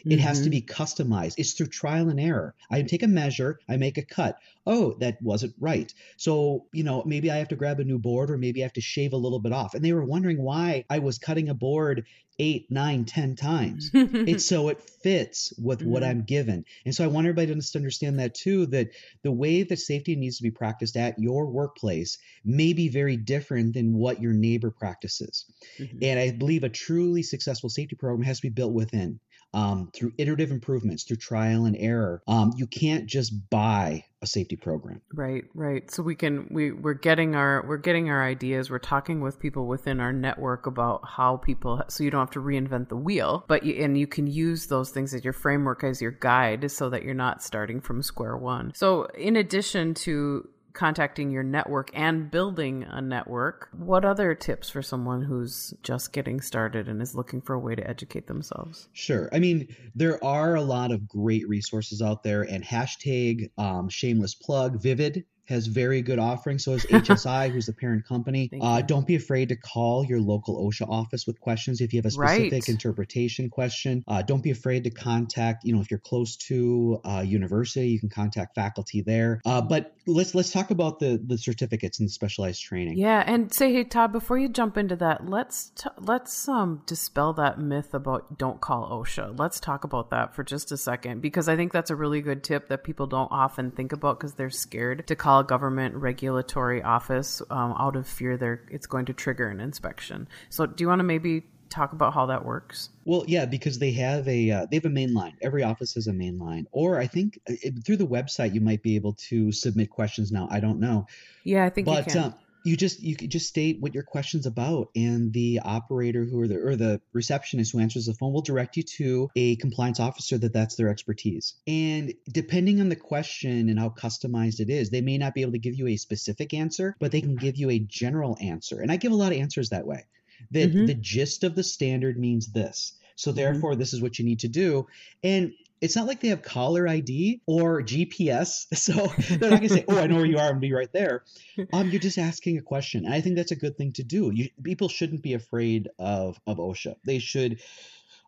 It 0.06 0.18
has 0.20 0.40
to 0.42 0.48
Mhm. 0.48 0.52
be 0.52 0.62
customized. 0.62 1.34
It's 1.38 1.52
through 1.52 1.68
trial 1.68 2.08
and 2.10 2.20
error. 2.20 2.54
I 2.70 2.82
take 2.82 3.02
a 3.02 3.08
measure, 3.08 3.58
I 3.68 3.76
make 3.76 3.96
a 3.98 4.02
cut. 4.02 4.36
Oh, 4.66 4.94
that 5.00 5.20
wasn't 5.22 5.54
right. 5.58 5.92
So, 6.16 6.66
you 6.72 6.84
know, 6.84 7.02
maybe 7.04 7.30
I 7.30 7.36
have 7.36 7.48
to 7.48 7.56
grab 7.56 7.80
a 7.80 7.84
new 7.84 7.98
board 7.98 8.30
or 8.30 8.38
maybe 8.38 8.62
I 8.62 8.64
have 8.64 8.72
to 8.74 8.80
shave 8.80 9.12
a 9.12 9.16
little 9.18 9.40
bit 9.40 9.52
off. 9.52 9.74
And 9.74 9.84
they 9.84 9.92
were 9.92 10.04
wondering 10.04 10.40
why 10.42 10.84
I 10.90 10.98
was 11.00 11.18
cutting 11.18 11.48
a 11.48 11.54
board 11.54 12.04
eight, 12.40 12.66
nine, 12.68 13.04
ten 13.04 13.36
times. 13.36 13.90
it's 13.94 14.44
so 14.48 14.68
it 14.68 14.80
fits 15.02 15.52
with 15.56 15.82
what 15.82 16.02
Mhm. 16.02 16.06
I'm 16.06 16.22
given. 16.24 16.64
And 16.84 16.92
so 16.94 17.04
I 17.04 17.06
want 17.06 17.26
everybody 17.26 17.54
to 17.54 17.78
understand 17.78 18.18
that 18.18 18.34
too, 18.34 18.66
that 18.66 18.88
the 19.22 19.30
way 19.30 19.62
that 19.62 19.78
safety 19.78 20.16
needs 20.16 20.38
to 20.38 20.42
be 20.42 20.50
practiced 20.50 20.96
at 20.96 21.18
your 21.18 21.46
workplace 21.46 22.18
may 22.44 22.72
be 22.72 22.88
very 22.88 23.16
different 23.16 23.74
than 23.74 23.94
what 23.94 24.20
your 24.20 24.32
neighbor 24.32 24.70
practices. 24.72 25.44
Mhm. 25.78 25.98
And 26.02 26.18
I 26.18 26.32
believe 26.32 26.64
a 26.64 26.68
truly 26.68 27.22
successful 27.22 27.70
safety 27.70 27.94
program 27.94 28.24
has 28.26 28.38
to 28.38 28.42
be 28.42 28.52
built 28.54 28.72
within. 28.72 29.20
Um, 29.54 29.90
through 29.94 30.12
iterative 30.18 30.50
improvements, 30.50 31.04
through 31.04 31.16
trial 31.16 31.64
and 31.64 31.76
error. 31.78 32.22
Um, 32.26 32.52
you 32.56 32.66
can't 32.66 33.06
just 33.06 33.32
buy 33.48 34.04
a 34.20 34.26
safety 34.26 34.56
program. 34.56 35.00
Right, 35.12 35.44
right. 35.54 35.88
So 35.90 36.02
we 36.02 36.16
can 36.16 36.48
we 36.50 36.72
we're 36.72 36.94
getting 36.94 37.36
our 37.36 37.64
we're 37.66 37.76
getting 37.76 38.10
our 38.10 38.24
ideas. 38.24 38.70
We're 38.70 38.78
talking 38.78 39.20
with 39.20 39.38
people 39.38 39.66
within 39.66 40.00
our 40.00 40.12
network 40.12 40.66
about 40.66 41.02
how 41.06 41.36
people 41.36 41.82
so 41.88 42.02
you 42.02 42.10
don't 42.10 42.20
have 42.20 42.30
to 42.30 42.40
reinvent 42.40 42.88
the 42.88 42.96
wheel, 42.96 43.44
but 43.46 43.62
you, 43.62 43.82
and 43.84 43.96
you 43.96 44.06
can 44.06 44.26
use 44.26 44.66
those 44.66 44.90
things 44.90 45.14
as 45.14 45.22
your 45.22 45.32
framework 45.32 45.84
as 45.84 46.02
your 46.02 46.10
guide 46.10 46.70
so 46.70 46.90
that 46.90 47.04
you're 47.04 47.14
not 47.14 47.42
starting 47.42 47.80
from 47.80 48.02
square 48.02 48.36
one. 48.36 48.72
So 48.74 49.04
in 49.16 49.36
addition 49.36 49.94
to 49.94 50.48
contacting 50.74 51.30
your 51.30 51.42
network 51.42 51.90
and 51.94 52.30
building 52.30 52.84
a 52.84 53.00
network. 53.00 53.68
What 53.76 54.04
other 54.04 54.34
tips 54.34 54.68
for 54.68 54.82
someone 54.82 55.22
who's 55.22 55.72
just 55.82 56.12
getting 56.12 56.40
started 56.40 56.88
and 56.88 57.00
is 57.00 57.14
looking 57.14 57.40
for 57.40 57.54
a 57.54 57.58
way 57.58 57.74
to 57.74 57.88
educate 57.88 58.26
themselves? 58.26 58.88
Sure. 58.92 59.28
I 59.32 59.38
mean, 59.38 59.74
there 59.94 60.22
are 60.22 60.56
a 60.56 60.62
lot 60.62 60.90
of 60.90 61.08
great 61.08 61.48
resources 61.48 62.02
out 62.02 62.22
there, 62.22 62.42
and 62.42 62.64
hashtag 62.64 63.50
um, 63.56 63.88
shameless 63.88 64.34
plug, 64.34 64.82
Vivid 64.82 65.24
has 65.46 65.66
very 65.66 66.02
good 66.02 66.18
offerings. 66.18 66.64
So 66.64 66.72
is 66.72 66.86
HSI, 66.86 67.50
who's 67.52 67.66
the 67.66 67.72
parent 67.72 68.06
company. 68.06 68.50
Uh, 68.60 68.80
don't 68.82 69.06
be 69.06 69.16
afraid 69.16 69.50
to 69.50 69.56
call 69.56 70.04
your 70.04 70.20
local 70.20 70.66
OSHA 70.66 70.88
office 70.88 71.26
with 71.26 71.40
questions 71.40 71.80
if 71.80 71.92
you 71.92 71.98
have 71.98 72.06
a 72.06 72.10
specific 72.10 72.52
right. 72.52 72.68
interpretation 72.68 73.50
question. 73.50 74.04
Uh, 74.08 74.22
don't 74.22 74.42
be 74.42 74.50
afraid 74.50 74.84
to 74.84 74.90
contact. 74.90 75.64
You 75.64 75.74
know, 75.74 75.80
if 75.80 75.90
you're 75.90 76.00
close 76.00 76.36
to 76.48 77.00
a 77.04 77.24
university, 77.24 77.88
you 77.88 78.00
can 78.00 78.08
contact 78.08 78.54
faculty 78.54 79.02
there. 79.02 79.40
Uh, 79.44 79.60
but 79.60 79.94
let's 80.06 80.34
let's 80.34 80.50
talk 80.50 80.70
about 80.70 80.98
the 80.98 81.20
the 81.24 81.36
certificates 81.36 81.98
and 81.98 82.08
the 82.08 82.12
specialized 82.12 82.62
training. 82.62 82.96
Yeah, 82.96 83.22
and 83.26 83.52
say, 83.52 83.72
hey 83.72 83.84
Todd, 83.84 84.12
before 84.12 84.38
you 84.38 84.48
jump 84.48 84.76
into 84.76 84.96
that, 84.96 85.28
let's 85.28 85.70
t- 85.76 85.90
let's 85.98 86.48
um 86.48 86.82
dispel 86.86 87.32
that 87.34 87.58
myth 87.58 87.94
about 87.94 88.38
don't 88.38 88.60
call 88.60 88.88
OSHA. 88.90 89.38
Let's 89.38 89.60
talk 89.60 89.84
about 89.84 90.10
that 90.10 90.34
for 90.34 90.42
just 90.42 90.72
a 90.72 90.76
second 90.76 91.20
because 91.20 91.48
I 91.48 91.56
think 91.56 91.72
that's 91.72 91.90
a 91.90 91.96
really 91.96 92.20
good 92.20 92.42
tip 92.42 92.68
that 92.68 92.84
people 92.84 93.06
don't 93.06 93.30
often 93.30 93.70
think 93.70 93.92
about 93.92 94.18
because 94.18 94.34
they're 94.34 94.50
scared 94.50 95.06
to 95.06 95.16
call 95.16 95.33
call 95.34 95.40
a 95.40 95.44
government 95.44 95.94
regulatory 95.94 96.82
office 96.82 97.42
um, 97.50 97.74
out 97.78 97.96
of 97.96 98.06
fear 98.06 98.36
they're 98.36 98.62
it's 98.70 98.86
going 98.86 99.06
to 99.06 99.12
trigger 99.12 99.48
an 99.48 99.60
inspection. 99.60 100.28
So, 100.48 100.66
do 100.66 100.84
you 100.84 100.88
want 100.88 101.00
to 101.00 101.04
maybe 101.04 101.44
talk 101.70 101.92
about 101.92 102.14
how 102.14 102.26
that 102.26 102.44
works? 102.44 102.90
Well, 103.04 103.24
yeah, 103.26 103.46
because 103.46 103.78
they 103.78 103.92
have 103.92 104.28
a 104.28 104.50
uh, 104.50 104.66
they 104.70 104.76
have 104.76 104.84
a 104.84 104.90
main 104.90 105.12
line. 105.12 105.36
Every 105.42 105.62
office 105.62 105.94
has 105.94 106.06
a 106.06 106.12
main 106.12 106.38
line, 106.38 106.66
or 106.72 106.98
I 106.98 107.06
think 107.06 107.38
uh, 107.48 107.54
it, 107.62 107.84
through 107.84 107.96
the 107.96 108.06
website 108.06 108.54
you 108.54 108.60
might 108.60 108.82
be 108.82 108.96
able 108.96 109.14
to 109.28 109.50
submit 109.50 109.90
questions 109.90 110.30
now. 110.30 110.48
I 110.50 110.60
don't 110.60 110.78
know. 110.78 111.06
Yeah, 111.42 111.64
I 111.64 111.70
think 111.70 111.86
but, 111.86 112.14
uh, 112.14 112.30
you 112.64 112.76
just 112.76 113.00
you 113.02 113.14
could 113.14 113.30
just 113.30 113.46
state 113.46 113.80
what 113.80 113.94
your 113.94 114.02
question's 114.02 114.46
about 114.46 114.88
and 114.96 115.32
the 115.32 115.60
operator 115.62 116.24
who 116.24 116.40
or 116.40 116.48
the 116.48 116.58
or 116.58 116.76
the 116.76 117.00
receptionist 117.12 117.72
who 117.72 117.78
answers 117.78 118.06
the 118.06 118.14
phone 118.14 118.32
will 118.32 118.42
direct 118.42 118.76
you 118.76 118.82
to 118.82 119.30
a 119.36 119.56
compliance 119.56 120.00
officer 120.00 120.38
that 120.38 120.52
that's 120.52 120.74
their 120.74 120.88
expertise 120.88 121.54
and 121.66 122.14
depending 122.30 122.80
on 122.80 122.88
the 122.88 122.96
question 122.96 123.68
and 123.68 123.78
how 123.78 123.90
customized 123.90 124.60
it 124.60 124.70
is 124.70 124.90
they 124.90 125.02
may 125.02 125.18
not 125.18 125.34
be 125.34 125.42
able 125.42 125.52
to 125.52 125.58
give 125.58 125.74
you 125.74 125.86
a 125.86 125.96
specific 125.96 126.54
answer 126.54 126.96
but 126.98 127.12
they 127.12 127.20
can 127.20 127.36
give 127.36 127.56
you 127.56 127.70
a 127.70 127.78
general 127.78 128.36
answer 128.40 128.80
and 128.80 128.90
i 128.90 128.96
give 128.96 129.12
a 129.12 129.16
lot 129.16 129.32
of 129.32 129.38
answers 129.38 129.68
that 129.68 129.86
way 129.86 130.04
that 130.50 130.70
mm-hmm. 130.70 130.86
the 130.86 130.94
gist 130.94 131.44
of 131.44 131.54
the 131.54 131.62
standard 131.62 132.18
means 132.18 132.50
this 132.52 132.94
so 133.14 133.30
mm-hmm. 133.30 133.36
therefore 133.36 133.72
mm-hmm. 133.72 133.80
this 133.80 133.92
is 133.92 134.00
what 134.00 134.18
you 134.18 134.24
need 134.24 134.40
to 134.40 134.48
do 134.48 134.86
and 135.22 135.52
it's 135.80 135.96
not 135.96 136.06
like 136.06 136.20
they 136.20 136.28
have 136.28 136.42
caller 136.42 136.88
ID 136.88 137.40
or 137.46 137.82
GPS. 137.82 138.66
So 138.84 138.92
they're 139.38 139.50
not 139.50 139.60
going 139.60 139.68
to 139.68 139.68
say, 139.68 139.84
"Oh, 139.88 139.98
I 139.98 140.06
know 140.06 140.16
where 140.16 140.26
you 140.26 140.38
are. 140.38 140.48
I'm 140.50 140.60
be 140.60 140.72
right 140.72 140.92
there." 140.92 141.24
Um, 141.72 141.90
you're 141.90 142.00
just 142.00 142.18
asking 142.18 142.58
a 142.58 142.62
question, 142.62 143.04
and 143.04 143.14
I 143.14 143.20
think 143.20 143.36
that's 143.36 143.52
a 143.52 143.56
good 143.56 143.76
thing 143.76 143.92
to 143.92 144.02
do. 144.02 144.30
You, 144.34 144.48
people 144.62 144.88
shouldn't 144.88 145.22
be 145.22 145.34
afraid 145.34 145.88
of 145.98 146.38
of 146.46 146.58
OSHA. 146.58 146.96
They 147.04 147.20
should 147.20 147.60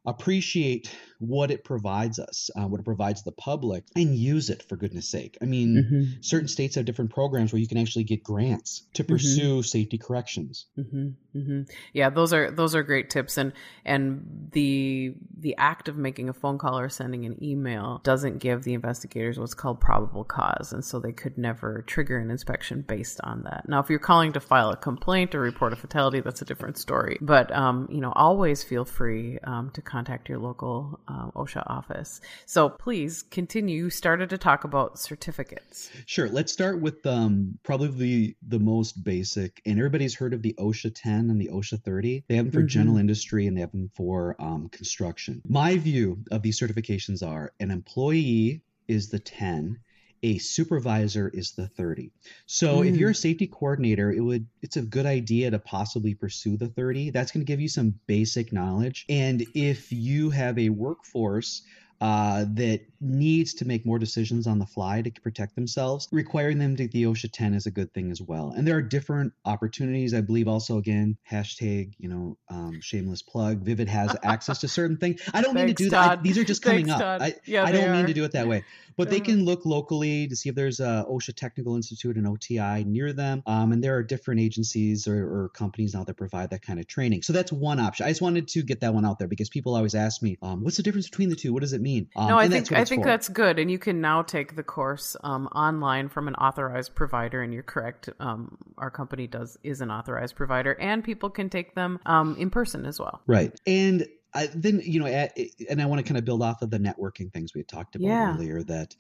appreciate 0.07 0.91
what 1.19 1.51
it 1.51 1.65
provides 1.65 2.19
us, 2.19 2.51
uh, 2.57 2.67
what 2.67 2.81
it 2.81 2.85
provides 2.85 3.23
the 3.23 3.33
public, 3.33 3.85
and 3.97 4.15
use 4.15 4.51
it 4.51 4.63
for 4.69 4.77
goodness 4.77 5.09
sake. 5.09 5.39
I 5.41 5.47
mean, 5.47 5.77
mm-hmm. 5.77 6.21
certain 6.21 6.49
states 6.49 6.75
have 6.75 6.85
different 6.85 7.11
programs 7.11 7.53
where 7.53 7.61
you 7.61 7.69
can 7.69 7.79
actually 7.79 8.05
get 8.05 8.23
grants 8.23 8.87
to 8.95 9.03
mm-hmm. 9.03 9.13
pursue 9.13 9.53
mm-hmm. 9.55 9.61
safety 9.63 9.99
corrections. 9.99 10.67
Mm-hmm. 10.79 11.39
mm-hmm. 11.39 11.63
Yeah, 11.93 12.11
those 12.11 12.33
are 12.33 12.51
those 12.51 12.75
are 12.75 12.83
great 12.83 13.11
tips, 13.11 13.39
and 13.39 13.53
and 13.85 14.49
the 14.53 15.15
the 15.39 15.57
act 15.57 15.89
of 15.89 15.97
making 15.97 16.29
a 16.29 16.35
phone 16.35 16.59
call 16.59 16.79
or 16.79 16.89
sending 16.89 17.25
an 17.25 17.43
email 17.43 18.01
doesn't 18.05 18.39
give 18.39 18.63
the 18.63 18.75
investigators 18.75 19.39
what's 19.39 19.55
called 19.55 19.81
probable 19.81 20.25
cause, 20.25 20.73
and 20.73 20.85
so 20.85 21.01
they 21.01 21.13
could 21.13 21.39
never 21.39 21.83
trigger 21.87 22.19
an 22.19 22.31
inspection 22.31 22.83
based 22.83 23.21
on 23.25 23.43
that. 23.45 23.69
Now, 23.69 23.81
if 23.81 23.89
you're 23.89 23.99
calling 23.99 24.33
to 24.35 24.41
file 24.41 24.71
a 24.71 24.77
complaint 24.77 25.35
or 25.35 25.41
report 25.41 25.73
a 25.73 25.77
fatality, 25.77 26.21
that's 26.21 26.43
a 26.43 26.45
different 26.45 26.77
story. 26.77 27.19
But 27.21 27.55
um, 27.55 27.89
you 27.91 28.01
know, 28.01 28.13
always 28.15 28.63
feel 28.63 28.85
free 28.85 29.39
um, 29.45 29.71
to 29.71 29.81
contact 29.81 29.96
your 30.29 30.39
local 30.39 31.01
um, 31.09 31.33
OSHA 31.35 31.63
office. 31.67 32.21
So 32.45 32.69
please 32.69 33.23
continue. 33.23 33.85
You 33.85 33.91
started 33.91 34.31
to 34.31 34.39
talk 34.39 34.65
about 34.65 34.99
certificates. 34.99 35.91
Sure. 36.07 36.29
Let's 36.29 36.53
start 36.53 36.81
with 36.81 37.05
um, 37.07 37.59
probably 37.63 37.89
the, 37.89 38.37
the 38.47 38.59
most 38.59 39.05
basic, 39.05 39.63
and 39.65 39.79
everybody's 39.79 40.15
heard 40.15 40.35
of 40.35 40.43
the 40.43 40.55
OSHA 40.59 40.93
10 40.95 41.31
and 41.31 41.41
the 41.41 41.49
OSHA 41.49 41.83
30. 41.83 42.25
They 42.29 42.37
have 42.37 42.47
them 42.47 42.53
for 42.53 42.61
mm-hmm. 42.61 42.67
general 42.67 42.97
industry 42.99 43.47
and 43.47 43.57
they 43.57 43.61
have 43.61 43.73
them 43.73 43.91
for 43.95 44.37
um, 44.39 44.69
construction. 44.71 45.43
My 45.49 45.77
view 45.77 46.19
of 46.31 46.43
these 46.43 46.59
certifications 46.61 47.27
are 47.27 47.53
an 47.61 47.71
employee 47.71 48.63
is 48.89 49.09
the 49.09 49.19
10 49.19 49.79
a 50.23 50.39
supervisor 50.39 51.29
is 51.29 51.53
the 51.53 51.69
30. 51.69 52.11
So 52.47 52.79
mm. 52.79 52.89
if 52.89 52.97
you're 52.97 53.11
a 53.11 53.15
safety 53.15 53.47
coordinator, 53.47 54.11
it 54.11 54.21
would 54.21 54.47
it's 54.63 54.77
a 54.77 54.83
good 54.83 55.07
idea 55.07 55.51
to 55.51 55.59
possibly 55.59 56.15
pursue 56.15 56.57
the 56.57 56.69
30. 56.69 57.11
That's 57.11 57.33
going 57.33 57.45
to 57.45 57.51
give 57.51 57.61
you 57.61 57.69
some 57.69 57.99
basic 58.07 58.53
knowledge. 58.53 59.05
And 59.09 59.47
if 59.55 59.93
you 59.93 60.31
have 60.31 60.59
a 60.59 60.69
workforce 60.71 61.63
uh, 62.01 62.45
that 62.55 62.83
needs 63.01 63.55
to 63.55 63.67
make 63.67 63.87
more 63.87 63.99
decisions 63.99 64.47
on 64.47 64.59
the 64.59 64.67
fly 64.67 65.03
to 65.03 65.11
protect 65.21 65.55
themselves, 65.55 66.09
requiring 66.13 66.59
them 66.59 66.77
to 66.77 66.89
the 66.89 67.05
OSHA 67.05 67.31
10 67.33 67.55
is 67.55 67.67
a 67.67 67.71
good 67.71 67.93
thing 67.93 68.11
as 68.11 68.21
well. 68.21 68.53
And 68.57 68.67
there 68.67 68.77
are 68.77 68.83
different 68.83 69.33
opportunities. 69.45 70.15
I 70.15 70.21
believe 70.21 70.49
also, 70.49 70.79
again, 70.79 71.17
hashtag, 71.31 71.93
you 71.99 72.09
know, 72.09 72.39
um, 72.51 72.81
shameless 72.81 73.23
plug. 73.23 73.63
Vivid 73.63 73.89
has 73.89 74.17
access 74.23 74.59
to 74.61 74.69
certain 74.69 74.97
things. 74.97 75.21
I 75.33 75.43
don't 75.43 75.55
Thanks, 75.55 75.67
mean 75.67 75.75
to 75.77 75.85
do 75.85 75.91
Todd. 75.91 76.11
that. 76.11 76.19
I, 76.19 76.23
these 76.23 76.39
are 76.39 76.45
just 76.45 76.63
coming 76.63 76.87
Thanks, 76.87 77.01
up. 77.01 77.21
I, 77.21 77.35
yeah, 77.47 77.65
I 77.65 77.73
don't 77.73 77.89
are. 77.89 77.95
mean 77.95 78.07
to 78.07 78.15
do 78.15 78.25
it 78.25 78.33
that 78.33 78.49
way. 78.49 78.65
But 78.97 79.11
they 79.11 79.17
uh-huh. 79.17 79.27
can 79.27 79.45
look 79.45 79.67
locally 79.67 80.27
to 80.27 80.37
see 80.37 80.49
if 80.49 80.55
there's 80.55 80.81
a 80.81 81.05
OSHA 81.09 81.37
Technical 81.37 81.77
Institute 81.77 82.17
and 82.17 82.27
OTI 82.27 82.85
near 82.85 83.13
them. 83.13 83.43
Um, 83.47 83.73
and 83.73 83.85
there 83.85 83.95
are 83.97 84.03
different 84.03 84.41
agencies 84.41 85.07
or, 85.07 85.45
or, 85.45 85.49
companies 85.51 85.95
now 85.95 86.05
that 86.05 86.17
provide 86.17 86.51
that 86.51 86.63
kind 86.63 86.81
of 86.81 86.87
training. 86.87 87.23
So 87.23 87.33
that's 87.33 87.53
one 87.53 87.79
option. 87.79 88.07
I 88.07 88.11
just 88.11 88.23
wanted 88.23 88.49
to 88.49 88.63
get 88.63 88.81
that 88.81 88.95
one 88.95 89.05
out 89.05 89.19
there 89.19 89.29
because 89.29 89.49
people 89.49 89.75
always 89.75 89.95
ask 89.95 90.23
me, 90.23 90.39
um, 90.43 90.65
what's 90.65 90.77
the 90.77 90.83
difference 90.83 91.09
between 91.09 91.29
the 91.29 91.37
two? 91.37 91.53
What 91.53 91.61
does 91.61 91.73
it 91.73 91.81
mean? 91.81 91.86
Um, 92.17 92.29
no, 92.29 92.39
I 92.39 92.49
think 92.49 92.73
I 92.73 92.85
think 92.85 93.03
for. 93.03 93.09
that's 93.09 93.29
good. 93.29 93.59
And 93.59 93.71
you 93.71 93.79
can 93.79 94.01
now 94.01 94.23
take 94.23 94.57
the 94.57 94.63
course 94.63 95.17
um, 95.23 95.47
online 95.49 96.09
from 96.09 96.29
an 96.29 96.35
authorized 96.35 96.95
provider. 96.95 97.43
And 97.43 97.53
you're 97.53 97.63
correct. 97.63 98.09
Um, 98.21 98.59
our 98.79 98.91
company 98.91 99.27
does 99.27 99.59
is 99.63 99.81
an 99.81 99.91
authorized 99.91 100.37
provider, 100.37 100.73
and 100.73 101.03
people 101.05 101.31
can 101.31 101.49
take 101.49 101.75
them 101.75 102.01
um, 102.07 102.37
in 102.39 102.51
person 102.51 102.87
as 102.87 102.99
well. 102.99 103.21
Right. 103.27 103.59
And 103.67 104.07
I, 104.35 104.49
then 104.55 104.83
you 104.85 105.01
know, 105.01 105.07
at, 105.07 105.37
and 105.69 105.81
I 105.81 105.87
want 105.87 106.01
to 106.01 106.05
kind 106.05 106.19
of 106.19 106.25
build 106.25 106.43
off 106.43 106.63
of 106.63 106.71
the 106.71 106.79
networking 106.79 107.33
things 107.33 107.55
we 107.55 107.63
talked 107.63 107.97
about 107.97 108.07
yeah. 108.07 108.35
earlier. 108.35 108.63
That 108.63 108.95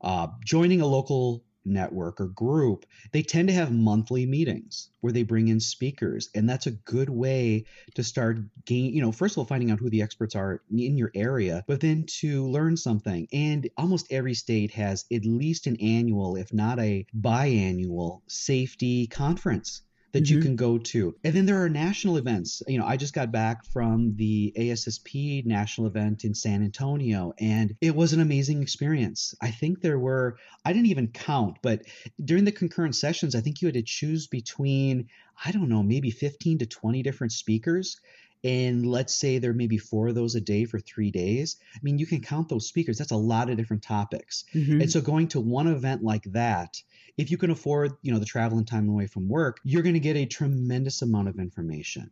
uh, 0.00 0.28
joining 0.44 0.80
a 0.80 0.86
local 0.86 1.44
network 1.68 2.20
or 2.20 2.26
group, 2.26 2.86
they 3.12 3.22
tend 3.22 3.48
to 3.48 3.54
have 3.54 3.72
monthly 3.72 4.26
meetings 4.26 4.90
where 5.00 5.12
they 5.12 5.22
bring 5.22 5.48
in 5.48 5.60
speakers, 5.60 6.28
and 6.34 6.48
that's 6.48 6.66
a 6.66 6.72
good 6.72 7.08
way 7.08 7.64
to 7.94 8.02
start 8.02 8.38
gain. 8.64 8.92
You 8.92 9.02
know, 9.02 9.12
first 9.12 9.34
of 9.34 9.38
all, 9.38 9.44
finding 9.44 9.70
out 9.70 9.78
who 9.78 9.90
the 9.90 10.02
experts 10.02 10.34
are 10.34 10.62
in 10.70 10.96
your 10.96 11.10
area, 11.14 11.64
but 11.66 11.80
then 11.80 12.04
to 12.20 12.46
learn 12.48 12.76
something. 12.76 13.28
And 13.32 13.68
almost 13.76 14.06
every 14.10 14.34
state 14.34 14.72
has 14.72 15.04
at 15.12 15.24
least 15.24 15.66
an 15.66 15.76
annual, 15.80 16.36
if 16.36 16.52
not 16.52 16.78
a 16.80 17.06
biannual, 17.18 18.22
safety 18.26 19.06
conference 19.06 19.82
that 20.12 20.24
mm-hmm. 20.24 20.36
you 20.36 20.42
can 20.42 20.56
go 20.56 20.78
to. 20.78 21.14
And 21.24 21.34
then 21.34 21.46
there 21.46 21.62
are 21.62 21.68
national 21.68 22.16
events. 22.16 22.62
You 22.66 22.78
know, 22.78 22.86
I 22.86 22.96
just 22.96 23.14
got 23.14 23.30
back 23.30 23.64
from 23.64 24.14
the 24.16 24.52
ASSP 24.56 25.44
national 25.46 25.86
event 25.86 26.24
in 26.24 26.34
San 26.34 26.62
Antonio, 26.62 27.32
and 27.38 27.74
it 27.80 27.94
was 27.94 28.12
an 28.12 28.20
amazing 28.20 28.62
experience. 28.62 29.34
I 29.40 29.50
think 29.50 29.80
there 29.80 29.98
were, 29.98 30.38
I 30.64 30.72
didn't 30.72 30.88
even 30.88 31.08
count, 31.08 31.58
but 31.62 31.82
during 32.24 32.44
the 32.44 32.52
concurrent 32.52 32.96
sessions, 32.96 33.34
I 33.34 33.40
think 33.40 33.60
you 33.60 33.68
had 33.68 33.74
to 33.74 33.82
choose 33.82 34.26
between, 34.26 35.08
I 35.44 35.52
don't 35.52 35.68
know, 35.68 35.82
maybe 35.82 36.10
15 36.10 36.58
to 36.58 36.66
20 36.66 37.02
different 37.02 37.32
speakers 37.32 38.00
and 38.44 38.86
let's 38.86 39.14
say 39.14 39.38
there 39.38 39.52
may 39.52 39.66
be 39.66 39.78
four 39.78 40.08
of 40.08 40.14
those 40.14 40.34
a 40.34 40.40
day 40.40 40.64
for 40.64 40.78
three 40.78 41.10
days 41.10 41.56
i 41.74 41.78
mean 41.82 41.98
you 41.98 42.06
can 42.06 42.20
count 42.20 42.48
those 42.48 42.68
speakers 42.68 42.98
that's 42.98 43.10
a 43.10 43.16
lot 43.16 43.50
of 43.50 43.56
different 43.56 43.82
topics 43.82 44.44
mm-hmm. 44.54 44.80
and 44.80 44.90
so 44.90 45.00
going 45.00 45.28
to 45.28 45.40
one 45.40 45.66
event 45.66 46.02
like 46.02 46.24
that 46.24 46.76
if 47.18 47.32
you 47.32 47.36
can 47.36 47.50
afford, 47.50 47.92
you 48.00 48.12
know, 48.12 48.20
the 48.20 48.24
travel 48.24 48.58
and 48.58 48.66
time 48.66 48.88
away 48.88 49.08
from 49.08 49.28
work, 49.28 49.58
you're 49.64 49.82
going 49.82 49.94
to 49.94 50.00
get 50.00 50.16
a 50.16 50.24
tremendous 50.24 51.02
amount 51.02 51.28
of 51.28 51.38
information. 51.38 52.10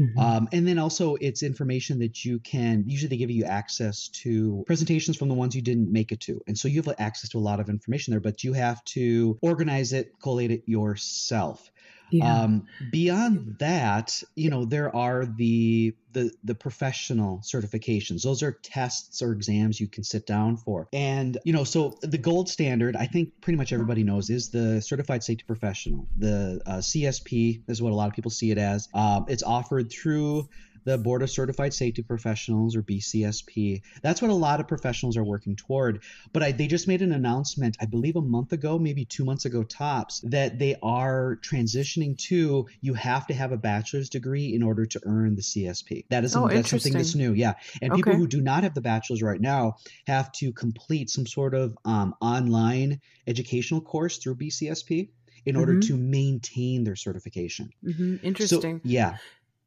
Mm-hmm. 0.00 0.18
Um, 0.18 0.48
and 0.52 0.66
then 0.66 0.78
also, 0.78 1.16
it's 1.16 1.42
information 1.42 2.00
that 2.00 2.24
you 2.24 2.38
can 2.38 2.84
usually 2.86 3.08
they 3.08 3.16
give 3.16 3.30
you 3.30 3.44
access 3.44 4.08
to 4.08 4.64
presentations 4.66 5.16
from 5.16 5.28
the 5.28 5.34
ones 5.34 5.54
you 5.54 5.62
didn't 5.62 5.92
make 5.92 6.10
it 6.10 6.20
to. 6.20 6.40
And 6.46 6.58
so 6.58 6.68
you 6.68 6.82
have 6.82 6.94
access 6.98 7.30
to 7.30 7.38
a 7.38 7.40
lot 7.40 7.60
of 7.60 7.68
information 7.68 8.10
there, 8.10 8.20
but 8.20 8.44
you 8.44 8.54
have 8.54 8.82
to 8.86 9.38
organize 9.42 9.92
it, 9.92 10.18
collate 10.20 10.50
it 10.50 10.62
yourself. 10.66 11.70
Yeah. 12.10 12.42
Um, 12.42 12.66
beyond 12.90 13.56
that, 13.58 14.22
you 14.34 14.50
know, 14.50 14.64
there 14.64 14.94
are 14.94 15.26
the 15.26 15.94
the 16.12 16.30
the 16.44 16.54
professional 16.54 17.38
certifications. 17.38 18.22
Those 18.22 18.42
are 18.42 18.52
tests 18.52 19.22
or 19.22 19.32
exams 19.32 19.80
you 19.80 19.88
can 19.88 20.04
sit 20.04 20.26
down 20.26 20.56
for. 20.56 20.88
And 20.92 21.36
you 21.44 21.52
know, 21.52 21.64
so 21.64 21.98
the 22.02 22.18
gold 22.18 22.48
standard, 22.48 22.96
I 22.96 23.06
think 23.06 23.40
pretty 23.40 23.56
much 23.56 23.72
everybody 23.72 24.02
knows, 24.02 24.30
is 24.30 24.50
the 24.50 24.80
Certified 24.80 25.24
Safety 25.24 25.44
Professional. 25.46 26.08
The 26.16 26.62
uh, 26.66 26.76
CSP 26.78 27.62
is 27.68 27.82
what 27.82 27.92
a 27.92 27.94
lot 27.94 28.08
of 28.08 28.14
people 28.14 28.30
see 28.30 28.50
it 28.50 28.58
as. 28.58 28.88
Um, 28.94 29.26
it's 29.28 29.42
offered 29.42 29.90
through 29.90 30.48
the 30.86 30.96
Board 30.96 31.22
of 31.22 31.28
Certified 31.28 31.74
Safety 31.74 32.02
Professionals 32.02 32.76
or 32.76 32.82
BCSP. 32.82 33.82
That's 34.02 34.22
what 34.22 34.30
a 34.30 34.34
lot 34.34 34.60
of 34.60 34.68
professionals 34.68 35.16
are 35.16 35.24
working 35.24 35.56
toward. 35.56 36.02
But 36.32 36.44
I, 36.44 36.52
they 36.52 36.68
just 36.68 36.86
made 36.86 37.02
an 37.02 37.12
announcement, 37.12 37.76
I 37.80 37.86
believe 37.86 38.14
a 38.14 38.22
month 38.22 38.52
ago, 38.52 38.78
maybe 38.78 39.04
two 39.04 39.24
months 39.24 39.44
ago 39.44 39.64
tops, 39.64 40.20
that 40.20 40.60
they 40.60 40.76
are 40.82 41.38
transitioning 41.42 42.16
to 42.28 42.68
you 42.80 42.94
have 42.94 43.26
to 43.26 43.34
have 43.34 43.50
a 43.50 43.56
bachelor's 43.56 44.08
degree 44.08 44.54
in 44.54 44.62
order 44.62 44.86
to 44.86 45.00
earn 45.04 45.34
the 45.34 45.42
CSP. 45.42 46.04
That 46.08 46.22
is 46.22 46.36
oh, 46.36 46.46
that's 46.46 46.70
something 46.70 46.92
that's 46.92 47.16
new. 47.16 47.32
Yeah. 47.32 47.54
And 47.82 47.92
okay. 47.92 47.98
people 47.98 48.14
who 48.14 48.28
do 48.28 48.40
not 48.40 48.62
have 48.62 48.74
the 48.74 48.80
bachelor's 48.80 49.22
right 49.22 49.40
now 49.40 49.78
have 50.06 50.30
to 50.32 50.52
complete 50.52 51.10
some 51.10 51.26
sort 51.26 51.54
of 51.54 51.76
um, 51.84 52.14
online 52.20 53.00
educational 53.26 53.80
course 53.80 54.18
through 54.18 54.36
BCSP 54.36 55.08
in 55.44 55.54
mm-hmm. 55.54 55.60
order 55.60 55.80
to 55.80 55.96
maintain 55.96 56.84
their 56.84 56.96
certification. 56.96 57.70
Mm-hmm. 57.84 58.16
Interesting. 58.22 58.78
So, 58.78 58.80
yeah. 58.84 59.16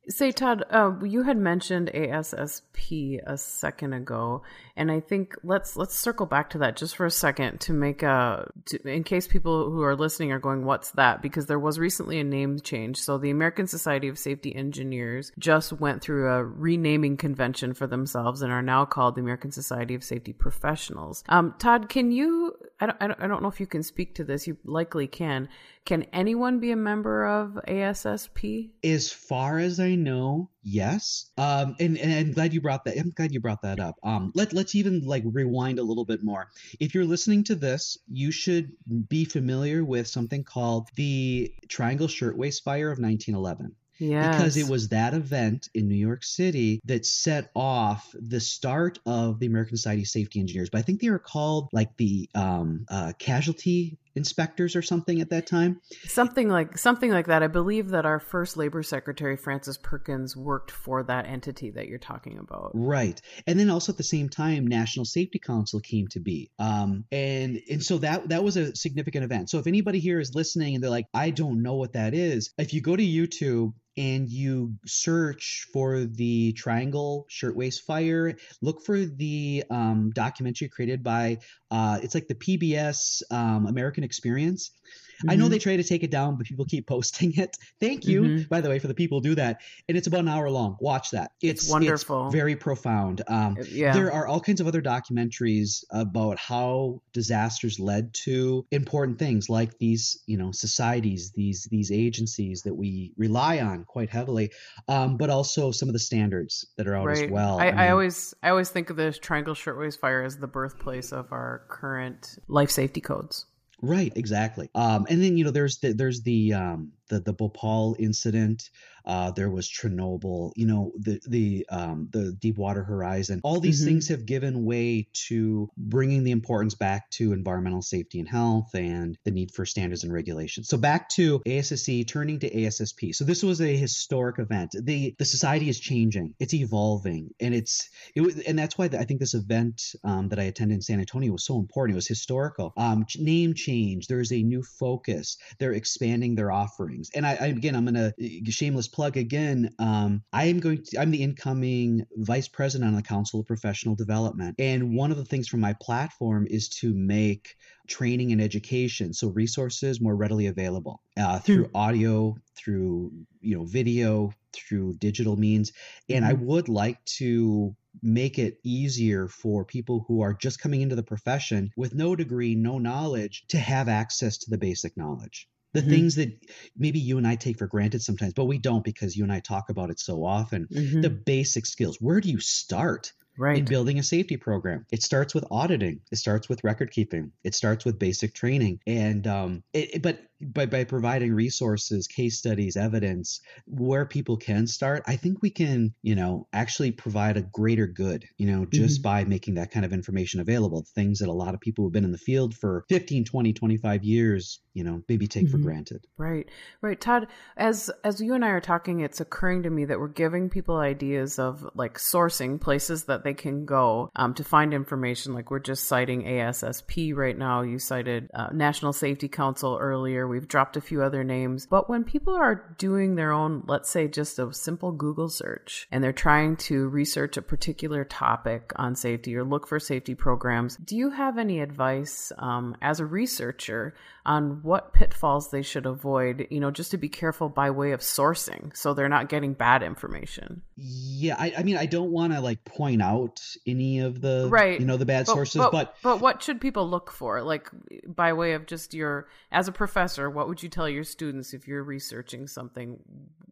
Say, 0.09 0.31
Todd, 0.31 0.63
uh, 0.71 0.93
you 1.03 1.21
had 1.21 1.37
mentioned 1.37 1.91
ASSP 1.93 3.19
a 3.27 3.37
second 3.37 3.93
ago, 3.93 4.41
and 4.75 4.91
I 4.91 5.01
think 5.01 5.35
let's 5.43 5.77
let's 5.77 5.95
circle 5.95 6.25
back 6.25 6.49
to 6.51 6.57
that 6.59 6.77
just 6.77 6.95
for 6.95 7.05
a 7.05 7.11
second 7.11 7.61
to 7.61 7.73
make 7.73 8.01
a 8.01 8.49
to, 8.65 8.89
in 8.89 9.03
case 9.03 9.27
people 9.27 9.69
who 9.69 9.83
are 9.83 9.95
listening 9.95 10.31
are 10.31 10.39
going, 10.39 10.65
"What's 10.65 10.89
that?" 10.91 11.21
Because 11.21 11.45
there 11.45 11.59
was 11.59 11.77
recently 11.77 12.19
a 12.19 12.23
name 12.23 12.59
change. 12.59 12.97
So 12.97 13.19
the 13.19 13.29
American 13.29 13.67
Society 13.67 14.07
of 14.07 14.17
Safety 14.17 14.55
Engineers 14.55 15.31
just 15.37 15.73
went 15.73 16.01
through 16.01 16.27
a 16.31 16.43
renaming 16.43 17.15
convention 17.15 17.75
for 17.75 17.85
themselves 17.85 18.41
and 18.41 18.51
are 18.51 18.63
now 18.63 18.85
called 18.85 19.13
the 19.13 19.21
American 19.21 19.51
Society 19.51 19.93
of 19.93 20.03
Safety 20.03 20.33
Professionals. 20.33 21.23
Um, 21.29 21.53
Todd, 21.59 21.87
can 21.87 22.11
you? 22.11 22.55
I 22.79 22.87
don't, 22.87 22.97
I 22.99 23.07
don't 23.07 23.21
I 23.21 23.27
don't 23.27 23.43
know 23.43 23.49
if 23.49 23.59
you 23.59 23.67
can 23.67 23.83
speak 23.83 24.15
to 24.15 24.23
this. 24.23 24.47
You 24.47 24.57
likely 24.65 25.05
can. 25.05 25.49
Can 25.85 26.03
anyone 26.13 26.59
be 26.59 26.71
a 26.71 26.75
member 26.75 27.25
of 27.25 27.59
ASSP? 27.67 28.69
As 28.83 29.11
far 29.11 29.59
as 29.59 29.79
I 29.79 29.95
know, 29.99 30.49
yes. 30.63 31.29
Um, 31.37 31.75
and, 31.79 31.97
and 31.97 32.13
I'm 32.13 32.33
glad 32.33 32.53
you 32.53 32.61
brought 32.61 32.85
that. 32.85 32.97
I'm 32.97 33.11
glad 33.11 33.31
you 33.33 33.39
brought 33.39 33.61
that 33.61 33.79
up. 33.79 33.95
Um, 34.03 34.31
let 34.35 34.53
let's 34.53 34.75
even 34.75 35.01
like 35.05 35.23
rewind 35.25 35.79
a 35.79 35.83
little 35.83 36.05
bit 36.05 36.23
more. 36.23 36.49
If 36.79 36.95
you're 36.95 37.05
listening 37.05 37.43
to 37.45 37.55
this, 37.55 37.97
you 38.07 38.31
should 38.31 38.71
be 39.07 39.25
familiar 39.25 39.83
with 39.83 40.07
something 40.07 40.43
called 40.43 40.89
the 40.95 41.53
Triangle 41.67 42.07
Shirtwaist 42.07 42.63
Fire 42.63 42.91
of 42.91 42.99
1911. 42.99 43.75
Yes. 43.99 44.37
Because 44.37 44.57
it 44.57 44.67
was 44.67 44.89
that 44.89 45.13
event 45.13 45.69
in 45.73 45.87
New 45.87 45.95
York 45.95 46.23
City 46.23 46.79
that 46.85 47.05
set 47.05 47.51
off 47.53 48.15
the 48.17 48.39
start 48.39 48.97
of 49.05 49.39
the 49.39 49.45
American 49.45 49.75
Society 49.75 50.03
of 50.03 50.07
Safety 50.07 50.39
Engineers. 50.39 50.69
But 50.69 50.79
I 50.79 50.81
think 50.83 51.01
they 51.01 51.09
were 51.09 51.19
called 51.19 51.67
like 51.73 51.95
the 51.97 52.29
um, 52.33 52.85
uh, 52.89 53.11
casualty 53.19 53.97
inspectors 54.19 54.75
or 54.75 54.81
something 54.81 55.21
at 55.21 55.29
that 55.31 55.47
time? 55.47 55.81
Something 56.05 56.49
like 56.49 56.77
something 56.77 57.11
like 57.11 57.27
that. 57.27 57.43
I 57.43 57.47
believe 57.47 57.89
that 57.89 58.05
our 58.05 58.19
first 58.19 58.57
labor 58.57 58.83
secretary 58.83 59.37
Frances 59.37 59.77
perkins 59.77 60.35
worked 60.35 60.71
for 60.71 61.03
that 61.03 61.25
entity 61.25 61.71
that 61.71 61.87
you're 61.87 61.99
talking 61.99 62.37
about. 62.37 62.71
Right. 62.73 63.19
And 63.47 63.59
then 63.59 63.69
also 63.69 63.91
at 63.91 63.97
the 63.97 64.03
same 64.03 64.29
time 64.29 64.67
national 64.67 65.05
safety 65.05 65.39
council 65.39 65.79
came 65.79 66.07
to 66.09 66.19
be. 66.19 66.51
Um, 66.59 67.05
and 67.11 67.59
and 67.69 67.83
so 67.83 67.97
that 67.99 68.29
that 68.29 68.43
was 68.43 68.57
a 68.57 68.75
significant 68.75 69.23
event. 69.23 69.49
So 69.49 69.59
if 69.59 69.67
anybody 69.67 69.99
here 69.99 70.19
is 70.19 70.35
listening 70.35 70.75
and 70.75 70.83
they're 70.83 70.89
like 70.89 71.07
i 71.13 71.29
don't 71.29 71.61
know 71.61 71.75
what 71.75 71.93
that 71.93 72.13
is 72.13 72.51
if 72.57 72.73
you 72.73 72.81
go 72.81 72.95
to 72.95 73.03
youtube 73.03 73.73
and 73.99 74.29
you 74.29 74.73
search 74.85 75.67
for 75.73 76.05
the 76.05 76.53
Triangle 76.53 77.25
Shirtwaist 77.27 77.85
Fire, 77.85 78.33
look 78.61 78.81
for 78.85 79.05
the 79.05 79.65
um, 79.69 80.11
documentary 80.15 80.69
created 80.69 81.03
by, 81.03 81.39
uh, 81.69 81.99
it's 82.01 82.15
like 82.15 82.27
the 82.27 82.35
PBS 82.35 83.21
um, 83.29 83.67
American 83.67 84.05
Experience. 84.05 84.71
Mm-hmm. 85.19 85.31
I 85.31 85.35
know 85.35 85.45
mm-hmm. 85.45 85.51
they 85.51 85.59
try 85.59 85.77
to 85.77 85.83
take 85.83 86.03
it 86.03 86.11
down, 86.11 86.35
but 86.35 86.45
people 86.45 86.65
keep 86.65 86.87
posting 86.95 87.35
it. 87.37 87.57
Thank 87.79 88.05
you, 88.05 88.21
mm-hmm. 88.21 88.41
by 88.49 88.61
the 88.61 88.69
way, 88.69 88.79
for 88.79 88.87
the 88.87 88.93
people 88.93 89.19
who 89.19 89.29
do 89.29 89.35
that. 89.35 89.61
And 89.87 89.97
it's 89.97 90.07
about 90.07 90.21
an 90.21 90.29
hour 90.29 90.49
long. 90.49 90.77
Watch 90.79 91.11
that. 91.11 91.31
It's, 91.41 91.63
it's 91.63 91.71
wonderful. 91.71 92.27
It's 92.27 92.35
very 92.35 92.55
profound. 92.55 93.21
Um, 93.27 93.57
yeah. 93.69 93.93
There 93.93 94.11
are 94.11 94.27
all 94.27 94.39
kinds 94.39 94.61
of 94.61 94.67
other 94.67 94.81
documentaries 94.81 95.83
about 95.91 96.37
how 96.39 97.01
disasters 97.13 97.79
led 97.79 98.13
to 98.13 98.65
important 98.71 99.19
things 99.19 99.49
like 99.49 99.77
these, 99.77 100.23
you 100.25 100.37
know, 100.37 100.51
societies, 100.51 101.31
these 101.31 101.65
these 101.65 101.91
agencies 101.91 102.63
that 102.63 102.73
we 102.73 103.13
rely 103.17 103.59
on 103.59 103.83
quite 103.83 104.09
heavily, 104.09 104.51
um, 104.87 105.17
but 105.17 105.29
also 105.29 105.71
some 105.71 105.89
of 105.89 105.93
the 105.93 105.99
standards 105.99 106.65
that 106.77 106.87
are 106.87 106.95
out 106.95 107.05
right. 107.05 107.25
as 107.25 107.31
well. 107.31 107.59
I, 107.59 107.67
I, 107.67 107.71
mean, 107.71 107.79
I 107.79 107.89
always 107.89 108.33
I 108.41 108.49
always 108.49 108.69
think 108.69 108.89
of 108.89 108.95
the 108.95 109.11
Triangle 109.11 109.53
Shirtwaist 109.53 109.99
Fire 109.99 110.23
as 110.23 110.37
the 110.37 110.47
birthplace 110.47 111.11
of 111.11 111.31
our 111.31 111.63
current 111.67 112.37
life 112.47 112.71
safety 112.71 113.01
codes. 113.01 113.45
Right, 113.81 114.11
exactly. 114.15 114.69
Um, 114.75 115.05
and 115.09 115.23
then 115.23 115.37
you 115.37 115.45
know 115.45 115.51
there's 115.51 115.77
the, 115.77 115.93
there's 115.93 116.21
the 116.21 116.53
um, 116.53 116.91
the 117.07 117.21
the 117.21 117.31
Bhopal 117.31 117.95
incident. 117.97 118.69
Uh, 119.09 119.31
there 119.31 119.49
was 119.49 119.67
Chernobyl. 119.67 120.51
You 120.55 120.67
know 120.67 120.91
the 120.95 121.19
the 121.27 121.65
um, 121.71 122.09
the 122.11 122.31
Deepwater 122.33 122.83
Horizon. 122.83 123.41
All 123.43 123.59
these 123.59 123.81
mm-hmm. 123.81 123.89
things 123.89 124.07
have 124.09 124.27
given 124.27 124.65
way 124.65 125.07
to 125.27 125.67
bringing 125.77 126.23
the 126.23 126.29
importance 126.29 126.75
back 126.75 127.09
to 127.11 127.33
environmental 127.33 127.81
safety 127.81 128.19
and 128.19 128.29
health 128.29 128.69
and 128.75 129.17
the 129.25 129.31
need 129.31 129.51
for 129.51 129.65
standards 129.65 130.03
and 130.03 130.13
regulations. 130.13 130.69
So 130.69 130.77
back 130.77 131.09
to 131.09 131.41
ASSE, 131.47 132.05
turning 132.07 132.37
to 132.41 132.49
ASSP. 132.51 133.15
So 133.15 133.23
this 133.23 133.41
was 133.41 133.61
a 133.61 133.75
historic 133.75 134.37
event. 134.37 134.75
the 134.79 135.15
The 135.17 135.25
society 135.25 135.69
is 135.69 135.79
changing. 135.79 136.35
It's 136.39 136.53
evolving, 136.53 137.31
and 137.39 137.55
it's 137.55 137.89
it 138.13 138.21
and 138.45 138.59
that's 138.59 138.77
why 138.77 138.85
I 138.85 139.05
think 139.05 139.19
this 139.19 139.33
event 139.33 139.95
um, 140.03 140.29
that 140.29 140.37
I 140.39 140.43
attended 140.43 140.75
in 140.75 140.81
San 140.83 140.99
Antonio 140.99 141.31
was 141.31 141.45
so 141.45 141.57
important. 141.57 141.95
It 141.95 141.97
was 141.97 142.07
historical. 142.07 142.73
Um, 142.77 143.07
name 143.17 143.55
change. 143.55 144.05
There's 144.05 144.31
a 144.31 144.43
new 144.43 144.61
focus. 144.61 145.37
They're 145.57 145.73
expanding 145.73 146.35
their 146.35 146.51
offerings. 146.51 147.09
And 147.15 147.25
I, 147.25 147.37
I 147.41 147.45
again, 147.47 147.75
I'm 147.75 147.85
going 147.85 147.95
to 147.95 148.51
shameless 148.51 148.87
plug 148.99 149.15
again. 149.15 149.73
Um, 149.79 150.23
I 150.33 150.47
am 150.47 150.59
going 150.59 150.83
to, 150.83 150.99
I'm 150.99 151.11
the 151.11 151.23
incoming 151.23 152.05
vice 152.17 152.49
president 152.49 152.89
on 152.89 152.95
the 152.97 153.01
Council 153.01 153.39
of 153.39 153.45
Professional 153.45 153.95
Development. 153.95 154.55
And 154.59 154.93
one 154.93 155.09
of 155.09 155.15
the 155.15 155.23
things 155.23 155.47
from 155.47 155.61
my 155.61 155.73
platform 155.79 156.45
is 156.49 156.67
to 156.81 156.93
make 156.93 157.55
training 157.87 158.33
and 158.33 158.41
education 158.41 159.13
so 159.13 159.29
resources 159.29 160.01
more 160.01 160.13
readily 160.13 160.47
available 160.47 161.01
uh, 161.17 161.39
through 161.39 161.67
hmm. 161.67 161.77
audio 161.77 162.35
through 162.57 163.13
you 163.39 163.57
know 163.57 163.63
video 163.63 164.31
through 164.53 164.93
digital 164.95 165.35
means 165.35 165.71
and 166.07 166.23
mm-hmm. 166.23 166.29
i 166.29 166.33
would 166.33 166.69
like 166.69 167.03
to 167.05 167.75
make 168.03 168.37
it 168.37 168.59
easier 168.63 169.27
for 169.27 169.65
people 169.65 170.05
who 170.07 170.21
are 170.21 170.33
just 170.33 170.61
coming 170.61 170.81
into 170.81 170.95
the 170.95 171.01
profession 171.01 171.71
with 171.75 171.95
no 171.95 172.15
degree 172.15 172.53
no 172.53 172.77
knowledge 172.77 173.43
to 173.47 173.57
have 173.57 173.87
access 173.87 174.37
to 174.37 174.51
the 174.51 174.57
basic 174.59 174.95
knowledge 174.95 175.47
the 175.73 175.81
mm-hmm. 175.81 175.89
things 175.89 176.15
that 176.15 176.31
maybe 176.77 176.99
you 176.99 177.17
and 177.17 177.27
I 177.27 177.35
take 177.35 177.57
for 177.57 177.67
granted 177.67 178.01
sometimes, 178.01 178.33
but 178.33 178.45
we 178.45 178.57
don't 178.57 178.83
because 178.83 179.15
you 179.15 179.23
and 179.23 179.31
I 179.31 179.39
talk 179.39 179.69
about 179.69 179.89
it 179.89 179.99
so 179.99 180.25
often. 180.25 180.67
Mm-hmm. 180.71 181.01
The 181.01 181.09
basic 181.09 181.65
skills. 181.65 181.97
Where 181.99 182.19
do 182.21 182.29
you 182.29 182.39
start? 182.39 183.13
Right. 183.37 183.59
In 183.59 183.65
building 183.65 183.99
a 183.99 184.03
safety 184.03 184.35
program, 184.35 184.85
it 184.91 185.01
starts 185.01 185.33
with 185.33 185.45
auditing. 185.49 186.01
It 186.11 186.17
starts 186.17 186.49
with 186.49 186.61
record 186.65 186.91
keeping. 186.91 187.31
It 187.41 187.55
starts 187.55 187.85
with 187.85 187.97
basic 187.97 188.33
training. 188.33 188.81
And 188.85 189.25
um, 189.27 189.63
it, 189.71 189.95
it, 189.95 190.01
but 190.01 190.19
by, 190.41 190.65
by 190.65 190.83
providing 190.83 191.33
resources, 191.33 192.07
case 192.07 192.37
studies, 192.37 192.77
evidence, 192.77 193.41
where 193.65 194.05
people 194.05 194.37
can 194.37 194.67
start, 194.67 195.03
I 195.07 195.15
think 195.15 195.41
we 195.41 195.49
can, 195.49 195.93
you 196.01 196.15
know, 196.15 196.47
actually 196.53 196.91
provide 196.91 197.37
a 197.37 197.41
greater 197.41 197.87
good, 197.87 198.25
you 198.37 198.47
know, 198.47 198.65
just 198.65 199.01
mm-hmm. 199.01 199.09
by 199.09 199.23
making 199.25 199.55
that 199.55 199.71
kind 199.71 199.85
of 199.85 199.93
information 199.93 200.39
available. 200.39 200.85
Things 200.95 201.19
that 201.19 201.29
a 201.29 201.33
lot 201.33 201.53
of 201.53 201.59
people 201.59 201.83
who've 201.83 201.93
been 201.93 202.05
in 202.05 202.11
the 202.11 202.17
field 202.17 202.55
for 202.55 202.85
15, 202.89 203.25
20, 203.25 203.53
25 203.53 204.03
years, 204.03 204.59
you 204.73 204.83
know, 204.83 205.01
maybe 205.09 205.27
take 205.27 205.45
mm-hmm. 205.45 205.51
for 205.51 205.57
granted. 205.57 206.05
Right. 206.17 206.47
Right. 206.81 206.99
Todd, 206.99 207.27
as 207.57 207.91
as 208.03 208.21
you 208.21 208.33
and 208.33 208.45
I 208.45 208.49
are 208.49 208.61
talking, 208.61 209.01
it's 209.01 209.19
occurring 209.19 209.63
to 209.63 209.69
me 209.69 209.85
that 209.85 209.99
we're 209.99 210.07
giving 210.07 210.49
people 210.49 210.77
ideas 210.77 211.39
of 211.39 211.67
like 211.73 211.97
sourcing 211.97 212.61
places 212.61 213.05
that 213.05 213.23
they 213.23 213.33
can 213.33 213.65
go 213.65 214.09
um, 214.15 214.33
to 214.35 214.43
find 214.43 214.73
information. 214.73 215.33
Like 215.33 215.51
we're 215.51 215.59
just 215.59 215.85
citing 215.85 216.23
ASSP 216.23 217.15
right 217.15 217.37
now. 217.37 217.61
You 217.61 217.79
cited 217.79 218.29
uh, 218.33 218.49
National 218.53 218.93
Safety 218.93 219.27
Council 219.27 219.77
earlier 219.79 220.28
We've 220.29 220.47
dropped 220.47 220.77
a 220.77 220.81
few 220.81 221.01
other 221.01 221.23
names. 221.23 221.65
But 221.65 221.89
when 221.89 222.03
people 222.03 222.35
are 222.35 222.75
doing 222.77 223.15
their 223.15 223.31
own, 223.31 223.63
let's 223.67 223.89
say 223.89 224.07
just 224.07 224.39
a 224.39 224.53
simple 224.53 224.91
Google 224.91 225.29
search, 225.29 225.87
and 225.91 226.03
they're 226.03 226.13
trying 226.13 226.55
to 226.57 226.87
research 226.87 227.35
a 227.37 227.41
particular 227.41 228.03
topic 228.05 228.71
on 228.75 228.95
safety 228.95 229.35
or 229.35 229.43
look 229.43 229.67
for 229.67 229.79
safety 229.79 230.15
programs, 230.15 230.77
do 230.77 230.95
you 230.95 231.09
have 231.09 231.37
any 231.37 231.59
advice 231.59 232.31
um, 232.37 232.75
as 232.81 232.99
a 232.99 233.05
researcher 233.05 233.93
on 234.29 234.61
what 234.61 234.93
pitfalls 234.93 235.49
they 235.49 235.63
should 235.63 235.87
avoid, 235.87 236.45
you 236.51 236.59
know, 236.59 236.69
just 236.69 236.91
to 236.91 236.97
be 236.97 237.09
careful 237.09 237.49
by 237.49 237.71
way 237.71 237.93
of 237.93 237.99
sourcing 237.99 238.77
so 238.77 238.93
they're 238.93 239.09
not 239.09 239.27
getting 239.27 239.53
bad 239.53 239.81
information? 239.81 240.61
Yeah, 240.75 241.35
I, 241.39 241.51
I 241.57 241.63
mean, 241.63 241.77
I 241.77 241.87
don't 241.87 242.11
want 242.11 242.33
to 242.33 242.39
like 242.39 242.63
point 242.63 243.01
out 243.01 243.41
any 243.65 244.01
of 244.01 244.21
the 244.21 244.47
right, 244.51 244.79
you 244.79 244.85
know, 244.85 244.97
the 244.97 245.05
bad 245.05 245.25
but, 245.25 245.33
sources, 245.33 245.57
but, 245.57 245.71
but 245.71 245.95
but 246.03 246.21
what 246.21 246.43
should 246.43 246.61
people 246.61 246.87
look 246.87 247.09
for? 247.09 247.41
Like 247.41 247.71
by 248.05 248.31
way 248.33 248.53
of 248.53 248.67
just 248.67 248.93
your 248.93 249.27
as 249.51 249.67
a 249.67 249.71
professor, 249.71 250.29
what 250.29 250.47
would 250.47 250.61
you 250.61 250.69
tell 250.69 250.87
your 250.87 251.03
students 251.03 251.55
if 251.55 251.67
you're 251.67 251.83
researching 251.83 252.45
something? 252.45 252.99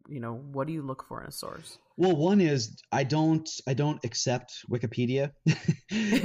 You 0.08 0.20
know, 0.20 0.36
what 0.36 0.68
do 0.68 0.74
you 0.74 0.84
look 0.84 1.04
for 1.08 1.22
in 1.22 1.28
a 1.28 1.32
source? 1.32 1.80
Well, 1.97 2.15
one 2.15 2.41
is 2.41 2.79
I 2.91 3.03
don't 3.03 3.49
I 3.67 3.73
don't 3.73 3.99
accept 4.05 4.53
Wikipedia 4.71 5.31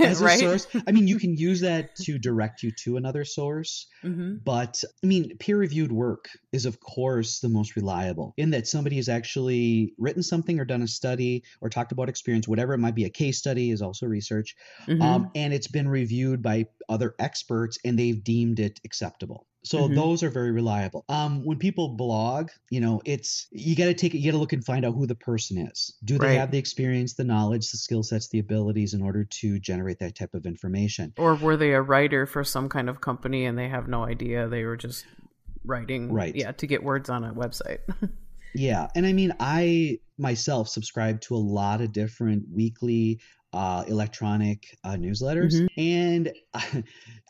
as 0.00 0.20
a 0.20 0.24
Right. 0.24 0.38
source. 0.38 0.66
I 0.86 0.92
mean, 0.92 1.08
you 1.08 1.18
can 1.18 1.36
use 1.36 1.60
that 1.62 1.96
to 2.04 2.18
direct 2.18 2.62
you 2.62 2.72
to 2.84 2.96
another 2.96 3.24
source, 3.24 3.86
Mm-hmm. 4.04 4.38
but 4.44 4.82
I 5.02 5.06
mean, 5.06 5.36
peer-reviewed 5.38 5.92
work 5.92 6.28
is 6.52 6.66
of 6.66 6.80
course 6.80 7.38
the 7.40 7.48
most 7.48 7.76
reliable 7.76 8.34
in 8.36 8.50
that 8.50 8.66
somebody 8.66 8.96
has 8.96 9.08
actually 9.08 9.94
written 9.96 10.22
something 10.22 10.58
or 10.60 10.64
done 10.64 10.82
a 10.82 10.88
study 10.88 11.44
or 11.60 11.68
talked 11.70 11.92
about 11.92 12.08
experience, 12.08 12.46
whatever 12.48 12.74
it 12.74 12.78
might 12.78 12.94
be. 12.96 13.04
A 13.04 13.10
case 13.10 13.38
study 13.38 13.70
is 13.70 13.80
also 13.82 14.06
research, 14.06 14.54
Mm-hmm. 14.88 15.00
um, 15.02 15.30
and 15.34 15.54
it's 15.54 15.68
been 15.68 15.88
reviewed 15.88 16.42
by 16.42 16.66
other 16.92 17.14
experts 17.18 17.78
and 17.84 17.98
they've 17.98 18.22
deemed 18.22 18.60
it 18.60 18.78
acceptable. 18.84 19.46
So 19.64 19.88
Mhm. 19.88 19.94
those 19.94 20.22
are 20.24 20.30
very 20.30 20.50
reliable. 20.50 21.04
Um, 21.08 21.44
when 21.44 21.56
people 21.58 21.96
blog, 21.96 22.50
you 22.70 22.80
know, 22.80 23.00
it's 23.04 23.46
you 23.52 23.76
got 23.76 23.84
to 23.86 23.94
take 23.94 24.12
it. 24.14 24.18
You 24.18 24.30
got 24.32 24.36
to 24.36 24.40
look 24.40 24.52
and 24.52 24.64
find 24.64 24.84
out 24.84 24.94
who 24.94 25.06
the 25.06 25.14
person 25.14 25.56
is. 25.58 25.94
Do 26.04 26.18
they 26.18 26.26
Right. 26.26 26.38
have 26.38 26.50
the 26.50 26.58
experience, 26.58 27.14
the 27.14 27.22
knowledge, 27.24 27.70
the 27.70 27.76
skill 27.78 28.02
sets, 28.02 28.28
the 28.28 28.40
abilities 28.40 28.92
in 28.92 29.02
order 29.02 29.24
to 29.24 29.58
generate 29.60 30.00
that 30.00 30.16
type 30.16 30.34
of 30.34 30.46
information? 30.46 31.12
or 31.16 31.34
were 31.36 31.56
they 31.56 31.72
a 31.72 31.80
writer 31.82 32.26
for 32.26 32.42
some 32.42 32.68
kind 32.68 32.88
of 32.88 33.00
company 33.00 33.44
and 33.44 33.56
they 33.58 33.68
have 33.68 33.86
no 33.88 34.04
idea 34.04 34.48
they 34.48 34.64
were 34.64 34.76
just 34.76 35.04
writing 35.64 36.12
Right. 36.12 36.34
yeah 36.34 36.52
to 36.52 36.66
get 36.66 36.82
words 36.82 37.08
on 37.08 37.22
a 37.24 37.32
website 37.32 37.78
Yeah, 38.54 38.88
and 38.94 39.06
I 39.06 39.14
mean, 39.14 39.32
I 39.40 39.98
myself 40.18 40.68
subscribe 40.68 41.22
to 41.22 41.34
a 41.34 41.38
lot 41.38 41.80
of 41.80 41.90
different 41.92 42.44
weekly 42.52 43.20
uh, 43.52 43.84
electronic 43.86 44.76
uh, 44.84 44.92
newsletters, 44.94 45.54
Mhm. 45.54 45.66
and 45.76 46.32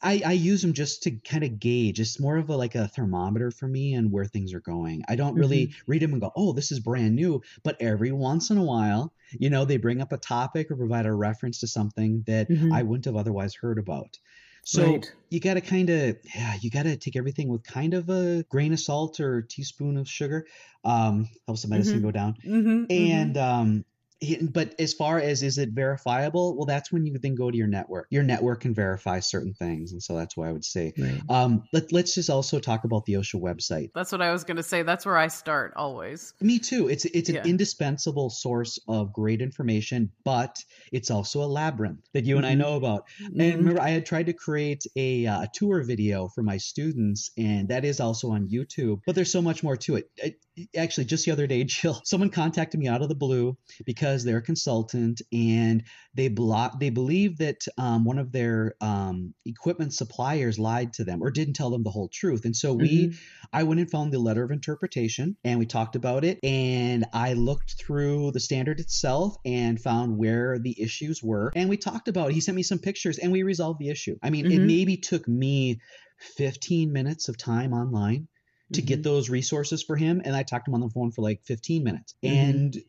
I, 0.03 0.23
I 0.25 0.33
use 0.33 0.63
them 0.63 0.73
just 0.73 1.03
to 1.05 1.11
kind 1.21 1.45
of 1.45 1.59
gauge. 1.59 2.01
It's 2.01 2.21
more 2.21 2.37
of 2.37 2.49
a 2.49 2.57
like 2.57 2.75
a 2.75 2.89
thermometer 2.89 3.51
for 3.51 3.69
me 3.69 3.95
and 3.95 4.11
where 4.13 4.25
things 4.25 4.53
are 4.55 4.61
going. 4.61 5.03
I 5.09 5.17
don't 5.17 5.37
really 5.37 5.73
read 5.87 6.03
them 6.03 6.13
and 6.13 6.21
go, 6.21 6.33
"Oh, 6.37 6.53
this 6.53 6.73
is 6.73 6.81
brand 6.81 7.15
new," 7.17 7.41
but 7.65 7.81
every 7.81 8.13
once 8.13 8.51
in 8.51 8.59
a 8.59 8.65
while, 8.65 9.15
you 9.39 9.51
know, 9.51 9.65
they 9.65 9.77
bring 9.79 10.01
up 10.01 10.13
a 10.13 10.19
topic 10.19 10.71
or 10.71 10.77
provide 10.77 11.07
a 11.07 11.15
reference 11.15 11.61
to 11.61 11.67
something 11.69 12.23
that 12.27 12.49
Mhm. 12.49 12.71
I 12.71 12.83
wouldn't 12.83 13.05
have 13.07 13.17
otherwise 13.17 13.55
heard 13.55 13.79
about. 13.79 14.19
So 14.65 15.05
Right. 15.05 15.15
you 15.31 15.41
got 15.41 15.55
to 15.55 15.61
kind 15.61 15.91
of 15.91 16.17
yeah, 16.35 16.57
you 16.61 16.71
got 16.71 16.85
to 16.85 16.97
take 16.97 17.17
everything 17.17 17.49
with 17.49 17.65
kind 17.65 17.95
of 17.95 18.09
a 18.11 18.45
grain 18.49 18.73
of 18.73 18.81
salt 18.81 19.19
or 19.21 19.39
a 19.39 19.47
teaspoon 19.49 19.97
of 19.97 20.09
sugar. 20.09 20.47
Um, 20.85 21.29
helps 21.47 21.63
the 21.63 21.69
medicine 21.69 22.01
Mhm. 22.01 22.03
go 22.03 22.11
down. 22.13 22.37
mm-hmm, 22.45 22.85
And 22.91 23.37
um, 23.37 23.85
he- 23.85 23.91
but 24.51 24.75
as 24.79 24.93
far 24.95 25.19
as 25.19 25.43
is 25.43 25.59
it 25.59 25.71
verifiable? 25.71 26.57
Well, 26.57 26.67
that's 26.67 26.93
when 26.93 27.07
you 27.07 27.19
then 27.19 27.35
go 27.35 27.51
to 27.51 27.57
your 27.57 27.67
network. 27.67 28.07
Your 28.11 28.23
network 28.23 28.61
can 28.61 28.75
verify 28.75 29.21
certain 29.21 29.55
things, 29.55 29.93
and 29.93 30.03
so 30.03 30.15
that's 30.17 30.37
why 30.37 30.49
I 30.49 30.53
would 30.53 30.65
say. 30.65 30.93
right. 30.99 31.21
Um, 31.29 31.65
let, 31.73 31.93
let's 31.93 32.15
just 32.15 32.31
also 32.31 32.59
talk 32.61 32.85
about 32.85 33.05
the 33.05 33.15
OSHA 33.15 33.41
website. 33.41 33.91
that's 33.95 34.13
what 34.13 34.23
i 34.23 34.33
was 34.33 34.45
going 34.45 34.57
to 34.57 34.63
say 34.63 34.83
that's 34.83 35.05
where 35.07 35.17
i 35.19 35.29
start 35.29 35.73
always 35.77 36.35
Me 36.41 36.59
too. 36.59 36.89
It's 36.89 37.05
it's 37.07 37.29
an 37.29 37.37
Yeah. 37.37 37.45
indispensable 37.45 38.31
source 38.31 38.79
of 38.89 39.13
great 39.13 39.41
information, 39.41 40.11
but 40.25 40.63
it's 40.93 41.11
also 41.11 41.43
a 41.43 41.47
labyrinth 41.47 42.01
that 42.15 42.25
you 42.25 42.37
and 42.37 42.47
I 42.47 42.55
Mhm. 42.55 42.59
know 42.59 42.77
about. 42.77 43.05
Mhm. 43.21 43.41
And 43.41 43.59
remember, 43.61 43.81
I 43.81 43.91
had 43.91 44.07
tried 44.07 44.27
to 44.27 44.33
create 44.33 44.85
a, 44.97 45.27
uh, 45.27 45.43
a 45.43 45.49
tour 45.55 45.83
video 45.83 46.29
for 46.29 46.43
my 46.43 46.57
students, 46.57 47.31
and 47.37 47.69
that 47.69 47.85
is 47.85 48.01
also 48.01 48.31
on 48.31 48.49
YouTube. 48.49 49.01
But 49.07 49.15
there's 49.15 49.31
so 49.33 49.43
much 49.43 49.63
more 49.63 49.77
to 49.79 49.97
it. 49.97 50.11
it. 50.17 50.37
Actually, 50.77 51.05
just 51.07 51.25
the 51.25 51.31
other 51.33 51.47
day, 51.47 51.65
Jill, 51.67 52.01
someone 52.05 52.31
contacted 52.31 52.79
me 52.79 52.87
out 52.88 53.03
of 53.03 53.09
the 53.09 53.15
blue 53.15 53.57
because 53.87 54.23
they're 54.25 54.38
a 54.38 54.43
consultant, 54.43 55.23
and 55.33 55.83
they 56.15 56.29
block. 56.29 56.79
They 56.79 56.91
believe 56.91 57.38
that 57.38 57.62
um, 57.79 58.05
one 58.05 58.19
of 58.19 58.33
their 58.33 58.75
um, 58.81 59.35
equipment 59.47 59.95
suppliers 59.95 60.59
lied 60.59 60.93
to 60.95 61.05
them 61.05 61.23
or 61.23 61.31
didn't 61.31 61.55
tell 61.55 61.71
them 61.71 61.83
the 61.83 61.91
whole 61.91 62.09
truth. 62.12 62.45
And 62.45 62.55
so 62.55 62.75
we 62.75 63.07
Mhm. 63.07 63.19
I 63.53 63.62
went 63.62 63.81
and 63.81 63.91
found 63.91 64.12
the 64.12 64.19
letter 64.19 64.45
of 64.45 64.51
interpretation 64.51 65.37
and 65.45 65.59
we 65.59 65.67
talked 65.67 65.97
about 65.97 66.25
it. 66.25 66.38
And 66.43 67.07
I 67.12 67.33
looked 67.33 67.75
through 67.79 68.33
the 68.33 68.41
standard 68.41 68.79
itself 68.81 69.37
and 69.45 69.81
found 69.81 70.19
where 70.19 70.59
the 70.59 70.81
issues 70.81 71.23
were. 71.23 71.51
And 71.55 71.69
we 71.71 71.77
talked 71.79 72.09
about 72.09 72.31
it. 72.31 72.35
He 72.35 72.41
sent 72.41 72.57
me 72.57 72.62
some 72.62 72.79
pictures 72.79 73.19
and 73.19 73.33
we 73.33 73.43
resolved 73.43 73.79
the 73.81 73.88
issue. 73.88 74.17
I 74.23 74.31
mean, 74.31 74.47
it 74.51 74.59
Mhm. 74.59 74.67
maybe 74.67 74.97
took 74.99 75.27
me 75.29 75.81
15 76.19 76.93
minutes 76.93 77.29
of 77.29 77.37
time 77.37 77.73
online 77.73 78.29
to 78.73 78.83
get 78.83 79.01
Mhm. 79.01 79.05
those 79.05 79.31
resources 79.31 79.83
for 79.83 79.97
him. 79.97 80.23
And 80.25 80.35
I 80.37 80.43
talked 80.43 80.67
to 80.67 80.71
him 80.71 80.75
on 80.75 80.81
the 80.81 80.91
phone 80.91 81.11
for 81.13 81.23
like 81.23 81.45
15 81.45 81.85
minutes. 81.85 82.15
Mhm. 82.23 82.31
And 82.31 82.83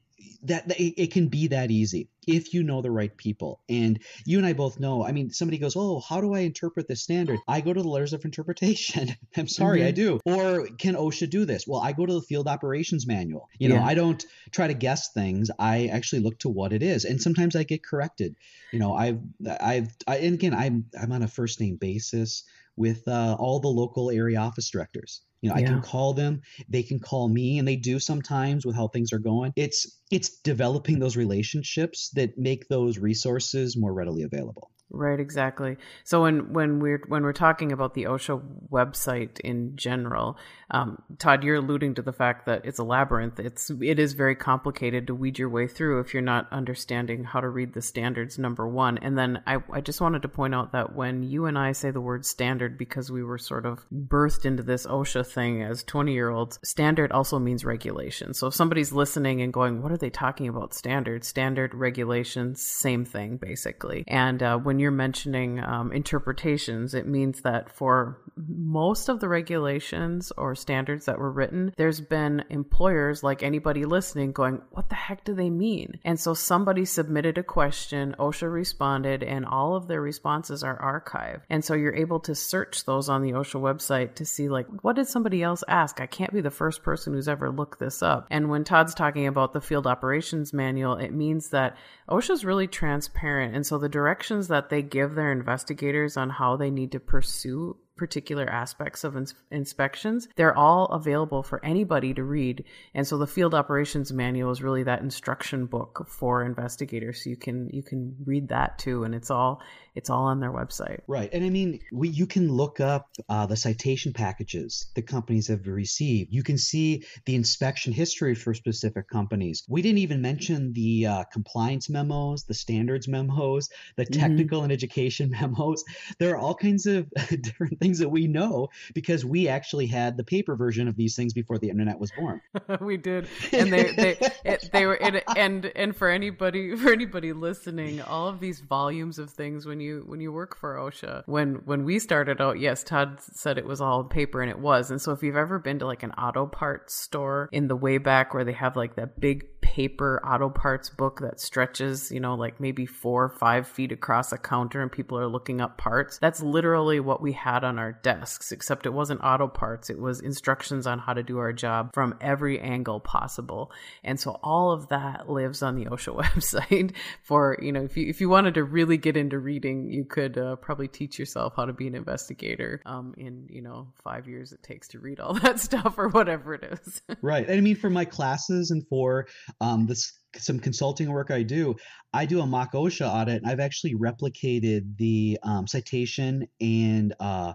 that, 0.45 0.67
that 0.67 0.79
it, 0.79 1.01
it 1.01 1.11
can 1.11 1.27
be 1.27 1.47
that 1.47 1.71
easy 1.71 2.09
if 2.27 2.53
you 2.53 2.63
know 2.63 2.81
the 2.81 2.91
right 2.91 3.15
people 3.15 3.61
and 3.69 4.01
you 4.25 4.37
and 4.37 4.45
i 4.47 4.51
both 4.53 4.77
know 4.79 5.05
i 5.05 5.11
mean 5.11 5.29
somebody 5.31 5.57
goes 5.57 5.73
oh 5.77 5.99
how 6.01 6.19
do 6.21 6.33
i 6.33 6.39
interpret 6.39 6.85
this 6.87 7.01
standard 7.01 7.39
i 7.47 7.61
go 7.61 7.71
to 7.73 7.81
the 7.81 7.87
letters 7.87 8.11
of 8.13 8.23
interpretation 8.25 9.09
i'm 9.37 9.47
sorry 9.47 9.85
i 9.85 9.91
Mhm. 9.91 9.95
do 9.95 10.19
or 10.25 10.67
can 10.77 10.95
osha 10.95 11.29
do 11.29 11.45
this 11.45 11.65
well 11.67 11.79
i 11.81 11.91
go 11.93 12.05
to 12.05 12.13
the 12.13 12.21
field 12.21 12.47
operations 12.47 13.07
manual 13.07 13.49
you 13.57 13.69
know 13.69 13.75
Yeah. 13.75 13.85
i 13.85 13.93
don't 13.93 14.25
try 14.51 14.67
to 14.67 14.73
guess 14.73 15.11
things 15.13 15.49
i 15.59 15.87
actually 15.87 16.21
look 16.21 16.39
to 16.39 16.49
what 16.49 16.73
it 16.73 16.83
is 16.83 17.05
and 17.05 17.21
sometimes 17.21 17.55
i 17.55 17.63
get 17.63 17.83
corrected 17.83 18.35
you 18.71 18.79
know 18.79 18.93
i've 18.95 19.19
i've 19.61 19.89
I, 20.07 20.17
and 20.17 20.33
again 20.35 20.53
i'm 20.53 20.85
i'm 21.01 21.11
on 21.13 21.23
a 21.23 21.27
first 21.27 21.59
name 21.61 21.75
basis 21.77 22.43
with 22.75 23.07
uh, 23.07 23.35
all 23.39 23.59
the 23.59 23.67
local 23.69 24.09
area 24.09 24.39
office 24.39 24.69
directors 24.69 25.21
you 25.43 25.49
know 25.49 25.55
i 25.55 25.61
can 25.61 25.81
call 25.81 26.13
them 26.13 26.41
they 26.69 26.81
can 26.81 26.99
call 26.99 27.27
me 27.27 27.59
and 27.59 27.67
they 27.67 27.75
do 27.75 27.99
sometimes 27.99 28.65
with 28.65 28.75
how 28.75 28.87
things 28.87 29.13
are 29.13 29.19
going. 29.19 29.53
It's 29.55 29.99
it's 30.11 30.39
developing 30.41 30.99
those 30.99 31.17
relationships 31.17 32.09
that 32.15 32.37
make 32.37 32.67
those 32.67 32.97
resources 32.97 33.77
more 33.77 33.93
readily 33.93 34.23
available 34.23 34.71
Right, 34.95 35.19
exactly. 35.19 35.77
So 36.03 36.21
when 36.21 36.53
when 36.53 36.79
we're 36.79 37.01
when 37.07 37.23
we're 37.23 37.33
talking 37.33 37.71
about 37.71 37.95
the 37.95 38.03
OSHA 38.03 38.69
website 38.69 39.39
in 39.39 39.75
general, 39.75 40.37
um, 40.69 41.01
Todd, 41.17 41.43
you're 41.43 41.55
alluding 41.55 41.95
to 41.95 42.03
the 42.03 42.13
fact 42.13 42.45
that 42.45 42.65
it's 42.65 42.77
a 42.77 42.83
labyrinth. 42.83 43.39
It's 43.39 43.71
it 43.81 43.97
is 43.97 44.13
very 44.13 44.35
complicated 44.35 45.07
to 45.07 45.15
weed 45.15 45.39
your 45.39 45.49
way 45.49 45.67
through 45.67 45.99
if 45.99 46.13
you're 46.13 46.21
not 46.21 46.47
understanding 46.51 47.23
how 47.23 47.41
to 47.41 47.49
read 47.49 47.73
the 47.73 47.81
standards. 47.81 48.37
Number 48.37 48.67
one, 48.67 48.99
and 48.99 49.17
then 49.17 49.41
I 49.47 49.57
I 49.71 49.81
just 49.81 49.99
wanted 49.99 50.21
to 50.21 50.27
point 50.27 50.53
out 50.53 50.73
that 50.73 50.95
when 50.95 51.23
you 51.23 51.45
and 51.45 51.57
I 51.57 51.71
say 51.71 51.89
the 51.89 51.99
word 51.99 52.23
standard 52.23 52.77
because 52.77 53.11
we 53.11 53.23
were 53.23 53.39
sort 53.39 53.65
of 53.65 53.85
birthed 53.91 54.45
into 54.45 54.61
this 54.61 54.85
OSHA 54.85 55.25
thing 55.25 55.63
as 55.63 55.83
20 55.83 56.13
year 56.13 56.29
olds, 56.29 56.59
standard 56.63 57.11
also 57.11 57.39
means 57.39 57.65
regulation. 57.65 58.35
So 58.35 58.45
if 58.45 58.53
somebody's 58.53 58.91
listening 58.91 59.41
and 59.41 59.51
going, 59.51 59.81
"What 59.81 59.91
are 59.91 59.97
they 59.97 60.11
talking 60.11 60.47
about? 60.47 60.75
Standard, 60.75 61.23
standard, 61.23 61.73
regulations, 61.73 62.61
same 62.61 63.05
thing 63.05 63.37
basically." 63.37 64.03
And 64.07 64.43
uh, 64.43 64.59
when 64.59 64.72
you're 64.79 64.91
mentioning 64.91 65.63
um, 65.63 65.91
interpretations, 65.91 66.93
it 66.93 67.07
means 67.07 67.41
that 67.41 67.69
for 67.69 68.19
most 68.35 69.09
of 69.09 69.19
the 69.19 69.27
regulations 69.27 70.31
or 70.37 70.55
standards 70.55 71.05
that 71.05 71.19
were 71.19 71.31
written, 71.31 71.73
there's 71.77 72.01
been 72.01 72.43
employers 72.49 73.23
like 73.23 73.43
anybody 73.43 73.85
listening 73.85 74.31
going, 74.31 74.61
What 74.71 74.89
the 74.89 74.95
heck 74.95 75.23
do 75.23 75.33
they 75.33 75.49
mean? 75.49 75.99
And 76.03 76.19
so 76.19 76.33
somebody 76.33 76.85
submitted 76.85 77.37
a 77.37 77.43
question, 77.43 78.15
OSHA 78.19 78.51
responded, 78.51 79.23
and 79.23 79.45
all 79.45 79.75
of 79.75 79.87
their 79.87 80.01
responses 80.01 80.63
are 80.63 80.79
archived. 80.79 81.41
And 81.49 81.63
so 81.63 81.73
you're 81.73 81.95
able 81.95 82.19
to 82.21 82.35
search 82.35 82.85
those 82.85 83.09
on 83.09 83.21
the 83.21 83.31
OSHA 83.31 83.61
website 83.61 84.15
to 84.15 84.25
see, 84.25 84.49
like, 84.49 84.67
what 84.83 84.95
did 84.95 85.07
somebody 85.07 85.43
else 85.43 85.63
ask? 85.67 86.01
I 86.01 86.07
can't 86.07 86.33
be 86.33 86.41
the 86.41 86.51
first 86.51 86.83
person 86.83 87.13
who's 87.13 87.27
ever 87.27 87.51
looked 87.51 87.79
this 87.79 88.01
up. 88.01 88.27
And 88.29 88.49
when 88.49 88.63
Todd's 88.63 88.95
talking 88.95 89.27
about 89.27 89.53
the 89.53 89.61
field 89.61 89.87
operations 89.87 90.53
manual, 90.53 90.95
it 90.95 91.13
means 91.13 91.49
that 91.49 91.77
OSHA's 92.09 92.45
really 92.45 92.67
transparent. 92.67 93.55
And 93.55 93.65
so 93.65 93.77
the 93.77 93.89
directions 93.89 94.47
that 94.47 94.62
they 94.69 94.81
give 94.81 95.15
their 95.15 95.31
investigators 95.31 96.17
on 96.17 96.29
how 96.29 96.55
they 96.55 96.69
need 96.69 96.91
to 96.93 96.99
pursue 96.99 97.77
particular 97.95 98.49
aspects 98.49 99.03
of 99.03 99.15
ins- 99.15 99.35
inspections, 99.51 100.27
they're 100.35 100.57
all 100.57 100.85
available 100.85 101.43
for 101.43 101.63
anybody 101.63 102.13
to 102.13 102.23
read. 102.23 102.63
And 102.93 103.07
so 103.07 103.17
the 103.17 103.27
field 103.27 103.53
operations 103.53 104.11
manual 104.11 104.51
is 104.51 104.63
really 104.63 104.83
that 104.83 105.01
instruction 105.01 105.67
book 105.67 106.07
for 106.09 106.43
investigators. 106.43 107.23
So 107.23 107.29
you 107.29 107.37
can 107.37 107.69
you 107.71 107.83
can 107.83 108.15
read 108.25 108.49
that 108.49 108.79
too, 108.79 109.03
and 109.03 109.13
it's 109.13 109.29
all 109.29 109.61
it's 109.95 110.09
all 110.09 110.23
on 110.25 110.39
their 110.39 110.51
website. 110.51 110.99
Right. 111.07 111.29
And 111.33 111.43
I 111.45 111.49
mean, 111.49 111.79
we, 111.91 112.09
you 112.09 112.25
can 112.25 112.51
look 112.51 112.79
up 112.79 113.09
uh, 113.29 113.45
the 113.45 113.55
citation 113.55 114.13
packages 114.13 114.87
that 114.95 115.07
companies 115.07 115.47
have 115.49 115.67
received. 115.67 116.31
You 116.33 116.43
can 116.43 116.57
see 116.57 117.03
the 117.25 117.35
inspection 117.35 117.93
history 117.93 118.35
for 118.35 118.53
specific 118.53 119.07
companies. 119.09 119.63
We 119.67 119.81
didn't 119.81 119.99
even 119.99 120.21
mention 120.21 120.73
the 120.73 121.05
uh, 121.07 121.23
compliance 121.31 121.89
memos, 121.89 122.43
the 122.45 122.53
standards 122.53 123.07
memos, 123.07 123.69
the 123.97 124.05
Mhm. 124.05 124.19
technical 124.19 124.63
and 124.63 124.71
education 124.71 125.29
memos. 125.41 125.83
There 126.19 126.31
are 126.33 126.37
all 126.37 126.55
kinds 126.55 126.85
of 126.85 127.09
different 127.41 127.79
things 127.79 127.99
that 127.99 128.09
we 128.09 128.27
know 128.27 128.69
because 128.93 129.23
we 129.25 129.47
actually 129.47 129.87
had 129.87 130.17
the 130.17 130.23
paper 130.23 130.55
version 130.55 130.87
of 130.87 130.95
these 130.95 131.15
things 131.15 131.33
before 131.33 131.59
the 131.59 131.69
internet 131.69 131.99
was 131.99 132.11
born. 132.17 132.41
we 132.81 132.97
did, 132.97 133.27
and 133.51 133.71
they 133.71 133.91
they 133.91 134.17
it, 134.45 134.69
they 134.71 134.85
were 134.85 134.95
it, 134.95 135.23
and 135.35 135.65
and 135.75 135.95
for 135.95 136.09
anybody 136.09 136.75
for 136.75 136.91
anybody 136.91 137.33
listening, 137.33 138.01
all 138.01 138.27
of 138.27 138.39
these 138.39 138.59
volumes 138.61 139.19
of 139.19 139.29
things 139.29 139.65
when 139.65 139.79
you 139.79 139.82
when 140.05 140.19
you 140.19 140.31
work 140.31 140.57
for 140.57 140.75
OSHA, 140.75 141.23
when 141.25 141.55
when 141.65 141.83
we 141.83 141.99
started 141.99 142.41
out, 142.41 142.59
yes, 142.59 142.83
Todd 142.83 143.19
said 143.21 143.57
it 143.57 143.65
was 143.65 143.81
all 143.81 144.03
paper, 144.03 144.41
and 144.41 144.49
it 144.49 144.59
was. 144.59 144.91
And 144.91 145.01
so 145.01 145.11
if 145.11 145.23
you've 145.23 145.35
ever 145.35 145.59
been 145.59 145.79
to 145.79 145.85
like 145.85 146.03
an 146.03 146.11
auto 146.11 146.45
parts 146.45 146.93
store 146.93 147.49
in 147.51 147.67
the 147.67 147.75
way 147.75 147.97
back 147.97 148.33
where 148.33 148.43
they 148.43 148.53
have 148.53 148.75
like 148.75 148.95
that 148.95 149.19
big 149.19 149.45
paper 149.73 150.21
auto 150.23 150.49
parts 150.49 150.91
book 150.91 151.19
that 151.21 151.39
stretches, 151.39 152.11
you 152.11 152.19
know, 152.19 152.35
like 152.35 152.59
maybe 152.59 152.85
four 152.85 153.23
or 153.23 153.29
five 153.29 153.67
feet 153.67 153.91
across 153.91 154.31
a 154.31 154.37
counter 154.37 154.83
and 154.83 154.91
people 154.91 155.17
are 155.17 155.27
looking 155.27 155.59
up 155.59 155.79
parts. 155.79 156.19
That's 156.19 156.43
literally 156.43 156.99
what 156.99 157.23
we 157.23 157.31
had 157.31 157.63
on 157.63 157.79
our 157.79 157.91
desks, 157.91 158.51
except 158.51 158.85
it 158.85 158.93
wasn't 158.93 159.21
auto 159.23 159.47
parts. 159.47 159.89
It 159.89 159.99
was 159.99 160.19
instructions 160.19 160.85
on 160.85 160.99
how 160.99 161.13
to 161.13 161.23
do 161.23 161.39
our 161.39 161.51
job 161.51 161.89
from 161.91 162.15
every 162.21 162.59
angle 162.59 162.99
possible. 162.99 163.71
And 164.03 164.19
so 164.19 164.39
all 164.43 164.71
of 164.71 164.89
that 164.89 165.27
lives 165.27 165.63
on 165.63 165.73
the 165.73 165.85
OSHA 165.89 166.21
website 166.21 166.93
for, 167.23 167.57
you 167.59 167.71
know, 167.71 167.83
if 167.83 167.97
you, 167.97 168.07
if 168.07 168.21
you 168.21 168.29
wanted 168.29 168.53
to 168.53 168.63
really 168.63 168.97
get 168.97 169.17
into 169.17 169.39
reading, 169.39 169.89
you 169.89 170.05
could 170.05 170.37
uh, 170.37 170.55
probably 170.57 170.87
teach 170.87 171.17
yourself 171.17 171.53
how 171.55 171.65
to 171.65 171.73
be 171.73 171.87
an 171.87 171.95
investigator 171.95 172.79
um, 172.85 173.15
in, 173.17 173.47
you 173.49 173.63
know, 173.63 173.87
five 174.03 174.27
years 174.27 174.51
it 174.51 174.61
takes 174.61 174.89
to 174.89 174.99
read 174.99 175.19
all 175.19 175.33
that 175.39 175.59
stuff 175.59 175.95
or 175.97 176.09
whatever 176.09 176.53
it 176.53 176.63
is. 176.63 177.01
right. 177.23 177.49
And 177.49 177.57
I 177.57 177.61
mean, 177.61 177.75
for 177.75 177.89
my 177.89 178.05
classes 178.05 178.69
and 178.69 178.87
for 178.87 179.25
um, 179.63 179.87
this 179.87 180.19
some 180.37 180.59
consulting 180.59 181.11
work 181.11 181.31
I 181.31 181.43
do, 181.43 181.75
I 182.11 182.25
do 182.25 182.41
a 182.41 182.45
mock 182.45 182.73
OSHA 182.73 183.07
audit. 183.07 183.41
And 183.41 183.51
I've 183.51 183.59
actually 183.59 183.95
replicated 183.95 184.97
the 184.97 185.39
um, 185.43 185.67
citation 185.67 186.47
and 186.59 187.13
uh, 187.19 187.53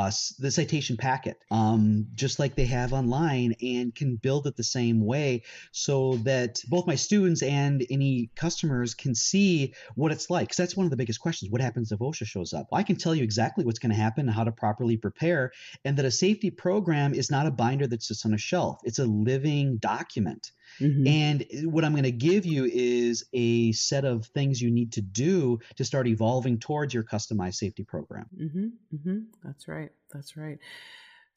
uh, 0.00 0.10
the 0.38 0.50
citation 0.50 0.96
packet, 0.96 1.36
um, 1.50 2.06
just 2.14 2.38
like 2.38 2.54
they 2.54 2.64
have 2.64 2.94
online, 2.94 3.54
and 3.60 3.94
can 3.94 4.16
build 4.16 4.46
it 4.46 4.56
the 4.56 4.64
same 4.64 5.04
way 5.04 5.42
so 5.72 6.14
that 6.24 6.60
both 6.68 6.86
my 6.86 6.94
students 6.94 7.42
and 7.42 7.84
any 7.90 8.30
customers 8.34 8.94
can 8.94 9.14
see 9.14 9.74
what 9.96 10.10
it's 10.10 10.30
like. 10.30 10.48
Because 10.48 10.56
that's 10.56 10.76
one 10.76 10.86
of 10.86 10.90
the 10.90 10.96
biggest 10.96 11.20
questions: 11.20 11.50
what 11.50 11.60
happens 11.60 11.92
if 11.92 11.98
OSHA 11.98 12.26
shows 12.26 12.54
up? 12.54 12.68
I 12.72 12.82
can 12.82 12.96
tell 12.96 13.14
you 13.14 13.22
exactly 13.22 13.64
what's 13.64 13.78
going 13.78 13.90
to 13.90 14.00
happen 14.00 14.26
and 14.26 14.34
how 14.34 14.44
to 14.44 14.52
properly 14.52 14.96
prepare, 14.96 15.52
and 15.84 15.98
that 15.98 16.06
a 16.06 16.10
safety 16.10 16.50
program 16.50 17.12
is 17.12 17.30
not 17.30 17.46
a 17.46 17.50
binder 17.50 17.86
that 17.86 18.02
sits 18.02 18.24
on 18.24 18.32
a 18.32 18.38
shelf; 18.38 18.80
it's 18.84 18.98
a 18.98 19.04
living 19.04 19.76
document. 19.76 20.50
Mm-hmm. 20.80 21.06
And 21.06 21.72
what 21.72 21.84
I'm 21.84 21.92
going 21.92 22.04
to 22.04 22.12
give 22.12 22.46
you 22.46 22.64
is 22.64 23.24
a 23.32 23.72
set 23.72 24.04
of 24.04 24.26
things 24.26 24.60
you 24.60 24.70
need 24.70 24.92
to 24.92 25.02
do 25.02 25.58
to 25.76 25.84
start 25.84 26.06
evolving 26.06 26.58
towards 26.58 26.94
your 26.94 27.02
customized 27.02 27.54
safety 27.54 27.84
program. 27.84 28.26
Mm-hmm. 28.36 28.66
Mm-hmm. 28.96 29.18
That's 29.44 29.68
right. 29.68 29.89
That's 30.12 30.36
right. 30.36 30.58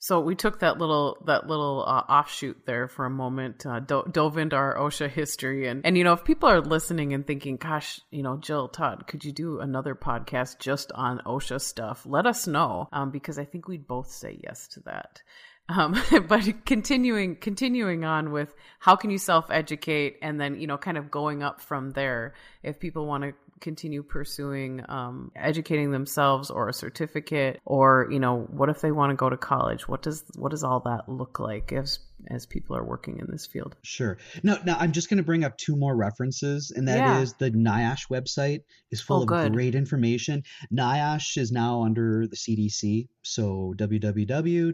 So 0.04 0.20
we 0.20 0.36
took 0.36 0.60
that 0.60 0.80
little 0.80 1.18
that 1.28 1.48
little 1.48 1.86
uh, 1.88 2.02
offshoot 2.10 2.66
there 2.66 2.90
for 2.90 3.06
a 3.06 3.10
moment, 3.10 3.66
uh, 3.66 3.80
do- 3.80 4.04
dove 4.12 4.38
into 4.38 4.54
our 4.58 4.76
OSHA 4.76 5.10
history, 5.10 5.70
and 5.70 5.86
and 5.86 5.98
you 5.98 6.04
know 6.04 6.12
if 6.12 6.26
people 6.26 6.50
are 6.50 6.60
listening 6.60 7.14
and 7.14 7.26
thinking, 7.26 7.56
"Gosh, 7.56 8.02
you 8.12 8.22
know, 8.22 8.36
Jill 8.36 8.68
Todd, 8.68 9.08
could 9.08 9.24
you 9.24 9.32
do 9.32 9.62
another 9.62 9.96
podcast 9.96 10.60
just 10.60 10.92
on 10.92 11.22
OSHA 11.26 11.62
stuff?" 11.62 12.06
Let 12.06 12.26
us 12.26 12.48
know 12.48 12.90
um, 12.92 13.12
because 13.12 13.40
I 13.40 13.46
think 13.46 13.70
we'd 13.70 13.88
both 13.88 14.12
say 14.12 14.38
yes 14.44 14.68
to 14.74 14.82
that. 14.82 15.22
Um, 15.70 15.96
but 16.28 16.66
continuing 16.66 17.38
continuing 17.38 18.04
on 18.04 18.34
with 18.34 18.54
how 18.80 18.98
can 18.98 19.10
you 19.10 19.18
self 19.18 19.50
educate 19.50 20.18
and 20.22 20.38
then 20.38 20.60
you 20.60 20.68
know 20.68 20.78
kind 20.78 20.98
of 20.98 21.10
going 21.10 21.42
up 21.42 21.62
from 21.62 21.92
there 21.92 22.34
if 22.62 22.80
people 22.80 23.06
want 23.06 23.24
to 23.24 23.34
continue 23.64 24.04
pursuing 24.04 24.84
um, 24.90 25.32
educating 25.36 25.92
themselves 25.92 26.52
or 26.52 26.70
a 26.70 26.74
certificate 26.74 27.60
or 27.66 28.08
you 28.12 28.20
know 28.20 28.42
what 28.52 28.70
if 28.70 28.82
they 28.82 28.92
want 28.92 29.10
to 29.10 29.16
go 29.16 29.30
to 29.30 29.38
college? 29.38 29.88
What 29.88 30.04
does 30.04 30.24
what 30.36 30.52
does 30.52 30.64
all 30.64 30.82
that 30.82 31.10
look 31.10 31.40
like? 31.40 31.72
As 31.72 32.00
as 32.30 32.46
people 32.46 32.76
are 32.76 32.84
working 32.84 33.20
in 33.20 33.28
this 33.30 33.46
field 33.46 33.76
sure 33.82 34.18
No, 34.42 34.58
now 34.66 34.78
i'm 34.80 34.92
just 34.92 35.10
going 35.10 35.18
to 35.18 35.24
bring 35.24 35.44
up 35.44 35.58
two 35.58 35.76
more 35.76 35.96
references 35.96 36.72
and 36.72 36.88
that 36.88 36.98
yeah. 36.98 37.20
is 37.20 37.34
the 37.34 37.52
NIOSH 37.52 38.08
website 38.10 38.62
is 38.92 39.02
full 39.02 39.20
oh, 39.20 39.22
of 39.24 39.28
good. 39.28 39.54
great 39.54 39.76
information 39.76 40.44
NIOSH 40.72 41.38
is 41.38 41.52
now 41.52 41.84
under 41.84 42.28
the 42.28 42.36
cdc 42.36 43.08
so 43.24 43.74
www.cdc.gov 43.78 44.74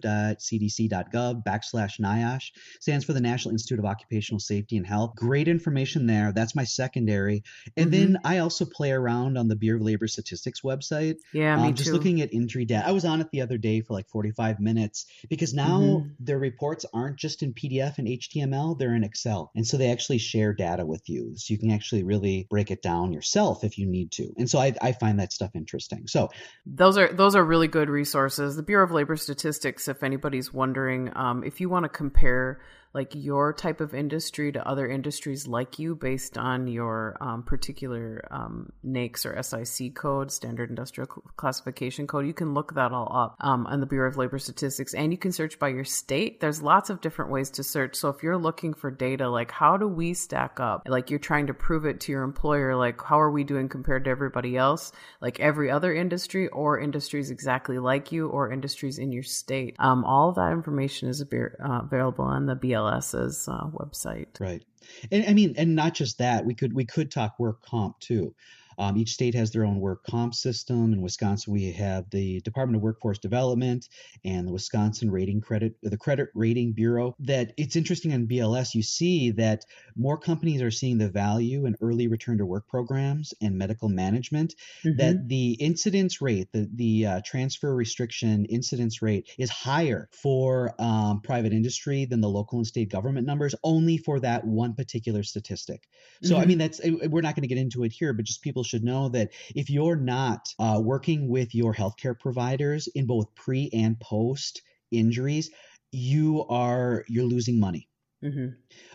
backslash 1.44 2.00
NIOSH 2.00 2.52
stands 2.80 3.06
for 3.06 3.14
the 3.14 3.22
National 3.22 3.54
Institute 3.54 3.80
of 3.80 3.86
Occupational 3.86 4.40
Safety 4.40 4.78
and 4.78 4.86
Health. 4.86 5.16
Great 5.16 5.48
information 5.48 6.06
there. 6.08 6.32
That's 6.34 6.56
my 6.56 6.66
secondary. 6.66 7.44
And 7.78 7.92
mm-hmm. 7.92 8.14
then 8.14 8.20
I 8.24 8.40
also 8.40 8.66
play 8.66 8.92
around 8.92 9.38
on 9.38 9.48
the 9.48 9.56
Bureau 9.56 9.80
of 9.80 9.86
Labor 9.86 10.08
Statistics 10.08 10.62
website. 10.62 11.18
Yeah, 11.34 11.56
me 11.58 11.70
um, 11.70 11.76
just 11.76 11.92
looking 11.92 12.22
at 12.22 12.34
injury 12.34 12.66
data. 12.66 12.88
I 12.88 12.92
was 12.92 13.06
on 13.06 13.22
it 13.22 13.30
the 13.32 13.42
other 13.42 13.58
day 13.58 13.82
for 13.82 13.94
like 13.94 14.10
45 14.10 14.60
minutes 14.60 15.06
because 15.30 15.54
now 15.54 15.80
mm-hmm. 15.80 16.10
their 16.20 16.40
reports 16.40 16.86
aren't 16.94 17.18
just 17.18 17.39
in 17.42 17.54
PDF 17.54 17.98
and 17.98 18.08
HTML, 18.08 18.78
they're 18.78 18.96
in 18.96 19.04
Excel. 19.04 19.52
And 19.56 19.66
so 19.66 19.78
they 19.78 19.92
actually 19.92 20.20
share 20.20 20.54
data 20.54 20.86
with 20.86 21.08
you. 21.08 21.34
So 21.36 21.54
you 21.54 21.58
can 21.58 21.72
actually 21.72 22.04
really 22.04 22.48
break 22.50 22.72
it 22.72 22.82
down 22.82 23.14
yourself 23.14 23.64
if 23.64 23.78
you 23.78 23.88
need 23.88 24.12
to. 24.14 24.34
And 24.38 24.50
so 24.50 24.60
I, 24.60 24.74
I 24.82 24.92
find 24.92 25.20
that 25.20 25.34
stuff 25.34 25.52
interesting. 25.56 26.08
So 26.08 26.30
those 26.66 26.98
are 26.98 27.12
those 27.12 27.36
are 27.36 27.44
really 27.44 27.68
good 27.68 27.90
resources 27.90 28.60
the 28.60 28.64
Bureau 28.64 28.84
of 28.84 28.92
Labor 28.92 29.16
Statistics, 29.16 29.88
if 29.88 30.04
anybody's 30.04 30.54
wondering, 30.54 31.16
um, 31.16 31.44
if 31.46 31.62
you 31.62 31.70
want 31.70 31.84
to 31.84 31.90
compare 31.90 32.60
like 32.94 33.14
your 33.14 33.54
type 33.54 33.82
of 33.82 33.94
industry 33.94 34.52
to 34.52 34.68
other 34.68 34.88
industries 34.88 35.48
like 35.48 35.78
you 35.78 35.94
based 35.96 36.38
on 36.38 36.68
your 36.68 37.16
um, 37.22 37.44
particular 37.44 38.28
um, 38.32 38.72
NAICS 38.86 39.26
or 39.26 39.44
SIC 39.44 39.94
code, 39.94 40.32
Standard 40.32 40.70
Industrial 40.70 41.08
Classification 41.38 42.08
Code. 42.08 42.26
You 42.26 42.34
can 42.34 42.54
look 42.56 42.74
that 42.74 42.92
all 42.92 43.12
up 43.16 43.36
um, 43.42 43.68
on 43.68 43.80
the 43.80 43.86
Bureau 43.86 44.10
of 44.10 44.18
Labor 44.18 44.40
Statistics 44.40 44.96
and 44.96 45.12
you 45.12 45.18
can 45.20 45.32
search 45.32 45.60
by 45.60 45.68
your 45.68 45.84
state. 45.84 46.40
There's 46.40 46.64
lots 46.64 46.90
of 46.90 47.00
different 47.00 47.32
ways 47.32 47.52
to 47.52 47.64
search. 47.64 47.96
So 47.96 48.10
if 48.10 48.24
you're 48.24 48.38
looking 48.38 48.74
for 48.74 48.90
data, 48.90 49.30
like 49.30 49.52
how 49.52 49.78
do 49.78 49.88
we 49.88 50.16
stack 50.16 50.60
up? 50.60 50.88
Like 50.88 51.12
you're 51.12 51.20
trying 51.20 51.48
to 51.48 51.54
prove 51.54 51.86
it 51.86 52.00
to 52.02 52.12
your 52.12 52.24
employer, 52.24 52.76
like 52.76 53.02
how 53.04 53.20
are 53.20 53.32
we 53.32 53.44
doing 53.44 53.70
compared 53.70 54.06
to 54.06 54.10
everybody 54.10 54.58
else, 54.58 54.92
like 55.22 55.40
every 55.40 55.70
other 55.70 55.94
industry 55.94 56.48
or 56.48 56.80
industries 56.80 57.30
exactly 57.30 57.78
like 57.78 58.12
you 58.12 58.30
or 58.30 58.52
industries 58.52 58.98
in 58.98 59.12
your 59.12 59.24
state. 59.24 59.76
Um, 59.78 60.04
all 60.06 60.30
of 60.30 60.36
that 60.36 60.54
information 60.54 61.08
is 61.10 61.22
uh, 61.22 61.82
available 61.84 62.26
on 62.26 62.48
the 62.48 62.56
BL 62.56 62.79
BLS's 62.80 63.48
uh, 63.48 63.68
website. 63.68 64.40
Right. 64.40 64.64
And 65.12 65.26
I 65.28 65.34
mean, 65.34 65.54
and 65.58 65.76
not 65.76 65.94
just 65.94 66.18
that, 66.20 66.46
we 66.46 66.54
could 66.54 66.74
we 66.74 66.86
could 66.86 67.12
talk 67.12 67.40
work 67.40 67.62
comp 67.64 68.00
too. 68.00 68.34
Um, 68.80 68.98
each 68.98 69.12
state 69.12 69.36
has 69.36 69.52
their 69.52 69.66
own 69.66 69.80
work 69.80 70.04
comp 70.04 70.34
system. 70.34 70.94
In 70.94 71.02
Wisconsin, 71.02 71.54
we 71.54 71.72
have 71.74 72.10
the 72.10 72.40
Department 72.42 72.78
of 72.78 72.82
Workforce 72.82 73.20
Development 73.20 73.88
and 74.24 74.48
the 74.48 74.54
Wisconsin 74.54 75.12
Rating 75.12 75.42
Credit, 75.42 75.76
the 75.84 75.98
Credit 75.98 76.30
Rating 76.34 76.72
Bureau. 76.72 77.14
That 77.20 77.54
it's 77.58 77.76
interesting 77.76 78.14
on 78.14 78.26
BLS, 78.26 78.74
you 78.74 78.82
see 78.82 79.32
that 79.32 79.66
more 79.98 80.18
companies 80.18 80.62
are 80.62 80.72
seeing 80.72 80.98
the 80.98 81.10
value 81.10 81.66
in 81.66 81.76
early 81.82 82.08
return 82.08 82.38
to 82.38 82.46
work 82.46 82.68
programs 82.68 83.34
and 83.42 83.58
medical 83.58 83.90
management. 83.90 84.56
Mm-hmm. 84.86 84.98
That 84.98 85.28
the 85.28 85.52
incidence 85.54 86.22
rate, 86.22 86.48
the 86.54 86.70
the 86.74 87.06
uh, 87.06 87.22
transfer 87.26 87.76
restriction 87.76 88.46
incidence 88.46 89.02
rate, 89.02 89.30
is 89.38 89.50
higher 89.50 90.08
for 90.14 90.74
um, 90.80 91.20
private 91.22 91.52
industry 91.52 92.06
than 92.06 92.22
the 92.22 92.30
local 92.30 92.60
and 92.60 92.68
state 92.68 92.90
government 92.90 93.28
numbers, 93.28 93.56
only 93.62 93.98
for 93.98 94.22
that 94.22 94.46
one 94.46 94.74
particular 94.74 95.24
statistic. 95.24 95.90
So 96.24 96.36
mm-hmm. 96.36 96.42
I 96.42 96.46
mean, 96.46 96.58
that's 96.58 96.80
we're 96.84 97.22
not 97.22 97.36
going 97.36 97.44
to 97.44 97.48
get 97.48 97.58
into 97.58 97.84
it 97.84 97.92
here, 97.92 98.14
but 98.14 98.24
just 98.24 98.42
people 98.42 98.64
should 98.70 98.84
know 98.84 99.10
that 99.10 99.32
if 99.56 99.70
you're 99.70 99.96
not 99.96 100.54
uh, 100.60 100.80
working 100.82 101.28
with 101.28 101.54
your 101.54 101.74
healthcare 101.74 102.18
providers 102.18 102.88
in 102.88 103.06
both 103.06 103.34
pre 103.36 103.70
and 103.74 104.00
post 104.00 104.62
injuries, 104.92 105.50
you 105.92 106.46
are 106.50 107.04
you're 107.08 107.26
losing 107.26 107.60
money. 107.60 107.88
Mm-hmm. 108.24 108.48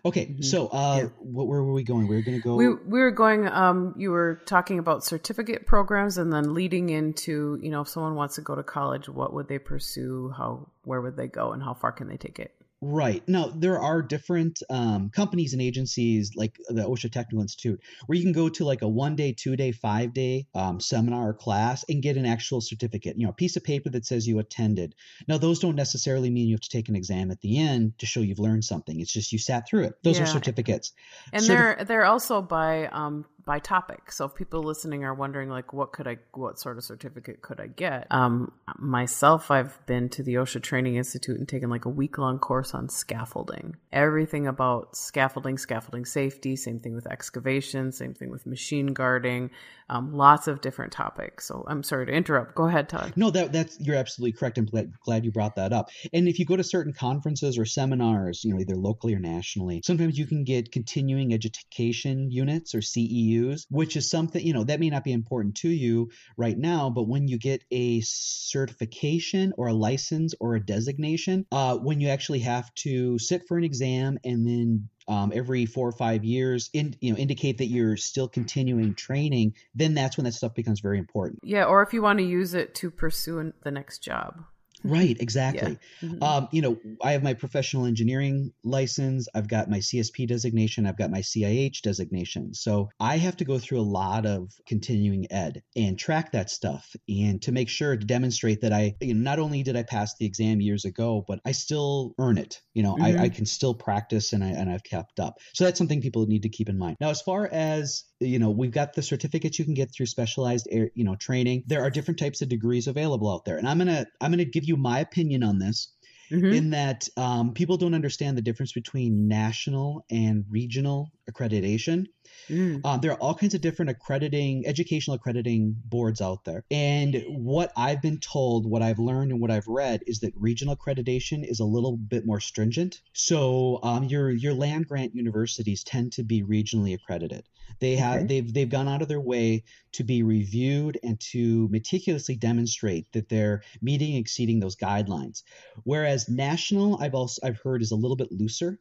Okay, 0.04 0.26
mm-hmm. 0.26 0.42
so 0.42 0.68
uh, 0.68 0.98
yeah. 1.02 1.08
what, 1.18 1.46
where 1.46 1.62
were 1.62 1.72
we 1.72 1.82
going? 1.82 2.08
We 2.08 2.14
were 2.14 2.22
going 2.22 2.36
to 2.36 2.42
go. 2.42 2.56
We 2.56 2.68
we 2.68 3.00
were 3.00 3.10
going. 3.10 3.48
Um, 3.48 3.94
you 3.96 4.10
were 4.10 4.42
talking 4.44 4.78
about 4.78 5.02
certificate 5.02 5.66
programs, 5.66 6.18
and 6.18 6.30
then 6.30 6.52
leading 6.52 6.90
into 6.90 7.58
you 7.62 7.70
know 7.70 7.80
if 7.80 7.88
someone 7.88 8.16
wants 8.16 8.34
to 8.34 8.42
go 8.42 8.54
to 8.54 8.62
college, 8.62 9.08
what 9.08 9.32
would 9.32 9.48
they 9.48 9.58
pursue? 9.58 10.34
How 10.36 10.68
where 10.84 11.00
would 11.00 11.16
they 11.16 11.28
go, 11.28 11.52
and 11.52 11.62
how 11.62 11.72
far 11.72 11.90
can 11.90 12.08
they 12.08 12.18
take 12.18 12.38
it? 12.38 12.54
Right. 12.86 13.26
Now, 13.26 13.46
there 13.46 13.80
are 13.80 14.02
different 14.02 14.62
um, 14.68 15.08
companies 15.08 15.54
and 15.54 15.62
agencies 15.62 16.32
like 16.36 16.58
the 16.68 16.82
OSHA 16.82 17.12
Technical 17.12 17.40
Institute 17.40 17.80
where 18.04 18.18
you 18.18 18.22
can 18.22 18.34
go 18.34 18.50
to 18.50 18.64
like 18.64 18.82
a 18.82 18.88
one 18.88 19.16
day, 19.16 19.32
two 19.32 19.56
day, 19.56 19.72
five 19.72 20.12
day 20.12 20.48
um, 20.54 20.80
seminar 20.80 21.30
or 21.30 21.32
class 21.32 21.86
and 21.88 22.02
get 22.02 22.18
an 22.18 22.26
actual 22.26 22.60
certificate, 22.60 23.16
you 23.16 23.24
know, 23.24 23.30
a 23.30 23.34
piece 23.34 23.56
of 23.56 23.64
paper 23.64 23.88
that 23.88 24.04
says 24.04 24.28
you 24.28 24.38
attended. 24.38 24.94
Now, 25.26 25.38
those 25.38 25.60
don't 25.60 25.76
necessarily 25.76 26.28
mean 26.28 26.46
you 26.46 26.56
have 26.56 26.60
to 26.60 26.68
take 26.68 26.90
an 26.90 26.94
exam 26.94 27.30
at 27.30 27.40
the 27.40 27.58
end 27.58 27.98
to 28.00 28.06
show 28.06 28.20
you've 28.20 28.38
learned 28.38 28.64
something. 28.64 29.00
It's 29.00 29.12
just 29.12 29.32
you 29.32 29.38
sat 29.38 29.66
through 29.66 29.84
it. 29.84 29.94
Those 30.02 30.18
yeah. 30.18 30.24
are 30.24 30.26
certificates. 30.26 30.92
And 31.32 31.42
Certif- 31.42 31.48
they're, 31.48 31.84
they're 31.86 32.04
also 32.04 32.42
by 32.42 32.88
um, 32.88 33.24
by 33.44 33.58
topic. 33.58 34.10
So 34.10 34.24
if 34.24 34.34
people 34.34 34.62
listening 34.62 35.04
are 35.04 35.14
wondering 35.14 35.50
like 35.50 35.72
what 35.72 35.92
could 35.92 36.06
I 36.06 36.18
what 36.32 36.58
sort 36.58 36.78
of 36.78 36.84
certificate 36.84 37.42
could 37.42 37.60
I 37.60 37.66
get? 37.66 38.06
Um 38.10 38.52
myself 38.78 39.50
I've 39.50 39.84
been 39.86 40.08
to 40.10 40.22
the 40.22 40.34
OSHA 40.34 40.62
Training 40.62 40.96
Institute 40.96 41.38
and 41.38 41.48
taken 41.48 41.70
like 41.70 41.84
a 41.84 41.90
week 41.90 42.18
long 42.18 42.38
course 42.38 42.74
on 42.74 42.88
scaffolding. 42.88 43.76
Everything 43.92 44.46
about 44.46 44.96
scaffolding, 44.96 45.58
scaffolding 45.58 46.04
safety, 46.04 46.56
same 46.56 46.80
thing 46.80 46.94
with 46.94 47.06
excavation, 47.06 47.92
same 47.92 48.14
thing 48.14 48.30
with 48.30 48.46
machine 48.46 48.88
guarding, 48.88 49.50
um, 49.88 50.12
lots 50.12 50.48
of 50.48 50.60
different 50.60 50.92
topics. 50.92 51.46
So 51.46 51.64
I'm 51.66 51.82
sorry 51.82 52.06
to 52.06 52.12
interrupt. 52.12 52.54
Go 52.54 52.66
ahead, 52.66 52.88
Todd. 52.88 53.12
No, 53.16 53.30
that 53.30 53.52
that's 53.52 53.78
you're 53.80 53.96
absolutely 53.96 54.32
correct. 54.32 54.58
I'm 54.58 54.66
glad, 54.66 54.92
glad 55.04 55.24
you 55.24 55.32
brought 55.32 55.56
that 55.56 55.72
up. 55.72 55.90
And 56.12 56.28
if 56.28 56.38
you 56.38 56.46
go 56.46 56.56
to 56.56 56.64
certain 56.64 56.92
conferences 56.92 57.58
or 57.58 57.64
seminars, 57.64 58.44
you 58.44 58.52
know, 58.52 58.60
either 58.60 58.76
locally 58.76 59.14
or 59.14 59.18
nationally, 59.18 59.82
sometimes 59.84 60.18
you 60.18 60.26
can 60.26 60.44
get 60.44 60.72
continuing 60.72 61.34
education 61.34 62.30
units 62.30 62.74
or 62.74 62.78
CEUs, 62.78 63.66
which 63.70 63.96
is 63.96 64.10
something, 64.10 64.44
you 64.44 64.52
know, 64.52 64.64
that 64.64 64.80
may 64.80 64.90
not 64.90 65.04
be 65.04 65.12
important 65.12 65.56
to 65.56 65.68
you 65.68 66.10
right 66.36 66.56
now, 66.56 66.90
but 66.90 67.08
when 67.08 67.28
you 67.28 67.38
get 67.38 67.62
a 67.70 68.00
certification 68.00 69.52
or 69.56 69.68
a 69.68 69.74
license 69.74 70.34
or 70.40 70.54
a 70.54 70.64
designation, 70.64 71.46
uh, 71.52 71.76
when 71.76 72.00
you 72.00 72.08
actually 72.08 72.40
have 72.40 72.72
to 72.74 73.18
sit 73.18 73.42
for 73.46 73.58
an 73.58 73.64
exam 73.64 74.18
and 74.24 74.46
then 74.46 74.88
um, 75.06 75.32
every 75.34 75.66
four 75.66 75.88
or 75.88 75.92
five 75.92 76.24
years, 76.24 76.70
in, 76.72 76.96
you 77.00 77.12
know, 77.12 77.18
indicate 77.18 77.58
that 77.58 77.66
you're 77.66 77.96
still 77.96 78.28
continuing 78.28 78.94
training, 78.94 79.54
then 79.74 79.94
that's 79.94 80.16
when 80.16 80.24
that 80.24 80.32
stuff 80.32 80.54
becomes 80.54 80.80
very 80.80 80.98
important. 80.98 81.40
Yeah, 81.42 81.64
or 81.64 81.82
if 81.82 81.92
you 81.92 82.02
want 82.02 82.18
to 82.18 82.24
use 82.24 82.54
it 82.54 82.74
to 82.76 82.90
pursue 82.90 83.52
the 83.62 83.70
next 83.70 83.98
job. 83.98 84.44
Right, 84.84 85.16
exactly. 85.18 85.78
Yeah. 86.02 86.08
Mm-hmm. 86.08 86.22
Um, 86.22 86.48
you 86.52 86.60
know, 86.60 86.78
I 87.02 87.12
have 87.12 87.22
my 87.22 87.32
professional 87.32 87.86
engineering 87.86 88.52
license. 88.62 89.26
I've 89.34 89.48
got 89.48 89.70
my 89.70 89.78
CSP 89.78 90.28
designation. 90.28 90.86
I've 90.86 90.98
got 90.98 91.10
my 91.10 91.20
CIH 91.20 91.80
designation. 91.80 92.52
So 92.52 92.90
I 93.00 93.16
have 93.16 93.38
to 93.38 93.44
go 93.44 93.58
through 93.58 93.80
a 93.80 93.82
lot 93.82 94.26
of 94.26 94.52
continuing 94.66 95.26
ed 95.32 95.62
and 95.74 95.98
track 95.98 96.32
that 96.32 96.50
stuff 96.50 96.94
and 97.08 97.40
to 97.42 97.52
make 97.52 97.70
sure 97.70 97.96
to 97.96 98.06
demonstrate 98.06 98.60
that 98.60 98.72
I, 98.74 98.94
you 99.00 99.14
know, 99.14 99.20
not 99.20 99.38
only 99.38 99.62
did 99.62 99.76
I 99.76 99.84
pass 99.84 100.14
the 100.16 100.26
exam 100.26 100.60
years 100.60 100.84
ago, 100.84 101.24
but 101.26 101.40
I 101.46 101.52
still 101.52 102.14
earn 102.18 102.36
it. 102.36 102.60
You 102.74 102.82
know, 102.82 102.94
mm-hmm. 102.94 103.20
I, 103.20 103.24
I 103.24 103.28
can 103.30 103.46
still 103.46 103.74
practice 103.74 104.34
and 104.34 104.44
I 104.44 104.48
and 104.48 104.70
I've 104.70 104.84
kept 104.84 105.18
up. 105.18 105.38
So 105.54 105.64
that's 105.64 105.78
something 105.78 106.02
people 106.02 106.26
need 106.26 106.42
to 106.42 106.50
keep 106.50 106.68
in 106.68 106.78
mind. 106.78 106.98
Now, 107.00 107.08
as 107.08 107.22
far 107.22 107.48
as 107.50 108.04
you 108.20 108.38
know 108.38 108.50
we've 108.50 108.70
got 108.70 108.94
the 108.94 109.02
certificates 109.02 109.58
you 109.58 109.64
can 109.64 109.74
get 109.74 109.92
through 109.92 110.06
specialized 110.06 110.68
air, 110.70 110.90
you 110.94 111.04
know 111.04 111.14
training 111.16 111.62
there 111.66 111.82
are 111.82 111.90
different 111.90 112.18
types 112.18 112.42
of 112.42 112.48
degrees 112.48 112.86
available 112.86 113.32
out 113.32 113.44
there 113.44 113.58
and 113.58 113.68
i'm 113.68 113.78
gonna 113.78 114.06
i'm 114.20 114.30
gonna 114.30 114.44
give 114.44 114.64
you 114.64 114.73
my 114.76 115.00
opinion 115.00 115.42
on 115.42 115.58
this 115.58 115.88
mm-hmm. 116.30 116.52
in 116.52 116.70
that 116.70 117.08
um, 117.16 117.52
people 117.52 117.76
don't 117.76 117.94
understand 117.94 118.36
the 118.36 118.42
difference 118.42 118.72
between 118.72 119.28
national 119.28 120.04
and 120.10 120.44
regional 120.50 121.10
accreditation 121.30 122.06
Mm. 122.48 122.84
Um, 122.84 123.00
there 123.00 123.12
are 123.12 123.18
all 123.18 123.34
kinds 123.34 123.54
of 123.54 123.60
different 123.60 123.90
accrediting, 123.90 124.66
educational 124.66 125.16
accrediting 125.16 125.76
boards 125.84 126.20
out 126.20 126.44
there. 126.44 126.64
And 126.70 127.22
what 127.28 127.72
I've 127.76 128.02
been 128.02 128.18
told, 128.18 128.66
what 128.66 128.82
I've 128.82 128.98
learned, 128.98 129.32
and 129.32 129.40
what 129.40 129.50
I've 129.50 129.66
read 129.66 130.02
is 130.06 130.20
that 130.20 130.32
regional 130.36 130.76
accreditation 130.76 131.48
is 131.48 131.60
a 131.60 131.64
little 131.64 131.96
bit 131.96 132.26
more 132.26 132.40
stringent. 132.40 133.00
So 133.12 133.80
um, 133.82 134.04
your 134.04 134.30
your 134.30 134.54
land 134.54 134.88
grant 134.88 135.14
universities 135.14 135.84
tend 135.84 136.12
to 136.12 136.22
be 136.22 136.42
regionally 136.42 136.94
accredited. 136.94 137.48
They 137.80 137.96
have 137.96 138.18
okay. 138.18 138.26
they've 138.26 138.52
they've 138.52 138.68
gone 138.68 138.88
out 138.88 139.02
of 139.02 139.08
their 139.08 139.20
way 139.20 139.64
to 139.92 140.04
be 140.04 140.22
reviewed 140.22 140.98
and 141.02 141.18
to 141.32 141.68
meticulously 141.68 142.36
demonstrate 142.36 143.10
that 143.12 143.28
they're 143.28 143.62
meeting 143.80 144.12
and 144.12 144.20
exceeding 144.20 144.60
those 144.60 144.76
guidelines. 144.76 145.42
Whereas 145.84 146.28
national, 146.28 147.02
I've 147.02 147.14
also 147.14 147.40
I've 147.46 147.60
heard 147.62 147.80
is 147.80 147.90
a 147.90 147.96
little 147.96 148.16
bit 148.16 148.32
looser. 148.32 148.78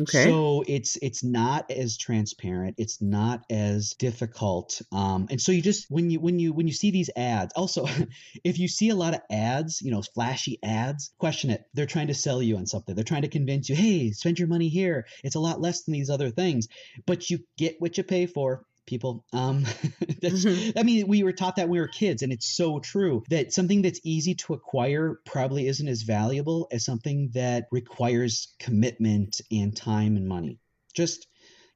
Okay. 0.00 0.24
So 0.24 0.64
it's 0.66 0.96
it's 1.02 1.24
not 1.24 1.70
as 1.70 1.96
transparent. 1.96 2.76
It's 2.78 3.00
not 3.00 3.42
as 3.50 3.94
difficult. 3.98 4.80
Um, 4.92 5.26
and 5.30 5.40
so 5.40 5.52
you 5.52 5.62
just 5.62 5.86
when 5.90 6.10
you 6.10 6.20
when 6.20 6.38
you 6.38 6.52
when 6.52 6.66
you 6.66 6.72
see 6.72 6.90
these 6.90 7.10
ads, 7.16 7.52
also 7.54 7.86
if 8.44 8.58
you 8.58 8.68
see 8.68 8.90
a 8.90 8.94
lot 8.94 9.14
of 9.14 9.20
ads, 9.30 9.80
you 9.82 9.90
know, 9.90 10.02
flashy 10.02 10.58
ads, 10.62 11.12
question 11.18 11.50
it. 11.50 11.64
They're 11.74 11.86
trying 11.86 12.08
to 12.08 12.14
sell 12.14 12.42
you 12.42 12.56
on 12.56 12.66
something. 12.66 12.94
They're 12.94 13.04
trying 13.04 13.22
to 13.22 13.28
convince 13.28 13.68
you, 13.68 13.76
hey, 13.76 14.12
spend 14.12 14.38
your 14.38 14.48
money 14.48 14.68
here. 14.68 15.06
It's 15.24 15.36
a 15.36 15.40
lot 15.40 15.60
less 15.60 15.82
than 15.82 15.92
these 15.92 16.10
other 16.10 16.30
things, 16.30 16.68
but 17.06 17.30
you 17.30 17.40
get 17.56 17.76
what 17.78 17.96
you 17.96 18.04
pay 18.04 18.26
for 18.26 18.64
people. 18.86 19.24
Um, 19.32 19.64
mm-hmm. 19.64 20.78
I 20.78 20.82
mean, 20.82 21.06
we 21.08 21.22
were 21.22 21.32
taught 21.32 21.56
that 21.56 21.68
when 21.68 21.72
we 21.72 21.80
were 21.80 21.88
kids, 21.88 22.22
and 22.22 22.32
it's 22.32 22.46
so 22.46 22.78
true 22.78 23.24
that 23.30 23.52
something 23.52 23.82
that's 23.82 24.00
easy 24.04 24.34
to 24.36 24.54
acquire 24.54 25.20
probably 25.24 25.66
isn't 25.66 25.88
as 25.88 26.02
valuable 26.02 26.68
as 26.70 26.84
something 26.84 27.30
that 27.34 27.66
requires 27.70 28.54
commitment 28.58 29.40
and 29.50 29.76
time 29.76 30.16
and 30.16 30.28
money. 30.28 30.58
Just 30.94 31.26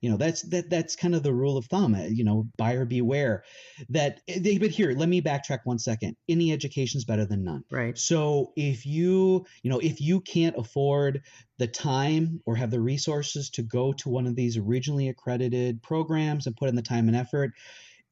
you 0.01 0.09
know, 0.09 0.17
that's 0.17 0.43
that 0.49 0.71
that's 0.71 0.97
kind 0.97 1.15
of 1.15 1.23
the 1.23 1.33
rule 1.33 1.57
of 1.57 1.67
thumb. 1.67 1.95
Uh, 1.95 2.05
you 2.05 2.25
know, 2.25 2.49
buyer 2.57 2.85
beware. 2.85 3.45
That 3.91 4.21
they, 4.27 4.59
but 4.59 4.71
here, 4.71 4.93
let 4.93 5.09
me 5.09 5.21
backtrack 5.21 5.61
one 5.65 5.79
second. 5.79 6.17
Any 6.29 6.53
education 6.53 6.99
is 6.99 7.05
better 7.05 7.27
than 7.27 7.45
none. 7.45 7.65
Right. 7.71 7.97
So 7.99 8.53
if 8.57 8.87
you 8.87 9.45
you 9.63 9.71
know 9.71 9.79
if 9.79 10.01
you 10.01 10.21
can't 10.21 10.57
afford 10.57 11.23
the 11.59 11.67
time 11.67 12.41
or 12.47 12.57
have 12.57 12.71
the 12.71 12.81
resources 12.81 13.51
to 13.51 13.63
go 13.63 13.93
to 13.93 14.09
one 14.09 14.27
of 14.27 14.35
these 14.35 14.57
regionally 14.57 15.11
accredited 15.11 15.83
programs 15.83 16.47
and 16.47 16.57
put 16.57 16.71
in 16.71 16.77
the 16.77 16.83
time 16.83 17.09
and 17.09 17.17
effort, 17.17 17.53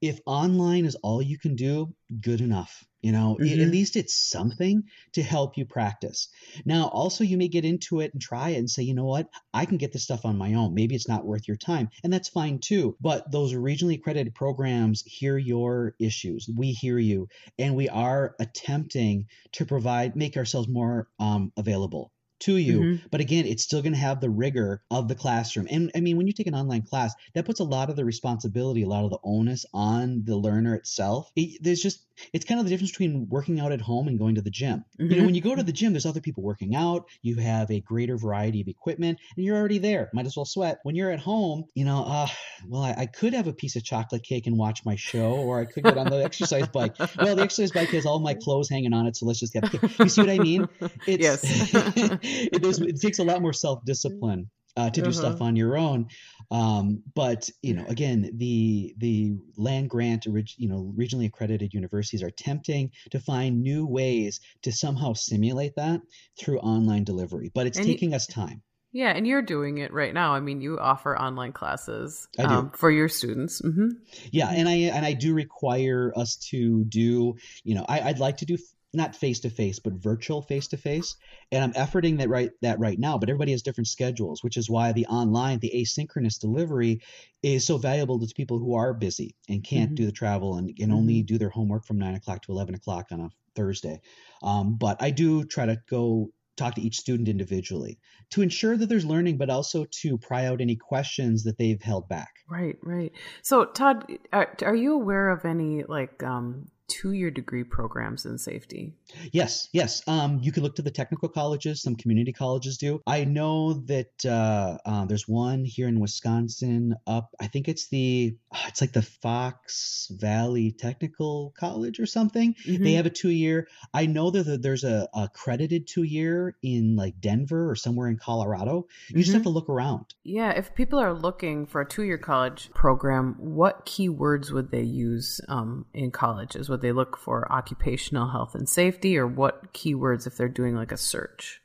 if 0.00 0.20
online 0.26 0.84
is 0.84 0.96
all 0.96 1.20
you 1.20 1.38
can 1.38 1.56
do, 1.56 1.94
good 2.20 2.40
enough. 2.40 2.84
You 3.00 3.12
know, 3.12 3.36
mm-hmm. 3.40 3.60
at 3.60 3.68
least 3.68 3.94
it's 3.94 4.14
something 4.14 4.82
to 5.12 5.22
help 5.22 5.56
you 5.56 5.64
practice. 5.64 6.28
Now, 6.64 6.88
also, 6.88 7.22
you 7.22 7.36
may 7.36 7.46
get 7.46 7.64
into 7.64 8.00
it 8.00 8.12
and 8.12 8.20
try 8.20 8.50
it 8.50 8.58
and 8.58 8.68
say, 8.68 8.82
you 8.82 8.94
know 8.94 9.04
what, 9.04 9.28
I 9.54 9.66
can 9.66 9.76
get 9.76 9.92
this 9.92 10.02
stuff 10.02 10.24
on 10.24 10.36
my 10.36 10.54
own. 10.54 10.74
Maybe 10.74 10.96
it's 10.96 11.08
not 11.08 11.24
worth 11.24 11.46
your 11.46 11.56
time, 11.56 11.90
and 12.02 12.12
that's 12.12 12.28
fine 12.28 12.58
too. 12.58 12.96
But 13.00 13.30
those 13.30 13.52
regionally 13.52 13.98
accredited 13.98 14.34
programs 14.34 15.02
hear 15.06 15.38
your 15.38 15.94
issues. 16.00 16.48
We 16.52 16.72
hear 16.72 16.98
you, 16.98 17.28
and 17.56 17.76
we 17.76 17.88
are 17.88 18.34
attempting 18.40 19.26
to 19.52 19.64
provide, 19.64 20.16
make 20.16 20.36
ourselves 20.36 20.68
more 20.68 21.08
um, 21.20 21.52
available 21.56 22.10
to 22.40 22.56
you. 22.56 22.80
Mm-hmm. 22.80 23.06
But 23.10 23.20
again, 23.20 23.46
it's 23.46 23.62
still 23.62 23.82
going 23.82 23.92
to 23.92 23.98
have 23.98 24.20
the 24.20 24.30
rigor 24.30 24.82
of 24.90 25.08
the 25.08 25.14
classroom. 25.14 25.66
And 25.70 25.90
I 25.94 26.00
mean, 26.00 26.16
when 26.16 26.26
you 26.26 26.32
take 26.32 26.46
an 26.46 26.54
online 26.54 26.82
class, 26.82 27.14
that 27.34 27.46
puts 27.46 27.60
a 27.60 27.64
lot 27.64 27.90
of 27.90 27.96
the 27.96 28.04
responsibility, 28.04 28.82
a 28.82 28.88
lot 28.88 29.04
of 29.04 29.10
the 29.10 29.18
onus 29.22 29.66
on 29.72 30.22
the 30.24 30.36
learner 30.36 30.74
itself. 30.74 31.30
It, 31.36 31.58
there's 31.62 31.82
just 31.82 32.04
it's 32.32 32.44
kind 32.44 32.58
of 32.58 32.66
the 32.66 32.70
difference 32.70 32.90
between 32.90 33.28
working 33.28 33.60
out 33.60 33.72
at 33.72 33.80
home 33.80 34.08
and 34.08 34.18
going 34.18 34.34
to 34.36 34.42
the 34.42 34.50
gym. 34.50 34.84
Mm-hmm. 34.98 35.02
You 35.02 35.08
know, 35.08 35.16
mm-hmm. 35.16 35.26
when 35.26 35.34
you 35.34 35.40
go 35.40 35.54
to 35.54 35.62
the 35.62 35.72
gym, 35.72 35.92
there's 35.92 36.06
other 36.06 36.20
people 36.20 36.42
working 36.42 36.74
out, 36.74 37.06
you 37.22 37.36
have 37.36 37.70
a 37.70 37.80
greater 37.80 38.16
variety 38.16 38.60
of 38.60 38.68
equipment, 38.68 39.18
and 39.36 39.44
you're 39.44 39.56
already 39.56 39.78
there. 39.78 40.10
Might 40.12 40.26
as 40.26 40.36
well 40.36 40.44
sweat. 40.44 40.78
When 40.82 40.94
you're 40.94 41.10
at 41.10 41.20
home, 41.20 41.64
you 41.74 41.84
know, 41.84 42.04
uh, 42.04 42.26
well, 42.66 42.82
I, 42.82 42.94
I 42.98 43.06
could 43.06 43.34
have 43.34 43.46
a 43.46 43.52
piece 43.52 43.76
of 43.76 43.84
chocolate 43.84 44.22
cake 44.22 44.46
and 44.46 44.56
watch 44.56 44.84
my 44.84 44.96
show, 44.96 45.32
or 45.32 45.60
I 45.60 45.64
could 45.64 45.84
get 45.84 45.96
on 45.96 46.10
the 46.10 46.24
exercise 46.24 46.68
bike. 46.68 46.98
Well, 46.98 47.36
the 47.36 47.42
exercise 47.42 47.72
bike 47.72 47.90
has 47.90 48.06
all 48.06 48.18
my 48.18 48.34
clothes 48.34 48.68
hanging 48.68 48.92
on 48.92 49.06
it, 49.06 49.16
so 49.16 49.26
let's 49.26 49.40
just 49.40 49.52
get. 49.52 49.72
You 49.98 50.08
see 50.08 50.20
what 50.20 50.30
I 50.30 50.38
mean? 50.38 50.68
It's, 51.06 51.22
yes. 51.22 51.42
it, 52.52 52.64
it 52.64 53.00
takes 53.00 53.18
a 53.18 53.24
lot 53.24 53.42
more 53.42 53.52
self 53.52 53.84
discipline 53.84 54.50
uh, 54.78 54.90
to 54.90 55.00
do 55.00 55.10
uh-huh. 55.10 55.18
stuff 55.18 55.40
on 55.42 55.56
your 55.56 55.76
own. 55.76 56.08
Um, 56.50 57.02
but 57.14 57.50
you 57.62 57.74
know, 57.74 57.84
again, 57.88 58.30
the 58.34 58.94
the 58.98 59.36
land 59.56 59.90
grant, 59.90 60.24
you 60.24 60.68
know, 60.68 60.92
regionally 60.96 61.26
accredited 61.26 61.74
universities 61.74 62.22
are 62.22 62.30
tempting 62.30 62.92
to 63.10 63.18
find 63.18 63.62
new 63.62 63.86
ways 63.86 64.40
to 64.62 64.72
somehow 64.72 65.12
simulate 65.12 65.74
that 65.76 66.00
through 66.38 66.60
online 66.60 67.04
delivery. 67.04 67.50
But 67.52 67.66
it's 67.66 67.78
and 67.78 67.86
taking 67.86 68.10
you, 68.10 68.16
us 68.16 68.26
time. 68.26 68.62
Yeah, 68.92 69.10
and 69.10 69.26
you're 69.26 69.42
doing 69.42 69.78
it 69.78 69.92
right 69.92 70.14
now. 70.14 70.32
I 70.32 70.40
mean, 70.40 70.62
you 70.62 70.78
offer 70.78 71.18
online 71.18 71.52
classes 71.52 72.26
um, 72.38 72.70
for 72.70 72.90
your 72.90 73.08
students. 73.08 73.60
Mm-hmm. 73.60 73.88
Yeah, 74.30 74.48
and 74.48 74.66
I 74.66 74.74
and 74.74 75.04
I 75.04 75.12
do 75.12 75.34
require 75.34 76.12
us 76.16 76.36
to 76.50 76.84
do. 76.84 77.36
You 77.64 77.74
know, 77.74 77.84
I, 77.86 78.00
I'd 78.00 78.18
like 78.20 78.38
to 78.38 78.46
do 78.46 78.56
not 78.94 79.14
face 79.14 79.40
to 79.40 79.50
face, 79.50 79.78
but 79.78 79.92
virtual 79.94 80.40
face 80.40 80.68
to 80.68 80.76
face. 80.76 81.16
And 81.52 81.62
I'm 81.62 81.72
efforting 81.74 82.18
that 82.18 82.28
right 82.28 82.50
that 82.62 82.78
right 82.78 82.98
now, 82.98 83.18
but 83.18 83.28
everybody 83.28 83.52
has 83.52 83.62
different 83.62 83.88
schedules, 83.88 84.42
which 84.42 84.56
is 84.56 84.70
why 84.70 84.92
the 84.92 85.06
online, 85.06 85.58
the 85.58 85.72
asynchronous 85.74 86.40
delivery 86.40 87.00
is 87.42 87.66
so 87.66 87.76
valuable 87.78 88.18
to 88.18 88.34
people 88.34 88.58
who 88.58 88.74
are 88.74 88.94
busy 88.94 89.34
and 89.48 89.62
can't 89.62 89.90
mm-hmm. 89.90 89.96
do 89.96 90.06
the 90.06 90.12
travel 90.12 90.56
and 90.56 90.74
can 90.76 90.92
only 90.92 91.16
mm-hmm. 91.16 91.26
do 91.26 91.38
their 91.38 91.50
homework 91.50 91.84
from 91.84 91.98
nine 91.98 92.14
o'clock 92.14 92.42
to 92.42 92.52
eleven 92.52 92.74
o'clock 92.74 93.06
on 93.10 93.20
a 93.20 93.30
Thursday. 93.54 94.00
Um, 94.42 94.76
but 94.76 95.02
I 95.02 95.10
do 95.10 95.44
try 95.44 95.66
to 95.66 95.78
go 95.90 96.30
talk 96.56 96.74
to 96.74 96.82
each 96.82 96.98
student 96.98 97.28
individually 97.28 97.98
to 98.30 98.42
ensure 98.42 98.76
that 98.76 98.88
there's 98.88 99.04
learning, 99.04 99.38
but 99.38 99.48
also 99.48 99.86
to 100.02 100.18
pry 100.18 100.46
out 100.46 100.60
any 100.60 100.76
questions 100.76 101.44
that 101.44 101.56
they've 101.56 101.80
held 101.80 102.08
back. 102.08 102.30
Right, 102.50 102.76
right. 102.82 103.12
So, 103.42 103.64
Todd, 103.64 104.18
are, 104.32 104.54
are 104.62 104.74
you 104.74 104.94
aware 104.94 105.28
of 105.28 105.44
any 105.44 105.84
like 105.84 106.22
um, 106.22 106.68
two 106.88 107.12
year 107.12 107.30
degree 107.30 107.64
programs 107.64 108.24
in 108.24 108.38
safety. 108.38 108.94
Yes, 109.32 109.68
yes. 109.72 110.02
Um, 110.08 110.40
you 110.42 110.52
can 110.52 110.62
look 110.62 110.76
to 110.76 110.82
the 110.82 110.90
technical 110.90 111.28
colleges, 111.28 111.82
some 111.82 111.96
community 111.96 112.32
colleges 112.32 112.78
do. 112.78 113.00
I 113.06 113.24
know 113.24 113.74
that 113.86 114.24
uh, 114.24 114.78
uh, 114.84 115.04
there's 115.04 115.28
one 115.28 115.64
here 115.64 115.88
in 115.88 116.00
Wisconsin 116.00 116.94
up, 117.06 117.34
I 117.40 117.46
think 117.46 117.68
it's 117.68 117.88
the, 117.88 118.36
uh, 118.52 118.64
it's 118.68 118.80
like 118.80 118.92
the 118.92 119.02
Fox 119.02 120.10
Valley 120.10 120.72
Technical 120.72 121.52
College 121.58 122.00
or 122.00 122.06
something. 122.06 122.54
Mm-hmm. 122.54 122.82
They 122.82 122.92
have 122.94 123.06
a 123.06 123.10
two 123.10 123.30
year. 123.30 123.68
I 123.92 124.06
know 124.06 124.30
that 124.30 124.62
there's 124.62 124.84
a, 124.84 125.08
accredited 125.14 125.86
two 125.86 126.02
year 126.02 126.56
in 126.62 126.96
like 126.96 127.20
Denver 127.20 127.70
or 127.70 127.76
somewhere 127.76 128.08
in 128.08 128.16
Colorado. 128.16 128.86
You 129.08 129.14
mm-hmm. 129.14 129.20
just 129.20 129.32
have 129.32 129.42
to 129.42 129.48
look 129.48 129.68
around. 129.68 130.14
Yeah, 130.24 130.50
if 130.50 130.74
people 130.74 130.98
are 130.98 131.12
looking 131.12 131.66
for 131.66 131.80
a 131.80 131.88
two 131.88 132.02
year 132.02 132.18
college 132.18 132.70
program, 132.74 133.34
what 133.38 133.86
keywords 133.86 134.50
would 134.50 134.70
they 134.70 134.82
use 134.82 135.40
um, 135.48 135.86
in 135.92 136.10
colleges? 136.10 136.68
Would 136.78 136.82
they 136.84 136.92
look 136.92 137.16
for 137.16 137.50
occupational 137.50 138.28
health 138.28 138.54
and 138.54 138.68
safety, 138.68 139.18
or 139.18 139.26
what 139.26 139.72
keywords 139.72 140.28
if 140.28 140.36
they're 140.36 140.48
doing 140.48 140.76
like 140.76 140.92
a 140.92 140.96
search? 140.96 141.60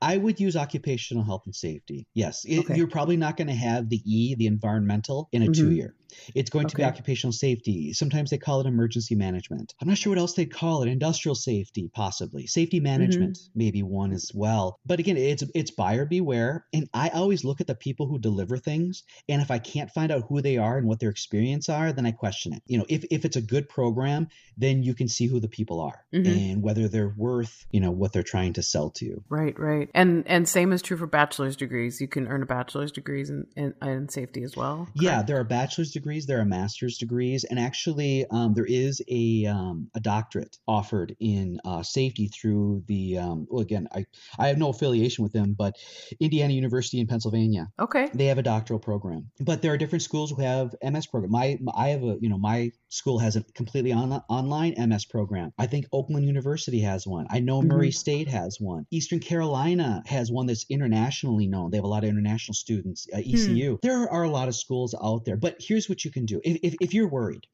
I 0.00 0.16
would 0.16 0.40
use 0.40 0.56
occupational 0.56 1.24
health 1.24 1.42
and 1.46 1.54
safety. 1.54 2.06
Yes, 2.14 2.44
it, 2.44 2.60
okay. 2.60 2.76
you're 2.76 2.86
probably 2.86 3.16
not 3.16 3.36
going 3.36 3.48
to 3.48 3.54
have 3.54 3.88
the 3.88 4.00
E, 4.04 4.34
the 4.34 4.46
environmental, 4.46 5.28
in 5.32 5.42
a 5.42 5.46
mm-hmm. 5.46 5.52
two 5.52 5.72
year. 5.72 5.94
It's 6.34 6.50
going 6.50 6.68
to 6.68 6.76
be 6.76 6.84
occupational 6.84 7.32
safety. 7.32 7.92
Sometimes 7.92 8.30
they 8.30 8.38
call 8.38 8.60
it 8.60 8.66
emergency 8.66 9.14
management. 9.14 9.74
I'm 9.80 9.88
not 9.88 9.98
sure 9.98 10.12
what 10.12 10.18
else 10.18 10.34
they'd 10.34 10.52
call 10.52 10.82
it. 10.82 10.88
Industrial 10.88 11.34
safety, 11.34 11.90
possibly. 11.92 12.46
Safety 12.46 12.80
management, 12.80 13.36
mm-hmm. 13.36 13.58
maybe 13.58 13.82
one 13.82 14.12
as 14.12 14.30
well. 14.34 14.78
But 14.86 15.00
again, 15.00 15.16
it's 15.16 15.44
it's 15.54 15.70
buyer 15.70 16.06
beware. 16.06 16.64
And 16.72 16.88
I 16.94 17.10
always 17.10 17.44
look 17.44 17.60
at 17.60 17.66
the 17.66 17.74
people 17.74 18.06
who 18.06 18.18
deliver 18.18 18.56
things. 18.56 19.02
And 19.28 19.42
if 19.42 19.50
I 19.50 19.58
can't 19.58 19.90
find 19.90 20.10
out 20.12 20.24
who 20.28 20.40
they 20.40 20.56
are 20.56 20.78
and 20.78 20.86
what 20.86 21.00
their 21.00 21.10
experience 21.10 21.68
are, 21.68 21.92
then 21.92 22.06
I 22.06 22.12
question 22.12 22.52
it. 22.54 22.62
You 22.66 22.78
know, 22.78 22.86
if, 22.88 23.04
if 23.10 23.24
it's 23.24 23.36
a 23.36 23.42
good 23.42 23.68
program, 23.68 24.28
then 24.56 24.82
you 24.82 24.94
can 24.94 25.08
see 25.08 25.26
who 25.26 25.40
the 25.40 25.48
people 25.48 25.80
are 25.80 26.04
mm-hmm. 26.14 26.26
and 26.26 26.62
whether 26.62 26.88
they're 26.88 27.14
worth, 27.16 27.66
you 27.70 27.80
know, 27.80 27.90
what 27.90 28.12
they're 28.12 28.22
trying 28.22 28.54
to 28.54 28.62
sell 28.62 28.90
to 28.90 29.04
you. 29.04 29.24
Right 29.28 29.45
Right, 29.46 29.58
right. 29.58 29.90
And 29.94 30.24
and 30.26 30.48
same 30.48 30.72
is 30.72 30.82
true 30.82 30.96
for 30.96 31.06
bachelor's 31.06 31.56
degrees. 31.56 32.00
You 32.00 32.08
can 32.08 32.26
earn 32.26 32.42
a 32.42 32.46
bachelor's 32.46 32.90
degrees 32.90 33.30
in, 33.30 33.46
in, 33.56 33.74
in 33.82 34.08
safety 34.08 34.42
as 34.42 34.56
well. 34.56 34.76
Correct? 34.76 34.90
Yeah, 34.96 35.22
there 35.22 35.38
are 35.38 35.44
bachelor's 35.44 35.92
degrees, 35.92 36.26
there 36.26 36.40
are 36.40 36.44
master's 36.44 36.98
degrees, 36.98 37.44
and 37.44 37.58
actually 37.58 38.26
um, 38.30 38.54
there 38.54 38.66
is 38.66 39.00
a 39.08 39.46
um, 39.46 39.88
a 39.94 40.00
doctorate 40.00 40.56
offered 40.66 41.14
in 41.20 41.60
uh, 41.64 41.82
safety 41.82 42.28
through 42.28 42.82
the 42.86 43.18
um, 43.18 43.46
well 43.48 43.62
again 43.62 43.88
I 43.94 44.06
I 44.38 44.48
have 44.48 44.58
no 44.58 44.70
affiliation 44.70 45.22
with 45.22 45.32
them, 45.32 45.54
but 45.56 45.76
Indiana 46.18 46.52
University 46.52 46.98
in 46.98 47.06
Pennsylvania. 47.06 47.68
Okay. 47.78 48.08
They 48.12 48.26
have 48.26 48.38
a 48.38 48.42
doctoral 48.42 48.80
program, 48.80 49.30
but 49.40 49.62
there 49.62 49.72
are 49.72 49.78
different 49.78 50.02
schools 50.02 50.30
who 50.30 50.42
have 50.42 50.74
MS 50.82 51.06
program. 51.06 51.30
My 51.30 51.58
I 51.76 51.90
have 51.90 52.02
a 52.02 52.16
you 52.20 52.28
know 52.28 52.38
my 52.38 52.72
school 52.88 53.18
has 53.18 53.36
a 53.36 53.44
completely 53.54 53.92
on, 53.92 54.12
online 54.28 54.74
MS 54.76 55.04
program. 55.04 55.52
I 55.58 55.66
think 55.66 55.86
Oakland 55.92 56.26
University 56.26 56.80
has 56.80 57.06
one. 57.06 57.26
I 57.30 57.40
know 57.40 57.62
Murray 57.62 57.88
mm-hmm. 57.88 57.92
State 57.92 58.28
has 58.28 58.58
one. 58.60 58.86
Eastern 58.90 59.20
Carolina 59.20 59.35
has 60.06 60.30
one 60.30 60.46
that's 60.46 60.66
internationally 60.68 61.46
known. 61.46 61.70
They 61.70 61.78
have 61.78 61.84
a 61.84 61.88
lot 61.88 62.04
of 62.04 62.10
international 62.10 62.54
students. 62.54 63.06
Uh, 63.12 63.18
ECU. 63.18 63.72
Hmm. 63.72 63.76
There 63.82 64.10
are 64.10 64.24
a 64.24 64.30
lot 64.30 64.48
of 64.48 64.54
schools 64.54 64.94
out 65.00 65.24
there, 65.24 65.36
but 65.36 65.56
here's 65.58 65.88
what 65.88 66.04
you 66.04 66.10
can 66.10 66.26
do. 66.26 66.40
If, 66.44 66.58
if, 66.62 66.74
if 66.80 66.94
you're 66.94 67.08
worried, 67.08 67.46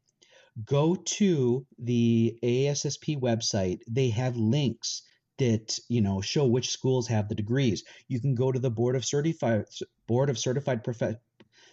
go 0.64 0.94
to 0.94 1.66
the 1.78 2.38
ASSP 2.42 3.20
website. 3.20 3.80
They 3.88 4.10
have 4.10 4.36
links 4.36 5.02
that 5.38 5.78
you 5.88 6.00
know 6.00 6.20
show 6.20 6.46
which 6.46 6.70
schools 6.70 7.08
have 7.08 7.28
the 7.28 7.34
degrees. 7.34 7.84
You 8.08 8.20
can 8.20 8.34
go 8.34 8.52
to 8.52 8.58
the 8.58 8.70
board 8.70 8.96
of 8.96 9.04
certified 9.04 9.64
board 10.06 10.30
of 10.30 10.38
certified 10.38 10.84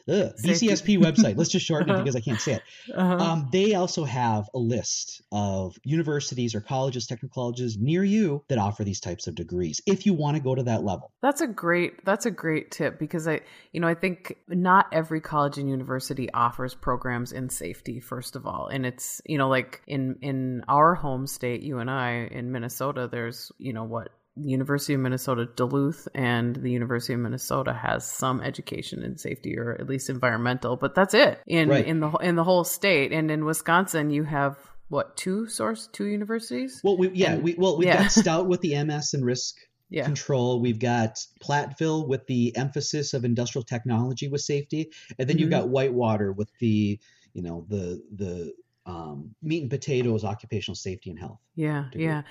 Ugh, 0.10 0.34
BCSP 0.43 0.97
website. 1.01 1.38
Let's 1.38 1.49
just 1.49 1.66
shorten 1.66 1.89
it 1.89 1.93
uh-huh. 1.93 2.03
because 2.03 2.16
I 2.16 2.22
can't 2.22 2.39
say 2.39 2.53
it. 2.53 2.62
Uh-huh. 2.93 3.16
Um, 3.16 3.49
they 3.51 3.76
also 3.76 4.03
have 4.03 4.49
a 4.53 4.60
list 4.60 5.22
of 5.32 5.78
universities 5.84 6.55
or 6.55 6.62
colleges, 6.62 7.07
technical 7.07 7.34
colleges 7.34 7.78
near 7.78 8.03
you 8.03 8.43
that 8.49 8.57
offer 8.57 8.84
these 8.84 8.99
types 8.99 9.28
of 9.28 9.36
degrees. 9.36 9.82
If 9.86 10.05
you 10.05 10.14
want 10.14 10.38
to 10.38 10.43
go 10.43 10.55
to 10.55 10.64
that 10.64 10.84
level, 10.84 11.12
that's 11.22 11.41
a 11.41 11.47
great 11.47 12.03
that's 12.05 12.26
a 12.26 12.32
great 12.32 12.72
tip 12.72 12.99
because 12.99 13.28
I 13.28 13.41
you 13.72 13.80
know 13.80 13.88
I 13.88 13.95
think 13.95 14.36
not 14.47 14.88
every 14.91 15.22
college 15.22 15.57
and 15.57 15.70
university 15.70 16.32
offers 16.32 16.76
programs 16.76 17.32
in 17.32 17.49
safety 17.49 17.99
first 17.99 18.36
of 18.36 18.45
all, 18.45 18.68
and 18.68 18.86
it's 18.86 19.22
you 19.26 19.38
know 19.38 19.49
like 19.49 19.82
in 19.88 20.18
in 20.22 20.64
our 20.68 20.95
home 20.95 21.28
state, 21.28 21.62
you 21.62 21.80
and 21.80 21.89
I 21.89 22.28
in 22.32 22.51
Minnesota, 22.51 23.07
there's 23.12 23.51
you 23.57 23.74
know 23.74 23.84
what 23.84 24.10
the 24.36 24.49
University 24.49 24.93
of 24.93 24.99
Minnesota 24.99 25.47
Duluth 25.55 26.07
and 26.13 26.55
the 26.55 26.71
University 26.71 27.13
of 27.13 27.19
Minnesota 27.19 27.73
has 27.73 28.05
some 28.05 28.41
education 28.41 29.03
in 29.03 29.17
safety 29.17 29.57
or 29.57 29.73
at 29.80 29.88
least 29.88 30.09
environmental, 30.09 30.77
but 30.77 30.95
that's 30.95 31.13
it 31.13 31.41
in 31.45 31.69
right. 31.69 31.86
in 31.86 31.99
the 31.99 32.09
in 32.17 32.36
the 32.36 32.43
whole 32.43 32.63
state. 32.63 33.11
And 33.11 33.30
in 33.30 33.45
Wisconsin, 33.45 34.09
you 34.09 34.23
have 34.23 34.57
what 34.88 35.17
two 35.17 35.47
source 35.47 35.88
two 35.91 36.05
universities? 36.05 36.82
Well, 36.84 36.97
we 36.97 37.09
yeah 37.11 37.34
and, 37.34 37.43
we 37.43 37.55
well 37.57 37.77
we've 37.77 37.88
yeah. 37.88 38.03
got 38.03 38.11
Stout 38.11 38.47
with 38.47 38.61
the 38.61 38.82
MS 38.84 39.13
and 39.13 39.25
risk 39.25 39.55
yeah. 39.89 40.05
control. 40.05 40.61
We've 40.61 40.80
got 40.80 41.19
Platteville 41.43 42.07
with 42.07 42.25
the 42.27 42.55
emphasis 42.55 43.13
of 43.13 43.25
industrial 43.25 43.63
technology 43.63 44.27
with 44.27 44.41
safety, 44.41 44.91
and 45.17 45.27
then 45.27 45.36
mm-hmm. 45.36 45.41
you've 45.41 45.51
got 45.51 45.69
Whitewater 45.69 46.32
with 46.32 46.49
the 46.59 46.99
you 47.34 47.41
know 47.41 47.65
the 47.67 48.01
the 48.15 48.53
um, 48.89 49.35
meat 49.41 49.61
and 49.61 49.69
potatoes, 49.69 50.23
occupational 50.23 50.75
safety 50.75 51.11
and 51.11 51.19
health. 51.19 51.39
Yeah, 51.55 51.85
degree. 51.91 52.05
yeah, 52.05 52.21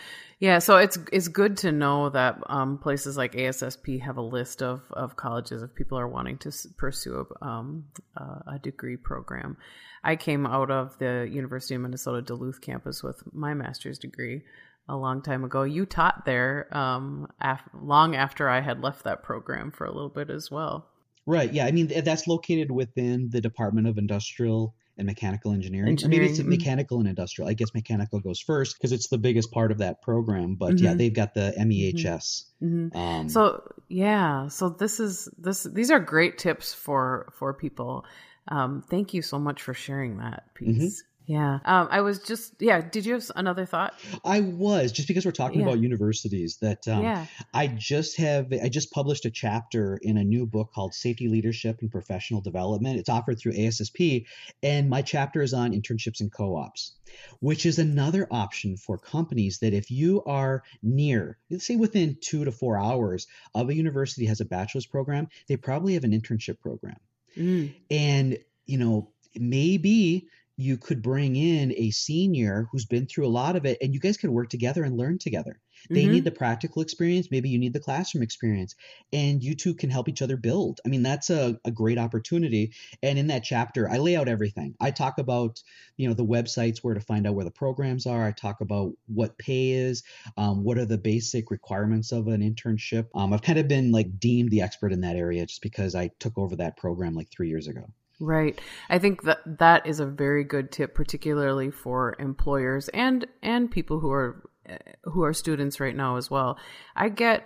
yeah. 0.40 0.58
So 0.58 0.78
it's 0.78 0.98
it's 1.12 1.28
good 1.28 1.56
to 1.58 1.72
know 1.72 2.10
that 2.10 2.38
um, 2.46 2.78
places 2.78 3.16
like 3.16 3.34
ASSP 3.34 4.00
have 4.00 4.16
a 4.16 4.22
list 4.22 4.62
of 4.62 4.82
of 4.90 5.16
colleges 5.16 5.62
if 5.62 5.74
people 5.74 5.98
are 5.98 6.08
wanting 6.08 6.38
to 6.38 6.52
pursue 6.76 7.26
a, 7.40 7.44
um, 7.44 7.84
a 8.16 8.58
degree 8.58 8.96
program. 8.96 9.56
I 10.02 10.16
came 10.16 10.46
out 10.46 10.70
of 10.70 10.98
the 10.98 11.28
University 11.30 11.74
of 11.74 11.82
Minnesota 11.82 12.22
Duluth 12.22 12.60
campus 12.60 13.02
with 13.02 13.22
my 13.32 13.54
master's 13.54 13.98
degree 13.98 14.42
a 14.88 14.96
long 14.96 15.22
time 15.22 15.44
ago. 15.44 15.62
You 15.62 15.86
taught 15.86 16.24
there 16.24 16.74
um, 16.76 17.28
af- 17.40 17.68
long 17.74 18.16
after 18.16 18.48
I 18.48 18.60
had 18.60 18.80
left 18.80 19.04
that 19.04 19.22
program 19.22 19.70
for 19.70 19.84
a 19.84 19.92
little 19.92 20.08
bit 20.08 20.30
as 20.30 20.50
well. 20.50 20.88
Right. 21.26 21.52
Yeah. 21.52 21.66
I 21.66 21.72
mean, 21.72 21.88
that's 22.04 22.26
located 22.26 22.70
within 22.70 23.28
the 23.30 23.40
Department 23.42 23.86
of 23.86 23.98
Industrial 23.98 24.74
and 24.98 25.06
mechanical 25.06 25.52
engineering. 25.52 25.90
engineering. 25.90 26.18
Or 26.18 26.22
maybe 26.22 26.30
it's 26.30 26.40
mm-hmm. 26.40 26.50
mechanical 26.50 26.98
and 26.98 27.08
industrial. 27.08 27.48
I 27.48 27.54
guess 27.54 27.72
mechanical 27.72 28.20
goes 28.20 28.40
first 28.40 28.76
because 28.76 28.92
it's 28.92 29.08
the 29.08 29.18
biggest 29.18 29.50
part 29.52 29.70
of 29.70 29.78
that 29.78 30.02
program. 30.02 30.56
But 30.56 30.74
mm-hmm. 30.74 30.84
yeah, 30.84 30.94
they've 30.94 31.14
got 31.14 31.34
the 31.34 31.54
MEHS. 31.56 32.44
Mm-hmm. 32.62 32.88
mm-hmm. 32.88 32.98
Um, 32.98 33.28
so 33.28 33.62
yeah, 33.88 34.48
so 34.48 34.70
this 34.70 35.00
is 35.00 35.28
this. 35.38 35.62
These 35.62 35.90
are 35.90 36.00
great 36.00 36.38
tips 36.38 36.74
for 36.74 37.32
for 37.32 37.54
people. 37.54 38.04
Um, 38.48 38.82
thank 38.90 39.14
you 39.14 39.22
so 39.22 39.38
much 39.38 39.62
for 39.62 39.74
sharing 39.74 40.18
that 40.18 40.44
mm-hmm. 40.60 40.80
piece. 40.80 41.04
Yeah. 41.28 41.58
Um, 41.66 41.88
I 41.90 42.00
was 42.00 42.20
just, 42.20 42.54
yeah. 42.58 42.80
Did 42.80 43.04
you 43.04 43.12
have 43.12 43.30
another 43.36 43.66
thought? 43.66 43.92
I 44.24 44.40
was 44.40 44.92
just 44.92 45.08
because 45.08 45.26
we're 45.26 45.32
talking 45.32 45.60
yeah. 45.60 45.66
about 45.66 45.78
universities 45.78 46.56
that 46.62 46.88
um, 46.88 47.02
yeah. 47.02 47.26
I 47.52 47.66
just 47.66 48.16
have, 48.16 48.50
I 48.50 48.70
just 48.70 48.90
published 48.92 49.26
a 49.26 49.30
chapter 49.30 49.98
in 50.00 50.16
a 50.16 50.24
new 50.24 50.46
book 50.46 50.72
called 50.72 50.94
Safety 50.94 51.28
Leadership 51.28 51.80
and 51.82 51.90
Professional 51.90 52.40
Development. 52.40 52.98
It's 52.98 53.10
offered 53.10 53.38
through 53.38 53.52
ASSP. 53.52 54.24
And 54.62 54.88
my 54.88 55.02
chapter 55.02 55.42
is 55.42 55.52
on 55.52 55.72
internships 55.72 56.20
and 56.20 56.32
co 56.32 56.56
ops, 56.56 56.94
which 57.40 57.66
is 57.66 57.78
another 57.78 58.26
option 58.30 58.78
for 58.78 58.96
companies 58.96 59.58
that 59.58 59.74
if 59.74 59.90
you 59.90 60.24
are 60.24 60.62
near, 60.82 61.36
let's 61.50 61.66
say 61.66 61.76
within 61.76 62.16
two 62.22 62.46
to 62.46 62.52
four 62.52 62.78
hours 62.78 63.26
of 63.54 63.68
a 63.68 63.74
university 63.74 64.24
has 64.24 64.40
a 64.40 64.46
bachelor's 64.46 64.86
program, 64.86 65.28
they 65.46 65.58
probably 65.58 65.92
have 65.92 66.04
an 66.04 66.18
internship 66.18 66.58
program. 66.58 66.96
Mm. 67.36 67.74
And, 67.90 68.38
you 68.64 68.78
know, 68.78 69.10
maybe 69.34 70.28
you 70.58 70.76
could 70.76 71.00
bring 71.00 71.36
in 71.36 71.72
a 71.76 71.90
senior 71.92 72.68
who's 72.72 72.84
been 72.84 73.06
through 73.06 73.24
a 73.24 73.28
lot 73.28 73.54
of 73.54 73.64
it 73.64 73.78
and 73.80 73.94
you 73.94 74.00
guys 74.00 74.16
could 74.16 74.28
work 74.28 74.50
together 74.50 74.82
and 74.82 74.96
learn 74.96 75.16
together. 75.16 75.60
They 75.88 76.02
mm-hmm. 76.02 76.12
need 76.12 76.24
the 76.24 76.32
practical 76.32 76.82
experience, 76.82 77.30
maybe 77.30 77.48
you 77.48 77.60
need 77.60 77.72
the 77.72 77.78
classroom 77.78 78.24
experience, 78.24 78.74
and 79.12 79.40
you 79.40 79.54
two 79.54 79.72
can 79.72 79.88
help 79.88 80.08
each 80.08 80.20
other 80.20 80.36
build. 80.36 80.80
I 80.84 80.88
mean, 80.88 81.04
that's 81.04 81.30
a, 81.30 81.60
a 81.64 81.70
great 81.70 81.96
opportunity. 81.96 82.72
And 83.04 83.20
in 83.20 83.28
that 83.28 83.44
chapter, 83.44 83.88
I 83.88 83.98
lay 83.98 84.16
out 84.16 84.26
everything. 84.26 84.74
I 84.80 84.90
talk 84.90 85.18
about, 85.18 85.62
you 85.96 86.08
know, 86.08 86.14
the 86.14 86.26
websites, 86.26 86.78
where 86.78 86.94
to 86.94 87.00
find 87.00 87.28
out 87.28 87.36
where 87.36 87.44
the 87.44 87.52
programs 87.52 88.06
are. 88.06 88.26
I 88.26 88.32
talk 88.32 88.60
about 88.60 88.94
what 89.06 89.38
pay 89.38 89.70
is, 89.70 90.02
um, 90.36 90.64
what 90.64 90.78
are 90.78 90.86
the 90.86 90.98
basic 90.98 91.52
requirements 91.52 92.10
of 92.10 92.26
an 92.26 92.40
internship. 92.40 93.06
Um, 93.14 93.32
I've 93.32 93.42
kind 93.42 93.60
of 93.60 93.68
been 93.68 93.92
like 93.92 94.18
deemed 94.18 94.50
the 94.50 94.62
expert 94.62 94.92
in 94.92 95.02
that 95.02 95.14
area 95.14 95.46
just 95.46 95.62
because 95.62 95.94
I 95.94 96.10
took 96.18 96.36
over 96.36 96.56
that 96.56 96.76
program 96.76 97.14
like 97.14 97.30
three 97.30 97.48
years 97.48 97.68
ago. 97.68 97.88
Right. 98.20 98.60
I 98.88 98.98
think 98.98 99.22
that 99.22 99.38
that 99.58 99.86
is 99.86 100.00
a 100.00 100.06
very 100.06 100.42
good 100.42 100.72
tip, 100.72 100.94
particularly 100.94 101.70
for 101.70 102.16
employers 102.18 102.88
and 102.88 103.26
and 103.42 103.70
people 103.70 104.00
who 104.00 104.10
are 104.10 104.50
eh, 104.66 104.78
who 105.04 105.22
are 105.22 105.32
students 105.32 105.78
right 105.78 105.94
now 105.94 106.16
as 106.16 106.28
well. 106.30 106.58
I 106.96 107.10
get 107.10 107.44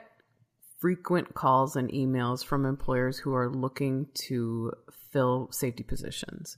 frequent 0.81 1.35
calls 1.35 1.77
and 1.77 1.91
emails 1.91 2.45
from 2.45 2.65
employers 2.65 3.19
who 3.19 3.35
are 3.35 3.49
looking 3.49 4.07
to 4.15 4.73
fill 5.13 5.49
safety 5.53 5.83
positions. 5.85 6.57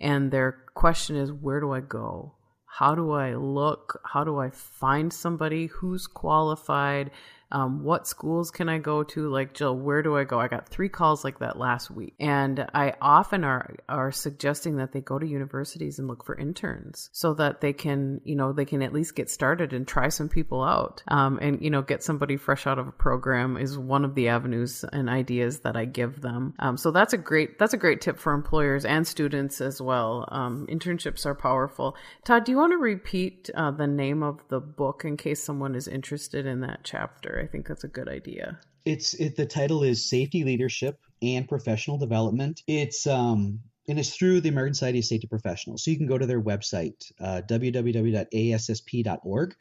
And 0.00 0.30
their 0.30 0.64
question 0.74 1.16
is 1.16 1.32
where 1.32 1.60
do 1.60 1.72
I 1.72 1.80
go? 1.80 2.36
How 2.78 2.94
do 2.94 3.12
I 3.12 3.34
look? 3.34 4.00
How 4.04 4.22
do 4.22 4.38
I 4.38 4.50
find 4.50 5.12
somebody 5.12 5.66
who's 5.66 6.06
qualified? 6.06 7.10
Um, 7.52 7.84
what 7.84 8.06
schools 8.06 8.50
can 8.50 8.68
I 8.68 8.78
go 8.78 9.02
to? 9.04 9.28
Like, 9.28 9.54
Jill, 9.54 9.76
where 9.76 10.02
do 10.02 10.16
I 10.16 10.24
go? 10.24 10.40
I 10.40 10.48
got 10.48 10.68
three 10.68 10.88
calls 10.88 11.24
like 11.24 11.38
that 11.38 11.58
last 11.58 11.90
week. 11.90 12.14
And 12.18 12.66
I 12.74 12.94
often 13.00 13.44
are, 13.44 13.76
are 13.88 14.10
suggesting 14.10 14.76
that 14.76 14.92
they 14.92 15.00
go 15.00 15.18
to 15.18 15.26
universities 15.26 15.98
and 15.98 16.08
look 16.08 16.24
for 16.24 16.36
interns 16.36 17.08
so 17.12 17.34
that 17.34 17.60
they 17.60 17.72
can, 17.72 18.20
you 18.24 18.34
know, 18.34 18.52
they 18.52 18.64
can 18.64 18.82
at 18.82 18.92
least 18.92 19.14
get 19.14 19.30
started 19.30 19.72
and 19.72 19.86
try 19.86 20.08
some 20.08 20.28
people 20.28 20.62
out. 20.62 21.02
Um, 21.08 21.38
and, 21.40 21.62
you 21.62 21.70
know, 21.70 21.82
get 21.82 22.02
somebody 22.02 22.36
fresh 22.36 22.66
out 22.66 22.78
of 22.78 22.88
a 22.88 22.92
program 22.92 23.56
is 23.56 23.78
one 23.78 24.04
of 24.04 24.14
the 24.14 24.28
avenues 24.28 24.84
and 24.92 25.08
ideas 25.08 25.60
that 25.60 25.76
I 25.76 25.84
give 25.84 26.20
them. 26.20 26.54
Um, 26.58 26.76
so 26.76 26.90
that's 26.90 27.12
a 27.12 27.18
great, 27.18 27.58
that's 27.58 27.74
a 27.74 27.78
great 27.78 28.00
tip 28.00 28.18
for 28.18 28.32
employers 28.32 28.84
and 28.84 29.06
students 29.06 29.60
as 29.60 29.80
well. 29.80 30.28
Um, 30.32 30.66
internships 30.68 31.24
are 31.24 31.34
powerful. 31.34 31.96
Todd, 32.24 32.44
do 32.44 32.52
you 32.52 32.58
want 32.58 32.72
to 32.72 32.78
repeat 32.78 33.50
uh, 33.54 33.70
the 33.70 33.86
name 33.86 34.22
of 34.22 34.42
the 34.48 34.60
book 34.60 35.04
in 35.04 35.16
case 35.16 35.42
someone 35.42 35.74
is 35.74 35.86
interested 35.86 36.46
in 36.46 36.60
that 36.60 36.80
chapter? 36.82 37.35
I 37.40 37.46
think 37.46 37.66
that's 37.66 37.84
a 37.84 37.88
good 37.88 38.08
idea. 38.08 38.58
It's 38.84 39.14
it, 39.14 39.36
the 39.36 39.46
title 39.46 39.82
is 39.82 40.08
Safety 40.08 40.44
Leadership 40.44 40.98
and 41.22 41.48
Professional 41.48 41.98
Development. 41.98 42.62
It's 42.66 43.06
um 43.06 43.60
and 43.88 43.98
it's 43.98 44.14
through 44.14 44.40
the 44.40 44.48
American 44.48 44.74
Society 44.74 44.98
of 44.98 45.04
Safety 45.04 45.26
Professionals. 45.26 45.84
So 45.84 45.90
you 45.90 45.96
can 45.96 46.06
go 46.06 46.18
to 46.18 46.26
their 46.26 46.42
website, 46.42 47.10
uh, 47.20 47.42
www.assp.org, 47.48 48.26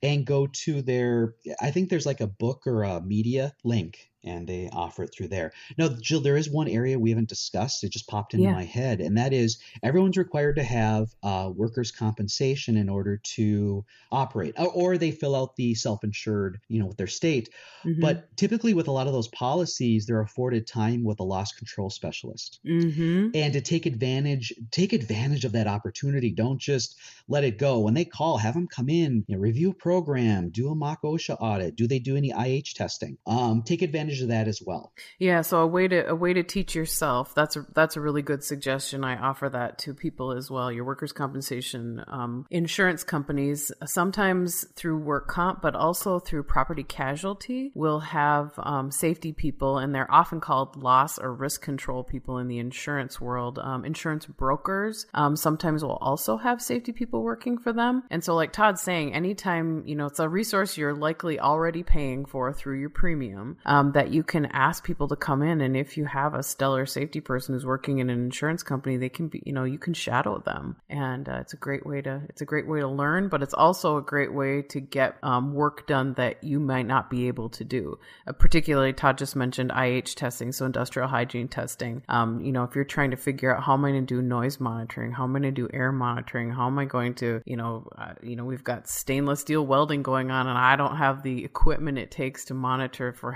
and 0.02 0.26
go 0.26 0.48
to 0.48 0.82
their, 0.82 1.36
I 1.62 1.70
think 1.72 1.90
there's 1.90 2.08
like 2.08 2.22
a 2.22 2.28
book 2.28 2.66
or 2.66 2.84
a 2.84 3.02
media 3.02 3.54
link. 3.64 4.10
And 4.26 4.48
they 4.48 4.70
offer 4.74 5.04
it 5.04 5.14
through 5.14 5.28
there. 5.28 5.52
Now, 5.78 5.90
Jill, 5.90 6.22
there 6.22 6.38
is 6.38 6.50
one 6.50 6.68
area 6.68 7.00
we 7.00 7.12
haven't 7.12 7.30
discussed. 7.30 7.84
It 7.84 7.92
just 7.92 8.08
popped 8.08 8.34
into 8.34 8.46
yeah. 8.46 8.54
my 8.54 8.64
head, 8.64 9.00
and 9.00 9.18
that 9.18 9.34
is 9.34 9.60
everyone's 9.84 10.18
required 10.18 10.56
to 10.56 10.64
have 10.64 11.10
uh, 11.24 11.52
workers' 11.56 11.92
compensation 11.92 12.78
in 12.78 12.90
order 12.90 13.18
to 13.36 13.86
operate, 14.12 14.56
or, 14.58 14.96
they 14.96 15.12
fill 15.12 15.36
out 15.36 15.58
the 15.58 15.76
self-insured, 15.76 16.62
you 16.70 16.80
know, 16.80 16.86
with 16.86 16.96
their 16.96 17.06
state. 17.06 17.50
Mm-hmm. 17.84 18.00
But 18.00 18.36
typically, 18.38 18.74
with 18.74 18.88
a 18.88 18.92
lot 18.92 19.08
of 19.08 19.14
those 19.14 19.28
policies, 19.28 20.06
they're 20.06 20.22
afforded 20.22 20.66
time 20.66 21.04
with 21.04 21.20
a 21.20 21.24
loss 21.24 21.52
control 21.52 21.90
specialist, 21.90 22.60
mm-hmm. 22.66 23.32
and 23.34 23.54
to 23.54 23.62
take 23.62 23.86
advantage 23.86 24.54
take 24.72 24.94
advantage 24.94 25.46
of 25.46 25.52
that 25.52 25.68
opportunity. 25.68 26.32
Don't 26.32 26.60
just 26.60 26.98
let 27.28 27.44
it 27.44 27.58
go. 27.58 27.80
When 27.80 27.94
they 27.94 28.06
call, 28.06 28.38
have 28.38 28.54
them 28.54 28.68
come 28.68 28.90
in, 28.90 29.26
you 29.28 29.36
know, 29.36 29.42
review 29.42 29.72
a 29.72 29.74
program, 29.74 30.50
do 30.50 30.70
a 30.70 30.76
mock 30.76 31.02
OSHA 31.04 31.38
audit. 31.40 31.76
Do 31.76 31.88
they 31.88 32.00
do 32.00 32.16
any 32.16 32.32
IH 32.32 32.74
testing? 32.76 33.18
Um, 33.28 33.64
take 33.64 33.82
advantage 33.82 34.15
of 34.22 34.30
that 34.30 34.48
as 34.48 34.62
well. 34.62 34.92
Yeah, 35.20 35.42
so 35.42 35.60
a 35.62 35.68
way 35.68 35.88
to 35.88 36.08
a 36.10 36.16
way 36.16 36.34
to 36.34 36.44
teach 36.44 36.76
yourself. 36.76 37.34
That's 37.36 37.56
a 37.56 37.66
that's 37.74 37.96
a 37.96 38.02
really 38.02 38.22
good 38.22 38.44
suggestion. 38.44 39.04
I 39.04 39.18
offer 39.18 39.50
that 39.50 39.78
to 39.80 39.94
people 39.94 40.32
as 40.32 40.50
well. 40.50 40.72
Your 40.72 40.86
workers' 40.86 41.12
compensation 41.12 42.04
um, 42.08 42.46
insurance 42.50 43.04
companies 43.04 43.72
sometimes 43.86 44.66
through 44.76 45.00
work 45.00 45.28
comp, 45.28 45.62
but 45.62 45.76
also 45.76 46.20
through 46.20 46.44
property 46.44 46.84
casualty, 46.84 47.72
will 47.76 48.00
have 48.00 48.54
um, 48.58 48.92
safety 48.92 49.34
people, 49.34 49.78
and 49.78 49.94
they're 49.94 50.12
often 50.12 50.40
called 50.40 50.76
loss 50.76 51.18
or 51.18 51.34
risk 51.34 51.62
control 51.62 52.04
people 52.04 52.38
in 52.38 52.48
the 52.48 52.60
insurance 52.60 53.20
world. 53.20 53.60
Um, 53.60 53.86
insurance 53.86 54.26
brokers 54.26 55.06
um, 55.14 55.36
sometimes 55.36 55.84
will 55.84 55.98
also 55.98 56.38
have 56.38 56.62
safety 56.62 56.92
people 56.92 57.24
working 57.24 57.58
for 57.58 57.74
them, 57.74 58.04
and 58.10 58.24
so 58.24 58.36
like 58.36 58.54
Todd's 58.54 58.82
saying, 58.82 59.14
anytime 59.14 59.84
you 59.86 59.96
know 59.96 60.08
it's 60.08 60.20
a 60.20 60.30
resource 60.30 60.78
you're 60.78 60.94
likely 60.94 61.40
already 61.40 61.84
paying 61.84 62.26
for 62.26 62.54
through 62.54 62.80
your 62.80 62.90
premium 62.90 63.58
um, 63.66 63.92
that 64.06 64.14
you 64.14 64.22
can 64.22 64.46
ask 64.48 64.84
people 64.84 65.08
to 65.08 65.16
come 65.16 65.42
in. 65.42 65.62
And 65.62 65.76
if 65.76 65.98
you 65.98 66.06
have 66.06 66.36
a 66.36 66.44
stellar 66.44 66.86
safety 66.86 67.22
person 67.22 67.56
who's 67.56 67.66
working 67.66 67.98
in 67.98 68.12
an 68.12 68.20
insurance 68.20 68.62
company, 68.62 68.98
they 68.98 69.10
can 69.10 69.30
be, 69.30 69.42
you 69.46 69.52
know, 69.52 69.64
you 69.64 69.80
can 69.80 69.96
shadow 69.96 70.38
them. 70.38 70.76
And 70.92 71.28
uh, 71.28 71.40
it's 71.42 71.54
a 71.54 71.58
great 71.58 71.88
way 71.88 72.04
to, 72.04 72.22
it's 72.30 72.42
a 72.42 72.46
great 72.46 72.68
way 72.68 72.82
to 72.82 72.88
learn, 72.88 73.30
but 73.30 73.42
it's 73.42 73.56
also 73.56 73.98
a 73.98 74.04
great 74.04 74.32
way 74.32 74.62
to 74.62 74.80
get 74.80 75.18
um, 75.24 75.56
work 75.56 75.88
done 75.88 76.14
that 76.16 76.44
you 76.44 76.60
might 76.60 76.86
not 76.86 77.10
be 77.10 77.28
able 77.28 77.50
to 77.50 77.64
do. 77.64 77.98
Uh, 78.28 78.34
particularly, 78.34 78.94
Todd 78.94 79.18
just 79.18 79.36
mentioned 79.36 79.72
IH 79.76 80.14
testing, 80.16 80.52
so 80.52 80.68
industrial 80.68 81.08
hygiene 81.08 81.48
testing. 81.48 82.04
Um, 82.08 82.42
you 82.42 82.52
know, 82.52 82.64
if 82.64 82.76
you're 82.76 82.84
trying 82.84 83.10
to 83.10 83.18
figure 83.18 83.56
out 83.56 83.64
how 83.64 83.74
am 83.74 83.86
I 83.86 83.90
going 83.90 84.06
to 84.06 84.16
do 84.16 84.22
noise 84.22 84.60
monitoring, 84.60 85.14
how 85.14 85.24
am 85.24 85.36
I 85.36 85.40
going 85.40 85.56
to 85.56 85.62
do 85.62 85.70
air 85.74 85.92
monitoring, 85.92 86.52
how 86.52 86.68
am 86.68 86.78
I 86.78 86.86
going 86.86 87.16
to, 87.16 87.42
you 87.46 87.58
know, 87.58 87.90
uh, 87.98 88.14
you 88.22 88.36
know, 88.36 88.46
we've 88.46 88.64
got 88.64 88.88
stainless 88.88 89.40
steel 89.40 89.66
welding 89.66 90.04
going 90.04 90.30
on, 90.30 90.48
and 90.48 90.60
I 90.60 90.76
don't 90.76 90.98
have 90.98 91.24
the 91.24 91.44
equipment 91.44 91.98
it 91.98 92.12
takes 92.12 92.46
to 92.46 92.54
monitor 92.54 93.12
for 93.12 93.32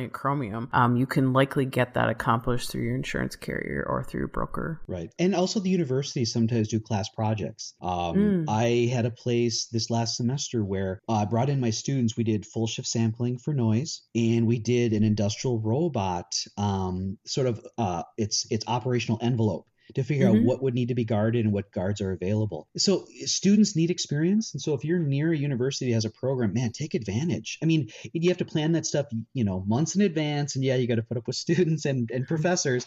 hexavalent 0.00 0.12
chromium, 0.12 0.68
um, 0.72 0.96
you 0.96 1.06
can 1.06 1.32
likely 1.32 1.64
get 1.64 1.94
that 1.94 2.08
accomplished 2.08 2.70
through 2.70 2.82
your 2.82 2.94
insurance 2.94 3.36
carrier 3.36 3.84
or 3.88 4.02
through 4.02 4.20
your 4.20 4.28
broker. 4.28 4.80
Right. 4.86 5.12
And 5.18 5.34
also 5.34 5.60
the 5.60 5.70
universities 5.70 6.32
sometimes 6.32 6.68
do 6.68 6.80
class 6.80 7.08
projects. 7.08 7.74
Um, 7.80 8.16
mm. 8.16 8.44
I 8.48 8.92
had 8.92 9.06
a 9.06 9.10
place 9.10 9.66
this 9.66 9.90
last 9.90 10.16
semester 10.16 10.64
where 10.64 11.00
I 11.08 11.24
brought 11.24 11.50
in 11.50 11.60
my 11.60 11.70
students. 11.70 12.16
We 12.16 12.24
did 12.24 12.46
full 12.46 12.66
shift 12.66 12.88
sampling 12.88 13.38
for 13.38 13.54
noise 13.54 14.02
and 14.14 14.46
we 14.46 14.58
did 14.58 14.92
an 14.92 15.02
industrial 15.02 15.58
robot 15.58 16.34
um, 16.56 17.18
sort 17.26 17.46
of 17.46 17.66
uh, 17.78 18.02
its 18.16 18.46
its 18.50 18.64
operational 18.66 19.18
envelope 19.22 19.66
to 19.94 20.02
figure 20.02 20.26
mm-hmm. 20.26 20.38
out 20.38 20.44
what 20.44 20.62
would 20.62 20.74
need 20.74 20.88
to 20.88 20.94
be 20.94 21.04
guarded 21.04 21.44
and 21.44 21.54
what 21.54 21.72
guards 21.72 22.00
are 22.00 22.12
available. 22.12 22.68
So 22.76 23.06
students 23.24 23.76
need 23.76 23.90
experience. 23.90 24.52
And 24.52 24.60
so 24.60 24.74
if 24.74 24.84
you're 24.84 24.98
near 24.98 25.32
a 25.32 25.36
university 25.36 25.92
has 25.92 26.04
a 26.04 26.10
program, 26.10 26.52
man, 26.54 26.72
take 26.72 26.94
advantage. 26.94 27.58
I 27.62 27.66
mean, 27.66 27.90
you 28.12 28.30
have 28.30 28.38
to 28.38 28.44
plan 28.44 28.72
that 28.72 28.86
stuff, 28.86 29.06
you 29.34 29.44
know, 29.44 29.64
months 29.66 29.94
in 29.94 30.02
advance. 30.02 30.56
And 30.56 30.64
yeah, 30.64 30.76
you 30.76 30.86
got 30.86 30.96
to 30.96 31.02
put 31.02 31.16
up 31.16 31.26
with 31.26 31.36
students 31.50 31.84
and, 31.84 32.10
and 32.10 32.26
professors, 32.26 32.86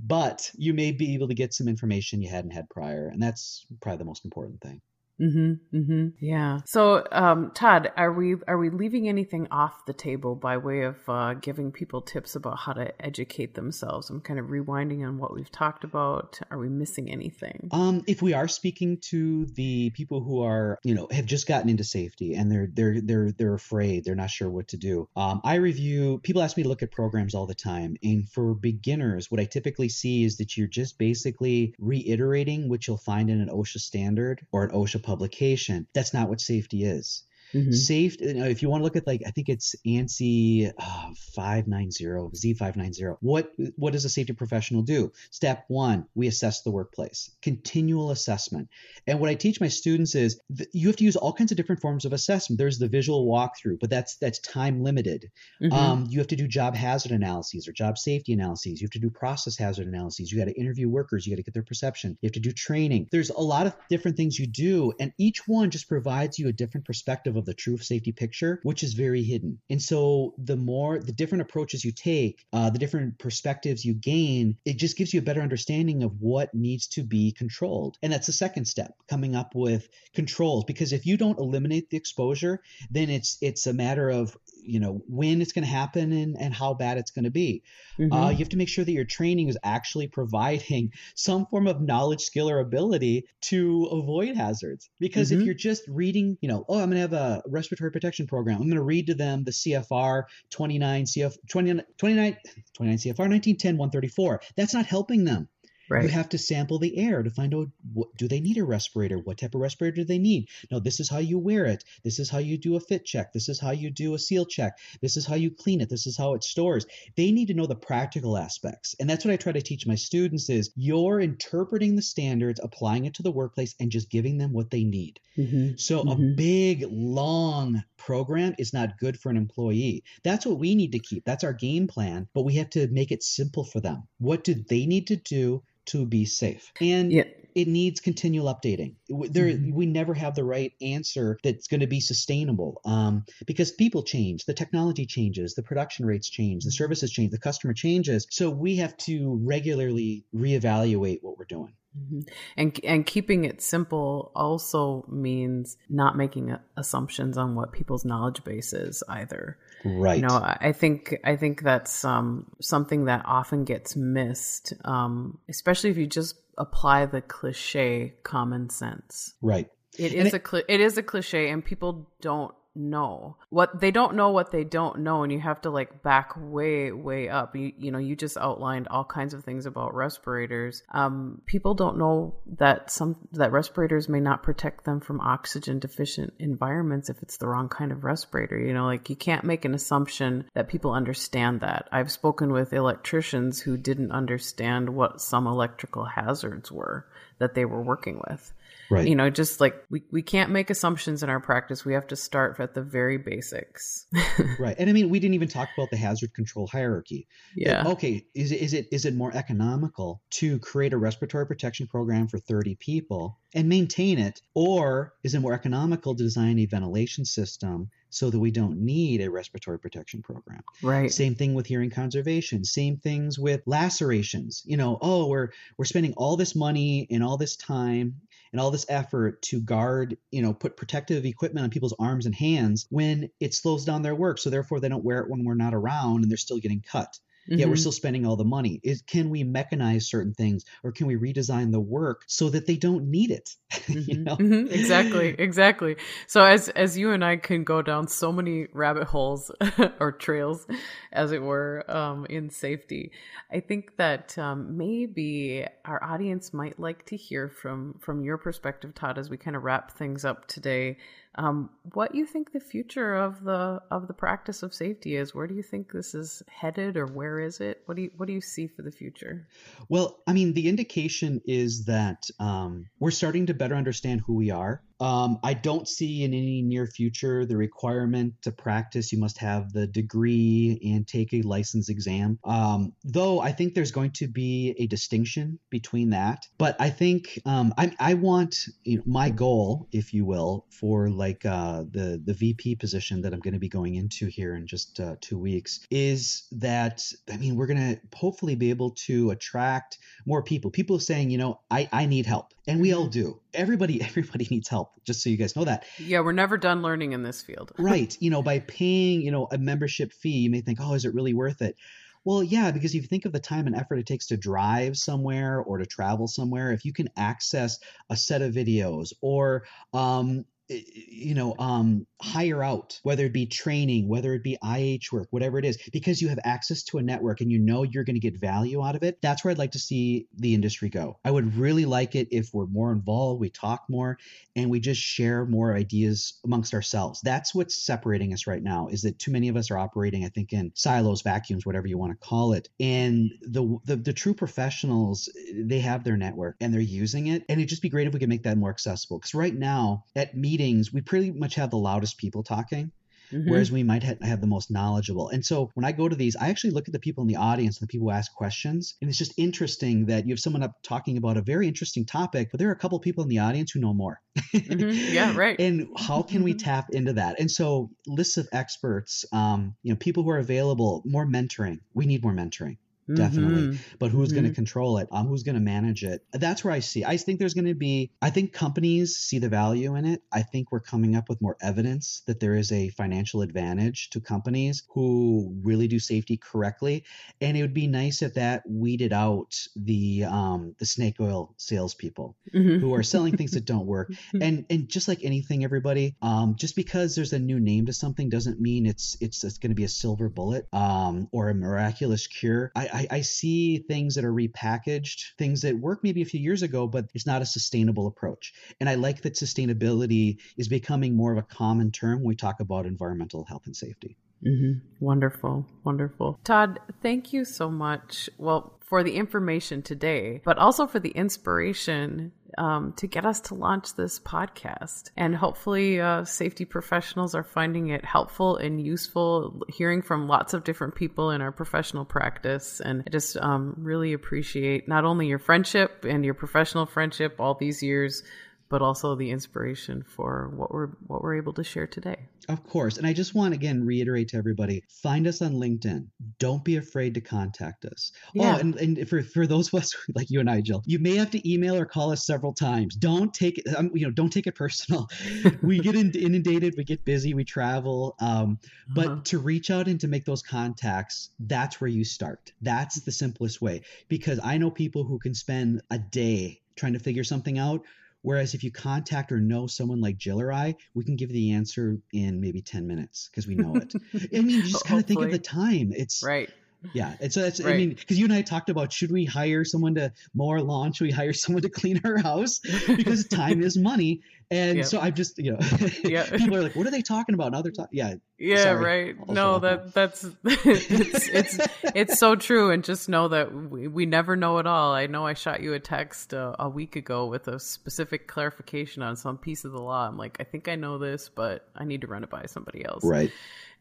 but 0.00 0.50
you 0.56 0.74
may 0.74 0.92
be 0.92 1.14
able 1.14 1.28
to 1.28 1.34
get 1.34 1.54
some 1.54 1.68
information 1.68 2.22
you 2.22 2.30
hadn't 2.30 2.50
had 2.50 2.68
prior. 2.68 3.08
And 3.08 3.22
that's 3.22 3.66
probably 3.80 3.98
the 3.98 4.04
most 4.04 4.24
important 4.24 4.60
thing. 4.60 4.80
Mm-hmm, 5.20 5.76
mm-hmm. 5.76 6.08
Yeah. 6.20 6.60
So, 6.66 7.06
um, 7.10 7.50
Todd, 7.54 7.90
are 7.96 8.12
we 8.12 8.36
are 8.46 8.58
we 8.58 8.68
leaving 8.68 9.08
anything 9.08 9.48
off 9.50 9.86
the 9.86 9.94
table 9.94 10.34
by 10.34 10.58
way 10.58 10.82
of 10.82 10.96
uh, 11.08 11.34
giving 11.34 11.72
people 11.72 12.02
tips 12.02 12.36
about 12.36 12.58
how 12.58 12.74
to 12.74 12.92
educate 13.04 13.54
themselves? 13.54 14.10
I'm 14.10 14.20
kind 14.20 14.38
of 14.38 14.46
rewinding 14.46 15.06
on 15.06 15.18
what 15.18 15.34
we've 15.34 15.50
talked 15.50 15.84
about. 15.84 16.38
Are 16.50 16.58
we 16.58 16.68
missing 16.68 17.10
anything? 17.10 17.68
Um, 17.72 18.04
if 18.06 18.20
we 18.20 18.34
are 18.34 18.48
speaking 18.48 18.98
to 19.10 19.46
the 19.46 19.90
people 19.90 20.22
who 20.22 20.42
are, 20.42 20.78
you 20.84 20.94
know, 20.94 21.08
have 21.10 21.26
just 21.26 21.46
gotten 21.46 21.70
into 21.70 21.84
safety 21.84 22.34
and 22.34 22.52
they're 22.52 22.68
they're 22.72 23.00
they're 23.00 23.32
they're 23.32 23.54
afraid, 23.54 24.04
they're 24.04 24.14
not 24.14 24.30
sure 24.30 24.50
what 24.50 24.68
to 24.68 24.76
do. 24.76 25.08
Um, 25.16 25.40
I 25.44 25.54
review. 25.54 26.20
People 26.22 26.42
ask 26.42 26.56
me 26.56 26.62
to 26.62 26.68
look 26.68 26.82
at 26.82 26.90
programs 26.90 27.34
all 27.34 27.46
the 27.46 27.54
time, 27.54 27.96
and 28.02 28.28
for 28.28 28.54
beginners, 28.54 29.30
what 29.30 29.40
I 29.40 29.44
typically 29.44 29.88
see 29.88 30.24
is 30.24 30.36
that 30.36 30.56
you're 30.58 30.66
just 30.66 30.98
basically 30.98 31.74
reiterating 31.78 32.68
what 32.68 32.86
you'll 32.86 32.98
find 32.98 33.30
in 33.30 33.40
an 33.40 33.48
OSHA 33.48 33.78
standard 33.78 34.46
or 34.52 34.64
an 34.64 34.70
OSHA 34.70 35.05
publication. 35.06 35.86
That's 35.94 36.12
not 36.12 36.28
what 36.28 36.40
safety 36.40 36.84
is. 36.84 37.22
Mm-hmm. 37.54 37.72
Safe. 37.72 38.20
You 38.20 38.34
know, 38.34 38.46
if 38.46 38.62
you 38.62 38.68
want 38.68 38.80
to 38.80 38.84
look 38.84 38.96
at 38.96 39.06
like, 39.06 39.22
I 39.26 39.30
think 39.30 39.48
it's 39.48 39.74
ANSI 39.86 40.72
uh, 40.78 41.10
590, 41.34 42.04
Z590. 42.04 43.16
What 43.20 43.52
what 43.76 43.92
does 43.92 44.04
a 44.04 44.08
safety 44.08 44.32
professional 44.32 44.82
do? 44.82 45.12
Step 45.30 45.64
one, 45.68 46.06
we 46.14 46.26
assess 46.26 46.62
the 46.62 46.70
workplace. 46.70 47.30
Continual 47.42 48.10
assessment. 48.10 48.68
And 49.06 49.20
what 49.20 49.30
I 49.30 49.34
teach 49.34 49.60
my 49.60 49.68
students 49.68 50.14
is 50.14 50.40
you 50.72 50.88
have 50.88 50.96
to 50.96 51.04
use 51.04 51.16
all 51.16 51.32
kinds 51.32 51.52
of 51.52 51.56
different 51.56 51.80
forms 51.80 52.04
of 52.04 52.12
assessment. 52.12 52.58
There's 52.58 52.78
the 52.78 52.88
visual 52.88 53.26
walkthrough, 53.26 53.80
but 53.80 53.90
that's 53.90 54.16
that's 54.16 54.38
time 54.40 54.82
limited. 54.82 55.30
Mm-hmm. 55.62 55.72
Um, 55.72 56.06
you 56.08 56.18
have 56.18 56.28
to 56.28 56.36
do 56.36 56.48
job 56.48 56.74
hazard 56.74 57.12
analyses 57.12 57.68
or 57.68 57.72
job 57.72 57.98
safety 57.98 58.32
analyses. 58.32 58.80
You 58.80 58.86
have 58.86 58.92
to 58.92 58.98
do 58.98 59.10
process 59.10 59.56
hazard 59.56 59.86
analyses. 59.86 60.32
You 60.32 60.38
got 60.38 60.46
to 60.46 60.58
interview 60.58 60.88
workers. 60.88 61.26
You 61.26 61.32
got 61.32 61.38
to 61.38 61.42
get 61.44 61.54
their 61.54 61.62
perception. 61.62 62.18
You 62.20 62.26
have 62.26 62.34
to 62.34 62.40
do 62.40 62.52
training. 62.52 63.08
There's 63.12 63.30
a 63.30 63.40
lot 63.40 63.66
of 63.66 63.76
different 63.88 64.16
things 64.16 64.38
you 64.38 64.46
do, 64.46 64.92
and 64.98 65.12
each 65.18 65.46
one 65.46 65.70
just 65.70 65.88
provides 65.88 66.38
you 66.38 66.48
a 66.48 66.52
different 66.52 66.86
perspective 66.86 67.35
of 67.36 67.44
the 67.44 67.54
true 67.54 67.78
safety 67.78 68.12
picture, 68.12 68.60
which 68.62 68.82
is 68.82 68.94
very 68.94 69.22
hidden. 69.22 69.60
And 69.70 69.80
so 69.80 70.34
the 70.38 70.56
more, 70.56 70.98
the 70.98 71.12
different 71.12 71.42
approaches 71.42 71.84
you 71.84 71.92
take, 71.92 72.44
uh, 72.52 72.70
the 72.70 72.78
different 72.78 73.18
perspectives 73.18 73.84
you 73.84 73.94
gain, 73.94 74.56
it 74.64 74.78
just 74.78 74.96
gives 74.96 75.12
you 75.12 75.20
a 75.20 75.24
better 75.24 75.40
understanding 75.42 76.02
of 76.02 76.20
what 76.20 76.54
needs 76.54 76.86
to 76.88 77.02
be 77.02 77.32
controlled. 77.32 77.98
And 78.02 78.12
that's 78.12 78.26
the 78.26 78.32
second 78.32 78.66
step, 78.66 78.94
coming 79.08 79.34
up 79.34 79.54
with 79.54 79.88
controls. 80.14 80.64
Because 80.64 80.92
if 80.92 81.06
you 81.06 81.16
don't 81.16 81.38
eliminate 81.38 81.90
the 81.90 81.96
exposure, 81.96 82.62
then 82.90 83.10
it's 83.10 83.38
it's 83.40 83.66
a 83.66 83.72
matter 83.72 84.10
of 84.10 84.36
you 84.66 84.80
know 84.80 85.02
when 85.08 85.40
it's 85.40 85.52
going 85.52 85.64
to 85.64 85.70
happen 85.70 86.12
and, 86.12 86.36
and 86.38 86.54
how 86.54 86.74
bad 86.74 86.98
it's 86.98 87.10
going 87.10 87.24
to 87.24 87.30
be 87.30 87.62
mm-hmm. 87.98 88.12
uh, 88.12 88.30
you 88.30 88.38
have 88.38 88.48
to 88.48 88.56
make 88.56 88.68
sure 88.68 88.84
that 88.84 88.92
your 88.92 89.04
training 89.04 89.48
is 89.48 89.58
actually 89.62 90.06
providing 90.08 90.92
some 91.14 91.46
form 91.46 91.66
of 91.66 91.80
knowledge 91.80 92.22
skill 92.22 92.50
or 92.50 92.58
ability 92.60 93.26
to 93.40 93.84
avoid 93.86 94.36
hazards. 94.36 94.88
Because 94.98 95.30
mm-hmm. 95.30 95.40
if 95.40 95.46
you're 95.46 95.54
just 95.54 95.82
reading 95.88 96.36
you 96.40 96.48
know 96.48 96.64
oh 96.68 96.74
i'm 96.74 96.90
going 96.90 96.92
to 96.92 97.00
have 97.00 97.12
a 97.12 97.42
respiratory 97.46 97.90
protection 97.90 98.26
program. 98.26 98.56
I'm 98.56 98.68
going 98.68 98.76
to 98.76 98.82
read 98.82 99.06
to 99.06 99.14
them 99.14 99.44
the 99.44 99.50
cfr 99.50 100.24
29 100.50 101.04
cf 101.04 101.36
20, 101.48 101.80
29 101.98 102.36
29 102.74 102.98
cfr 102.98 103.18
1910 103.18 103.76
134 103.76 104.40
that's 104.56 104.74
not 104.74 104.86
helping 104.86 105.24
them 105.24 105.48
Right. 105.88 106.02
You 106.02 106.08
have 106.08 106.28
to 106.30 106.38
sample 106.38 106.78
the 106.78 106.98
air 106.98 107.22
to 107.22 107.30
find 107.30 107.54
out 107.54 107.68
what 107.92 108.08
do 108.16 108.28
they 108.28 108.40
need 108.40 108.58
a 108.58 108.64
respirator? 108.64 109.18
What 109.18 109.38
type 109.38 109.54
of 109.54 109.60
respirator 109.60 109.96
do 109.96 110.04
they 110.04 110.18
need? 110.18 110.48
Now, 110.70 110.80
this 110.80 111.00
is 111.00 111.08
how 111.08 111.18
you 111.18 111.38
wear 111.38 111.66
it. 111.66 111.84
This 112.02 112.18
is 112.18 112.28
how 112.28 112.38
you 112.38 112.58
do 112.58 112.76
a 112.76 112.80
fit 112.80 113.04
check. 113.04 113.32
This 113.32 113.48
is 113.48 113.60
how 113.60 113.70
you 113.70 113.90
do 113.90 114.14
a 114.14 114.18
seal 114.18 114.44
check. 114.44 114.78
This 115.00 115.16
is 115.16 115.26
how 115.26 115.36
you 115.36 115.50
clean 115.50 115.80
it. 115.80 115.88
This 115.88 116.06
is 116.06 116.16
how 116.16 116.34
it 116.34 116.44
stores. 116.44 116.86
They 117.16 117.30
need 117.32 117.48
to 117.48 117.54
know 117.54 117.66
the 117.66 117.76
practical 117.76 118.36
aspects. 118.36 118.96
And 118.98 119.08
that's 119.08 119.24
what 119.24 119.32
I 119.32 119.36
try 119.36 119.52
to 119.52 119.62
teach 119.62 119.86
my 119.86 119.94
students 119.94 120.50
is 120.50 120.70
you're 120.76 121.20
interpreting 121.20 121.96
the 121.96 122.02
standards, 122.02 122.60
applying 122.62 123.04
it 123.04 123.14
to 123.14 123.22
the 123.22 123.30
workplace 123.30 123.74
and 123.78 123.90
just 123.90 124.10
giving 124.10 124.38
them 124.38 124.52
what 124.52 124.70
they 124.70 124.84
need. 124.84 125.20
Mm-hmm. 125.38 125.76
So 125.76 126.02
mm-hmm. 126.02 126.10
a 126.10 126.34
big 126.34 126.84
long 126.90 127.84
program 127.96 128.54
is 128.58 128.72
not 128.72 128.98
good 128.98 129.18
for 129.18 129.30
an 129.30 129.36
employee. 129.36 130.04
That's 130.22 130.46
what 130.46 130.58
we 130.58 130.74
need 130.74 130.92
to 130.92 130.98
keep. 130.98 131.24
That's 131.24 131.44
our 131.44 131.52
game 131.52 131.86
plan, 131.86 132.28
but 132.34 132.42
we 132.42 132.54
have 132.54 132.70
to 132.70 132.88
make 132.88 133.12
it 133.12 133.22
simple 133.22 133.64
for 133.64 133.80
them. 133.80 134.08
What 134.18 134.44
do 134.44 134.54
they 134.54 134.86
need 134.86 135.08
to 135.08 135.16
do 135.16 135.62
to 135.86 136.06
be 136.06 136.24
safe. 136.24 136.72
And 136.80 137.12
yeah. 137.12 137.24
it 137.54 137.68
needs 137.68 138.00
continual 138.00 138.52
updating. 138.52 138.96
There, 139.08 139.46
mm-hmm. 139.46 139.72
we 139.72 139.86
never 139.86 140.14
have 140.14 140.34
the 140.34 140.44
right 140.44 140.72
answer 140.80 141.38
that's 141.42 141.68
going 141.68 141.80
to 141.80 141.86
be 141.86 142.00
sustainable 142.00 142.80
um, 142.84 143.24
because 143.46 143.72
people 143.72 144.02
change, 144.02 144.44
the 144.44 144.54
technology 144.54 145.06
changes, 145.06 145.54
the 145.54 145.62
production 145.62 146.06
rates 146.06 146.28
change, 146.28 146.64
the 146.64 146.72
services 146.72 147.10
change, 147.10 147.30
the 147.30 147.38
customer 147.38 147.72
changes. 147.72 148.26
So 148.30 148.50
we 148.50 148.76
have 148.76 148.96
to 148.98 149.40
regularly 149.42 150.24
reevaluate 150.34 151.18
what 151.22 151.38
we're 151.38 151.44
doing. 151.44 151.74
Mm-hmm. 151.98 152.20
And 152.56 152.80
and 152.84 153.06
keeping 153.06 153.44
it 153.44 153.62
simple 153.62 154.30
also 154.34 155.04
means 155.08 155.76
not 155.88 156.16
making 156.16 156.54
assumptions 156.76 157.38
on 157.38 157.54
what 157.54 157.72
people's 157.72 158.04
knowledge 158.04 158.44
base 158.44 158.72
is 158.72 159.02
either. 159.08 159.56
Right. 159.84 160.16
You 160.16 160.22
know, 160.22 160.40
I 160.42 160.72
think 160.72 161.16
I 161.24 161.36
think 161.36 161.62
that's 161.62 162.04
um, 162.04 162.50
something 162.60 163.04
that 163.04 163.22
often 163.24 163.64
gets 163.64 163.96
missed, 163.96 164.72
um, 164.84 165.38
especially 165.48 165.90
if 165.90 165.96
you 165.96 166.06
just 166.06 166.36
apply 166.58 167.06
the 167.06 167.20
cliche 167.20 168.14
common 168.22 168.70
sense. 168.70 169.34
Right. 169.40 169.68
It 169.98 170.12
is 170.12 170.28
it, 170.28 170.34
a 170.34 170.38
cli- 170.38 170.64
it 170.68 170.80
is 170.80 170.98
a 170.98 171.02
cliche, 171.02 171.48
and 171.50 171.64
people 171.64 172.10
don't 172.20 172.54
know. 172.76 173.36
What 173.50 173.80
they 173.80 173.90
don't 173.90 174.14
know 174.14 174.30
what 174.30 174.50
they 174.50 174.64
don't 174.64 175.00
know 175.00 175.22
and 175.22 175.32
you 175.32 175.40
have 175.40 175.60
to 175.62 175.70
like 175.70 176.02
back 176.02 176.32
way 176.36 176.92
way 176.92 177.28
up. 177.28 177.56
You 177.56 177.72
you 177.78 177.90
know, 177.90 177.98
you 177.98 178.16
just 178.16 178.36
outlined 178.36 178.88
all 178.88 179.04
kinds 179.04 179.34
of 179.34 179.44
things 179.44 179.66
about 179.66 179.94
respirators. 179.94 180.82
Um 180.92 181.42
people 181.46 181.74
don't 181.74 181.98
know 181.98 182.34
that 182.58 182.90
some 182.90 183.16
that 183.32 183.52
respirators 183.52 184.08
may 184.08 184.20
not 184.20 184.42
protect 184.42 184.84
them 184.84 185.00
from 185.00 185.20
oxygen 185.20 185.78
deficient 185.78 186.34
environments 186.38 187.08
if 187.08 187.22
it's 187.22 187.38
the 187.38 187.48
wrong 187.48 187.68
kind 187.68 187.92
of 187.92 188.04
respirator. 188.04 188.58
You 188.58 188.74
know, 188.74 188.84
like 188.84 189.08
you 189.10 189.16
can't 189.16 189.44
make 189.44 189.64
an 189.64 189.74
assumption 189.74 190.44
that 190.54 190.68
people 190.68 190.92
understand 190.92 191.60
that. 191.60 191.88
I've 191.92 192.10
spoken 192.10 192.52
with 192.52 192.72
electricians 192.72 193.60
who 193.60 193.76
didn't 193.76 194.12
understand 194.12 194.90
what 194.90 195.20
some 195.20 195.46
electrical 195.46 196.04
hazards 196.04 196.70
were 196.70 197.06
that 197.38 197.54
they 197.54 197.64
were 197.64 197.82
working 197.82 198.20
with. 198.28 198.52
Right. 198.90 199.06
You 199.06 199.14
know, 199.14 199.30
just 199.30 199.60
like 199.60 199.74
we, 199.90 200.02
we 200.10 200.22
can't 200.22 200.50
make 200.50 200.70
assumptions 200.70 201.22
in 201.22 201.30
our 201.30 201.40
practice. 201.40 201.84
We 201.84 201.94
have 201.94 202.06
to 202.08 202.16
start 202.16 202.58
at 202.60 202.74
the 202.74 202.82
very 202.82 203.18
basics. 203.18 204.06
right. 204.58 204.76
And 204.78 204.88
I 204.88 204.92
mean, 204.92 205.08
we 205.08 205.18
didn't 205.18 205.34
even 205.34 205.48
talk 205.48 205.68
about 205.76 205.90
the 205.90 205.96
hazard 205.96 206.34
control 206.34 206.66
hierarchy. 206.66 207.26
Yeah. 207.54 207.88
okay. 207.88 208.26
Is 208.34 208.52
it, 208.52 208.60
is 208.60 208.74
it, 208.74 208.88
is 208.92 209.04
it 209.04 209.14
more 209.14 209.34
economical 209.34 210.22
to 210.32 210.58
create 210.58 210.92
a 210.92 210.98
respiratory 210.98 211.46
protection 211.46 211.86
program 211.86 212.28
for 212.28 212.38
30 212.38 212.76
people 212.76 213.38
and 213.54 213.68
maintain 213.68 214.18
it? 214.18 214.40
Or 214.54 215.14
is 215.22 215.34
it 215.34 215.40
more 215.40 215.54
economical 215.54 216.14
to 216.14 216.22
design 216.22 216.58
a 216.58 216.66
ventilation 216.66 217.24
system 217.24 217.90
so 218.16 218.30
that 218.30 218.38
we 218.38 218.50
don't 218.50 218.78
need 218.78 219.20
a 219.20 219.30
respiratory 219.30 219.78
protection 219.78 220.22
program. 220.22 220.62
Right. 220.82 221.12
Same 221.12 221.34
thing 221.34 221.52
with 221.54 221.66
hearing 221.66 221.90
conservation. 221.90 222.64
Same 222.64 222.96
things 222.96 223.38
with 223.38 223.60
lacerations. 223.66 224.62
You 224.64 224.78
know, 224.78 224.98
oh, 225.02 225.28
we're 225.28 225.50
we're 225.76 225.84
spending 225.84 226.14
all 226.16 226.36
this 226.36 226.54
money 226.54 227.06
and 227.10 227.22
all 227.22 227.36
this 227.36 227.56
time 227.56 228.22
and 228.56 228.62
all 228.62 228.70
this 228.70 228.86
effort 228.88 229.42
to 229.42 229.60
guard, 229.60 230.16
you 230.30 230.40
know, 230.40 230.54
put 230.54 230.78
protective 230.78 231.26
equipment 231.26 231.62
on 231.62 231.68
people's 231.68 231.92
arms 231.98 232.24
and 232.24 232.34
hands 232.34 232.86
when 232.88 233.28
it 233.38 233.52
slows 233.52 233.84
down 233.84 234.00
their 234.00 234.14
work. 234.14 234.38
So 234.38 234.48
therefore 234.48 234.80
they 234.80 234.88
don't 234.88 235.04
wear 235.04 235.18
it 235.18 235.28
when 235.28 235.44
we're 235.44 235.56
not 235.56 235.74
around 235.74 236.22
and 236.22 236.30
they're 236.30 236.38
still 236.38 236.56
getting 236.56 236.80
cut. 236.80 237.18
Mm-hmm. 237.48 237.60
Yet 237.60 237.68
we're 237.68 237.76
still 237.76 237.92
spending 237.92 238.26
all 238.26 238.36
the 238.36 238.44
money. 238.44 238.80
Is 238.82 239.02
can 239.02 239.30
we 239.30 239.44
mechanize 239.44 240.02
certain 240.02 240.34
things 240.34 240.64
or 240.82 240.92
can 240.92 241.06
we 241.06 241.16
redesign 241.16 241.70
the 241.70 241.80
work 241.80 242.24
so 242.26 242.50
that 242.50 242.66
they 242.66 242.76
don't 242.76 243.10
need 243.10 243.30
it? 243.30 243.50
Mm-hmm. 243.86 244.10
you 244.10 244.18
know? 244.18 244.36
mm-hmm. 244.36 244.72
Exactly, 244.72 245.28
exactly. 245.38 245.96
So 246.26 246.44
as 246.44 246.68
as 246.70 246.98
you 246.98 247.12
and 247.12 247.24
I 247.24 247.36
can 247.36 247.62
go 247.62 247.82
down 247.82 248.08
so 248.08 248.32
many 248.32 248.66
rabbit 248.72 249.04
holes 249.04 249.50
or 250.00 250.12
trails, 250.12 250.66
as 251.12 251.30
it 251.30 251.40
were, 251.40 251.84
um, 251.88 252.26
in 252.28 252.50
safety, 252.50 253.12
I 253.52 253.60
think 253.60 253.96
that 253.96 254.36
um, 254.38 254.76
maybe 254.76 255.66
our 255.84 256.02
audience 256.02 256.52
might 256.52 256.80
like 256.80 257.06
to 257.06 257.16
hear 257.16 257.48
from 257.48 257.98
from 258.00 258.22
your 258.24 258.38
perspective, 258.38 258.94
Todd, 258.94 259.18
as 259.18 259.30
we 259.30 259.36
kind 259.36 259.56
of 259.56 259.62
wrap 259.62 259.92
things 259.96 260.24
up 260.24 260.48
today 260.48 260.96
um, 261.36 261.70
what 261.92 262.14
you 262.14 262.26
think 262.26 262.52
the 262.52 262.60
future 262.60 263.14
of 263.14 263.44
the 263.44 263.80
of 263.90 264.08
the 264.08 264.14
practice 264.14 264.62
of 264.62 264.72
safety 264.72 265.16
is. 265.16 265.34
Where 265.34 265.46
do 265.46 265.54
you 265.54 265.62
think 265.62 265.92
this 265.92 266.14
is 266.14 266.42
headed, 266.48 266.96
or 266.96 267.06
where 267.06 267.40
is 267.40 267.60
it? 267.60 267.82
What 267.86 267.96
do 267.96 268.02
you 268.02 268.10
what 268.16 268.26
do 268.26 268.32
you 268.32 268.40
see 268.40 268.66
for 268.66 268.82
the 268.82 268.90
future? 268.90 269.46
Well, 269.88 270.18
I 270.26 270.32
mean, 270.32 270.54
the 270.54 270.68
indication 270.68 271.40
is 271.46 271.84
that 271.84 272.28
um, 272.40 272.86
we're 272.98 273.10
starting 273.10 273.46
to 273.46 273.54
better 273.54 273.74
understand 273.74 274.22
who 274.26 274.34
we 274.34 274.50
are 274.50 274.82
um, 275.00 275.38
I 275.42 275.54
don't 275.54 275.88
see 275.88 276.24
in 276.24 276.32
any 276.32 276.62
near 276.62 276.86
future 276.86 277.44
the 277.44 277.56
requirement 277.56 278.34
to 278.42 278.52
practice. 278.52 279.12
You 279.12 279.18
must 279.18 279.38
have 279.38 279.72
the 279.72 279.86
degree 279.86 280.80
and 280.84 281.06
take 281.06 281.34
a 281.34 281.42
license 281.42 281.88
exam. 281.88 282.38
Um, 282.44 282.92
though 283.04 283.40
I 283.40 283.52
think 283.52 283.74
there's 283.74 283.92
going 283.92 284.12
to 284.12 284.28
be 284.28 284.74
a 284.78 284.86
distinction 284.86 285.58
between 285.70 286.10
that. 286.10 286.46
But 286.58 286.76
I 286.80 286.90
think 286.90 287.40
um, 287.44 287.74
I, 287.76 287.94
I 287.98 288.14
want 288.14 288.56
you 288.84 288.98
know, 288.98 289.02
my 289.06 289.30
goal, 289.30 289.88
if 289.92 290.14
you 290.14 290.24
will, 290.24 290.66
for 290.70 291.10
like 291.10 291.44
uh, 291.44 291.84
the 291.90 292.20
the 292.24 292.34
VP 292.34 292.76
position 292.76 293.22
that 293.22 293.32
I'm 293.32 293.40
going 293.40 293.54
to 293.54 293.60
be 293.60 293.68
going 293.68 293.94
into 293.94 294.26
here 294.26 294.54
in 294.54 294.66
just 294.66 295.00
uh, 295.00 295.16
two 295.20 295.38
weeks 295.38 295.80
is 295.90 296.46
that 296.52 297.02
I 297.30 297.36
mean 297.36 297.56
we're 297.56 297.66
going 297.66 297.94
to 297.94 298.00
hopefully 298.16 298.54
be 298.54 298.70
able 298.70 298.90
to 299.06 299.30
attract 299.30 299.98
more 300.24 300.42
people. 300.42 300.70
People 300.70 300.98
saying, 300.98 301.30
you 301.30 301.38
know, 301.38 301.60
I 301.70 301.88
I 301.92 302.06
need 302.06 302.26
help, 302.26 302.54
and 302.66 302.80
we 302.80 302.92
all 302.92 303.06
do. 303.06 303.40
Everybody 303.52 304.00
everybody 304.08 304.46
needs 304.50 304.68
help 304.68 304.76
help, 304.76 305.04
just 305.04 305.22
so 305.22 305.30
you 305.30 305.36
guys 305.36 305.56
know 305.56 305.64
that. 305.64 305.84
Yeah, 305.98 306.20
we're 306.20 306.32
never 306.32 306.58
done 306.58 306.82
learning 306.82 307.12
in 307.12 307.22
this 307.22 307.40
field. 307.40 307.72
right. 307.78 308.16
You 308.20 308.30
know, 308.30 308.42
by 308.42 308.60
paying, 308.60 309.22
you 309.22 309.30
know, 309.30 309.48
a 309.50 309.58
membership 309.58 310.12
fee, 310.12 310.40
you 310.40 310.50
may 310.50 310.60
think, 310.60 310.78
oh, 310.82 310.94
is 310.94 311.04
it 311.04 311.14
really 311.14 311.34
worth 311.34 311.62
it? 311.62 311.76
Well, 312.24 312.42
yeah, 312.42 312.72
because 312.72 312.94
if 312.94 313.02
you 313.02 313.08
think 313.08 313.24
of 313.24 313.32
the 313.32 313.40
time 313.40 313.66
and 313.66 313.76
effort 313.76 313.98
it 313.98 314.06
takes 314.06 314.26
to 314.26 314.36
drive 314.36 314.96
somewhere 314.96 315.60
or 315.60 315.78
to 315.78 315.86
travel 315.86 316.26
somewhere, 316.26 316.72
if 316.72 316.84
you 316.84 316.92
can 316.92 317.08
access 317.16 317.78
a 318.10 318.16
set 318.16 318.42
of 318.42 318.52
videos 318.52 319.12
or 319.22 319.64
um, 319.94 320.44
you 320.68 321.34
know 321.34 321.54
um, 321.58 322.06
hire 322.20 322.62
out 322.62 322.98
whether 323.02 323.24
it 323.24 323.32
be 323.32 323.46
training 323.46 324.08
whether 324.08 324.34
it 324.34 324.42
be 324.42 324.58
ih 324.76 325.00
work 325.12 325.28
whatever 325.30 325.58
it 325.58 325.64
is 325.64 325.78
because 325.92 326.20
you 326.20 326.28
have 326.28 326.38
access 326.44 326.82
to 326.82 326.98
a 326.98 327.02
network 327.02 327.40
and 327.40 327.50
you 327.50 327.58
know 327.58 327.82
you're 327.82 328.04
going 328.04 328.16
to 328.16 328.20
get 328.20 328.38
value 328.38 328.84
out 328.84 328.96
of 328.96 329.02
it 329.02 329.20
that's 329.22 329.44
where 329.44 329.52
i'd 329.52 329.58
like 329.58 329.72
to 329.72 329.78
see 329.78 330.26
the 330.38 330.54
industry 330.54 330.88
go. 330.88 331.18
I 331.24 331.30
would 331.30 331.56
really 331.56 331.84
like 331.84 332.14
it 332.14 332.28
if 332.30 332.50
we're 332.52 332.66
more 332.66 332.92
involved 332.92 333.40
we 333.40 333.50
talk 333.50 333.84
more 333.88 334.18
and 334.54 334.70
we 334.70 334.80
just 334.80 335.00
share 335.00 335.44
more 335.44 335.74
ideas 335.74 336.38
amongst 336.44 336.74
ourselves. 336.74 337.20
That's 337.22 337.54
what's 337.54 337.84
separating 337.84 338.32
us 338.32 338.46
right 338.46 338.62
now 338.62 338.88
is 338.88 339.02
that 339.02 339.18
too 339.18 339.30
many 339.30 339.48
of 339.48 339.56
us 339.56 339.70
are 339.70 339.78
operating 339.78 340.24
i 340.24 340.28
think 340.28 340.52
in 340.52 340.72
silos 340.74 341.22
vacuums 341.22 341.66
whatever 341.66 341.86
you 341.86 341.98
want 341.98 342.12
to 342.12 342.26
call 342.26 342.52
it 342.52 342.68
and 342.80 343.30
the 343.42 343.78
the, 343.84 343.96
the 343.96 344.12
true 344.12 344.34
professionals 344.34 345.28
they 345.54 345.80
have 345.80 346.04
their 346.04 346.16
network 346.16 346.56
and 346.60 346.72
they're 346.72 346.80
using 346.80 347.28
it 347.28 347.44
and 347.48 347.60
it'd 347.60 347.68
just 347.68 347.82
be 347.82 347.88
great 347.88 348.06
if 348.06 348.12
we 348.12 348.20
could 348.20 348.28
make 348.28 348.42
that 348.42 348.58
more 348.58 348.70
accessible 348.70 349.18
because 349.18 349.34
right 349.34 349.54
now 349.54 350.04
at 350.14 350.36
me 350.36 350.55
meetings, 350.56 350.92
we 350.92 351.00
pretty 351.00 351.30
much 351.30 351.54
have 351.56 351.70
the 351.70 351.76
loudest 351.76 352.18
people 352.18 352.42
talking. 352.42 352.92
Mm-hmm. 353.32 353.50
Whereas 353.50 353.72
we 353.72 353.82
might 353.82 354.04
ha- 354.04 354.14
have 354.22 354.40
the 354.40 354.46
most 354.46 354.70
knowledgeable. 354.70 355.30
And 355.30 355.44
so 355.44 355.72
when 355.74 355.84
I 355.84 355.90
go 355.90 356.08
to 356.08 356.14
these, 356.14 356.36
I 356.36 356.48
actually 356.48 356.70
look 356.70 356.86
at 356.86 356.92
the 356.92 357.00
people 357.00 357.22
in 357.22 357.28
the 357.28 357.34
audience 357.34 357.80
and 357.80 357.88
the 357.88 357.90
people 357.90 358.06
who 358.06 358.12
ask 358.12 358.32
questions. 358.32 358.94
And 359.00 359.10
it's 359.10 359.18
just 359.18 359.34
interesting 359.36 360.06
that 360.06 360.26
you 360.26 360.32
have 360.32 360.38
someone 360.38 360.62
up 360.62 360.74
talking 360.84 361.16
about 361.16 361.36
a 361.36 361.42
very 361.42 361.66
interesting 361.66 362.06
topic, 362.06 362.52
but 362.52 362.60
there 362.60 362.68
are 362.68 362.72
a 362.72 362.78
couple 362.78 363.00
people 363.00 363.24
in 363.24 363.28
the 363.28 363.40
audience 363.40 363.72
who 363.72 363.80
know 363.80 363.92
more. 363.92 364.20
mm-hmm. 364.54 365.12
Yeah, 365.12 365.36
right. 365.36 365.58
and 365.58 365.88
how 365.96 366.22
can 366.22 366.44
we 366.44 366.54
tap 366.68 366.90
into 366.90 367.14
that? 367.14 367.40
And 367.40 367.50
so 367.50 367.90
lists 368.06 368.36
of 368.36 368.48
experts, 368.52 369.24
um, 369.32 369.74
you 369.82 369.92
know, 369.92 369.96
people 369.96 370.22
who 370.22 370.30
are 370.30 370.38
available, 370.38 371.02
more 371.04 371.26
mentoring. 371.26 371.80
We 371.94 372.06
need 372.06 372.22
more 372.22 372.32
mentoring 372.32 372.76
definitely. 373.14 373.62
Mm-hmm. 373.62 373.96
But 373.98 374.10
who's 374.10 374.28
mm-hmm. 374.28 374.40
going 374.40 374.48
to 374.48 374.54
control 374.54 374.98
it? 374.98 375.08
Um, 375.12 375.26
who's 375.28 375.42
going 375.42 375.54
to 375.54 375.60
manage 375.60 376.04
it? 376.04 376.22
That's 376.32 376.64
where 376.64 376.72
I 376.72 376.80
see. 376.80 377.04
I 377.04 377.16
think 377.16 377.38
there's 377.38 377.54
going 377.54 377.66
to 377.66 377.74
be. 377.74 378.10
I 378.20 378.30
think 378.30 378.52
companies 378.52 379.16
see 379.16 379.38
the 379.38 379.48
value 379.48 379.94
in 379.94 380.04
it. 380.04 380.22
I 380.32 380.42
think 380.42 380.72
we're 380.72 380.80
coming 380.80 381.16
up 381.16 381.28
with 381.28 381.40
more 381.40 381.56
evidence 381.60 382.22
that 382.26 382.40
there 382.40 382.54
is 382.54 382.72
a 382.72 382.88
financial 382.90 383.42
advantage 383.42 384.10
to 384.10 384.20
companies 384.20 384.84
who 384.90 385.54
really 385.62 385.88
do 385.88 385.98
safety 385.98 386.36
correctly. 386.36 387.04
And 387.40 387.56
it 387.56 387.62
would 387.62 387.74
be 387.74 387.86
nice 387.86 388.22
if 388.22 388.34
that 388.34 388.62
weeded 388.68 389.12
out 389.12 389.58
the 389.76 390.24
um, 390.24 390.74
the 390.78 390.86
snake 390.86 391.16
oil 391.20 391.54
salespeople 391.56 392.36
mm-hmm. 392.54 392.78
who 392.78 392.94
are 392.94 393.02
selling 393.02 393.36
things 393.36 393.52
that 393.52 393.64
don't 393.64 393.86
work. 393.86 394.12
And 394.46 394.66
and 394.70 394.88
just 394.88 395.08
like 395.08 395.24
anything, 395.24 395.64
everybody, 395.64 396.14
um, 396.20 396.56
just 396.56 396.76
because 396.76 397.14
there's 397.14 397.32
a 397.32 397.38
new 397.38 397.58
name 397.58 397.86
to 397.86 397.92
something 397.92 398.28
doesn't 398.28 398.60
mean 398.60 398.86
it's 398.86 399.16
it's, 399.20 399.44
it's 399.44 399.58
going 399.58 399.70
to 399.70 399.74
be 399.74 399.84
a 399.84 399.88
silver 399.88 400.28
bullet 400.28 400.66
um, 400.72 401.28
or 401.32 401.48
a 401.48 401.54
miraculous 401.54 402.26
cure. 402.26 402.70
I, 402.76 402.88
I, 402.96 403.06
I 403.10 403.20
see 403.20 403.78
things 403.78 404.14
that 404.14 404.24
are 404.24 404.32
repackaged, 404.32 405.34
things 405.36 405.60
that 405.60 405.78
worked 405.78 406.02
maybe 406.02 406.22
a 406.22 406.26
few 406.26 406.40
years 406.40 406.62
ago, 406.62 406.86
but 406.86 407.04
it's 407.12 407.26
not 407.26 407.42
a 407.42 407.46
sustainable 407.46 408.06
approach. 408.06 408.54
And 408.80 408.88
I 408.88 408.94
like 408.94 409.20
that 409.22 409.34
sustainability 409.34 410.38
is 410.56 410.66
becoming 410.66 411.14
more 411.14 411.32
of 411.32 411.38
a 411.38 411.42
common 411.42 411.92
term 411.92 412.20
when 412.20 412.28
we 412.28 412.36
talk 412.36 412.60
about 412.60 412.86
environmental 412.86 413.44
health 413.44 413.66
and 413.66 413.76
safety. 413.76 414.16
Mm-hmm. 414.44 415.04
Wonderful, 415.04 415.66
wonderful. 415.84 416.38
Todd, 416.44 416.80
thank 417.02 417.32
you 417.32 417.44
so 417.44 417.70
much. 417.70 418.28
Well, 418.38 418.76
for 418.86 419.02
the 419.02 419.16
information 419.16 419.82
today, 419.82 420.40
but 420.44 420.58
also 420.58 420.86
for 420.86 421.00
the 421.00 421.10
inspiration 421.10 422.30
um, 422.56 422.92
to 422.96 423.08
get 423.08 423.26
us 423.26 423.40
to 423.40 423.54
launch 423.54 423.94
this 423.94 424.20
podcast. 424.20 425.10
And 425.16 425.34
hopefully, 425.34 426.00
uh, 426.00 426.24
safety 426.24 426.64
professionals 426.64 427.34
are 427.34 427.42
finding 427.42 427.88
it 427.88 428.04
helpful 428.04 428.56
and 428.56 428.80
useful, 428.80 429.60
hearing 429.68 430.02
from 430.02 430.28
lots 430.28 430.54
of 430.54 430.62
different 430.62 430.94
people 430.94 431.32
in 431.32 431.40
our 431.42 431.50
professional 431.50 432.04
practice. 432.04 432.80
And 432.80 433.02
I 433.06 433.10
just 433.10 433.36
um, 433.38 433.74
really 433.76 434.12
appreciate 434.12 434.86
not 434.86 435.04
only 435.04 435.26
your 435.26 435.40
friendship 435.40 436.04
and 436.08 436.24
your 436.24 436.34
professional 436.34 436.86
friendship 436.86 437.40
all 437.40 437.54
these 437.54 437.82
years, 437.82 438.22
but 438.68 438.82
also 438.82 439.14
the 439.14 439.30
inspiration 439.30 440.02
for 440.02 440.52
what 440.54 440.72
we're 440.72 440.88
what 441.06 441.22
we're 441.22 441.36
able 441.36 441.52
to 441.54 441.64
share 441.64 441.86
today. 441.86 442.16
Of 442.48 442.64
course. 442.64 442.96
And 442.96 443.06
I 443.06 443.12
just 443.12 443.34
want 443.34 443.54
again 443.54 443.84
reiterate 443.84 444.28
to 444.28 444.36
everybody, 444.36 444.82
find 445.02 445.26
us 445.26 445.42
on 445.42 445.54
LinkedIn. 445.54 446.06
Don't 446.38 446.64
be 446.64 446.76
afraid 446.76 447.14
to 447.14 447.20
contact 447.20 447.84
us. 447.84 448.12
Oh, 448.28 448.30
yeah. 448.34 448.56
Oh, 448.56 448.58
and, 448.58 448.74
and 448.76 449.08
for, 449.08 449.22
for 449.22 449.46
those 449.46 449.72
of 449.72 449.80
us 449.80 449.94
like 450.14 450.30
you 450.30 450.40
and 450.40 450.50
I, 450.50 450.60
Jill, 450.60 450.82
you 450.86 450.98
may 450.98 451.16
have 451.16 451.30
to 451.32 451.50
email 451.50 451.76
or 451.76 451.86
call 451.86 452.12
us 452.12 452.26
several 452.26 452.52
times. 452.52 452.94
Don't 452.96 453.32
take 453.32 453.58
it, 453.58 453.74
um, 453.76 453.90
you 453.94 454.06
know, 454.06 454.12
don't 454.12 454.30
take 454.30 454.46
it 454.46 454.54
personal. 454.54 455.08
we 455.62 455.80
get 455.80 455.96
inundated, 455.96 456.74
we 456.76 456.84
get 456.84 457.04
busy, 457.04 457.34
we 457.34 457.44
travel. 457.44 458.14
Um, 458.20 458.58
but 458.94 459.06
uh-huh. 459.06 459.20
to 459.24 459.38
reach 459.38 459.70
out 459.70 459.88
and 459.88 460.00
to 460.00 460.08
make 460.08 460.24
those 460.24 460.42
contacts, 460.42 461.30
that's 461.40 461.80
where 461.80 461.88
you 461.88 462.04
start. 462.04 462.52
That's 462.62 463.00
the 463.00 463.12
simplest 463.12 463.60
way. 463.60 463.82
Because 464.08 464.40
I 464.42 464.58
know 464.58 464.70
people 464.70 465.04
who 465.04 465.18
can 465.18 465.34
spend 465.34 465.82
a 465.90 465.98
day 465.98 466.60
trying 466.76 466.92
to 466.92 466.98
figure 466.98 467.24
something 467.24 467.58
out 467.58 467.82
Whereas 468.26 468.54
if 468.54 468.64
you 468.64 468.72
contact 468.72 469.30
or 469.30 469.38
know 469.38 469.68
someone 469.68 470.00
like 470.00 470.16
Jill 470.18 470.40
or 470.40 470.52
I, 470.52 470.74
we 470.94 471.04
can 471.04 471.14
give 471.14 471.28
the 471.28 471.52
answer 471.52 471.96
in 472.12 472.40
maybe 472.40 472.60
10 472.60 472.84
minutes 472.84 473.28
because 473.30 473.46
we 473.46 473.54
know 473.54 473.76
it. 473.76 473.94
I 474.36 474.40
mean, 474.40 474.56
you 474.56 474.62
just 474.64 474.84
kind 474.84 474.98
of 474.98 475.06
think 475.06 475.22
of 475.22 475.30
the 475.30 475.38
time. 475.38 475.92
It's 475.92 476.24
right. 476.24 476.50
Yeah, 476.92 477.14
and 477.20 477.32
so 477.32 477.42
that's 477.42 477.62
right. 477.62 477.74
I 477.74 477.76
mean, 477.76 477.90
because 477.90 478.18
you 478.18 478.24
and 478.24 478.34
I 478.34 478.42
talked 478.42 478.70
about 478.70 478.92
should 478.92 479.10
we 479.10 479.24
hire 479.24 479.64
someone 479.64 479.94
to 479.96 480.12
mow 480.34 480.50
our 480.50 480.60
lawn? 480.60 480.92
Should 480.92 481.04
we 481.04 481.10
hire 481.10 481.32
someone 481.32 481.62
to 481.62 481.68
clean 481.70 482.00
our 482.04 482.18
house? 482.18 482.60
Because 482.86 483.26
time 483.28 483.62
is 483.62 483.76
money, 483.76 484.22
and 484.50 484.78
yep. 484.78 484.86
so 484.86 485.00
I'm 485.00 485.14
just 485.14 485.38
you 485.38 485.52
know, 485.52 485.58
yeah. 486.04 486.28
people 486.30 486.56
are 486.56 486.62
like, 486.62 486.76
what 486.76 486.86
are 486.86 486.90
they 486.90 487.02
talking 487.02 487.34
about? 487.34 487.52
Now 487.52 487.62
they're 487.62 487.72
talking, 487.72 487.98
yeah, 487.98 488.14
yeah, 488.38 488.62
sorry. 488.64 488.84
right. 488.84 489.16
Also, 489.20 489.32
no, 489.32 489.58
that 489.60 489.94
that's 489.94 490.24
it's 490.44 491.28
it's 491.28 491.58
it's 491.94 492.18
so 492.18 492.36
true, 492.36 492.70
and 492.70 492.84
just 492.84 493.08
know 493.08 493.28
that 493.28 493.52
we, 493.52 493.88
we 493.88 494.06
never 494.06 494.36
know 494.36 494.58
it 494.58 494.66
all. 494.66 494.92
I 494.92 495.06
know 495.06 495.26
I 495.26 495.34
shot 495.34 495.60
you 495.60 495.74
a 495.74 495.80
text 495.80 496.34
uh, 496.34 496.54
a 496.58 496.68
week 496.68 496.96
ago 496.96 497.26
with 497.26 497.48
a 497.48 497.58
specific 497.58 498.26
clarification 498.28 499.02
on 499.02 499.16
some 499.16 499.38
piece 499.38 499.64
of 499.64 499.72
the 499.72 499.80
law. 499.80 500.06
I'm 500.06 500.16
like, 500.16 500.36
I 500.40 500.44
think 500.44 500.68
I 500.68 500.76
know 500.76 500.98
this, 500.98 501.30
but 501.34 501.68
I 501.74 501.84
need 501.84 502.02
to 502.02 502.06
run 502.06 502.22
it 502.22 502.30
by 502.30 502.46
somebody 502.46 502.84
else. 502.84 503.04
Right 503.04 503.32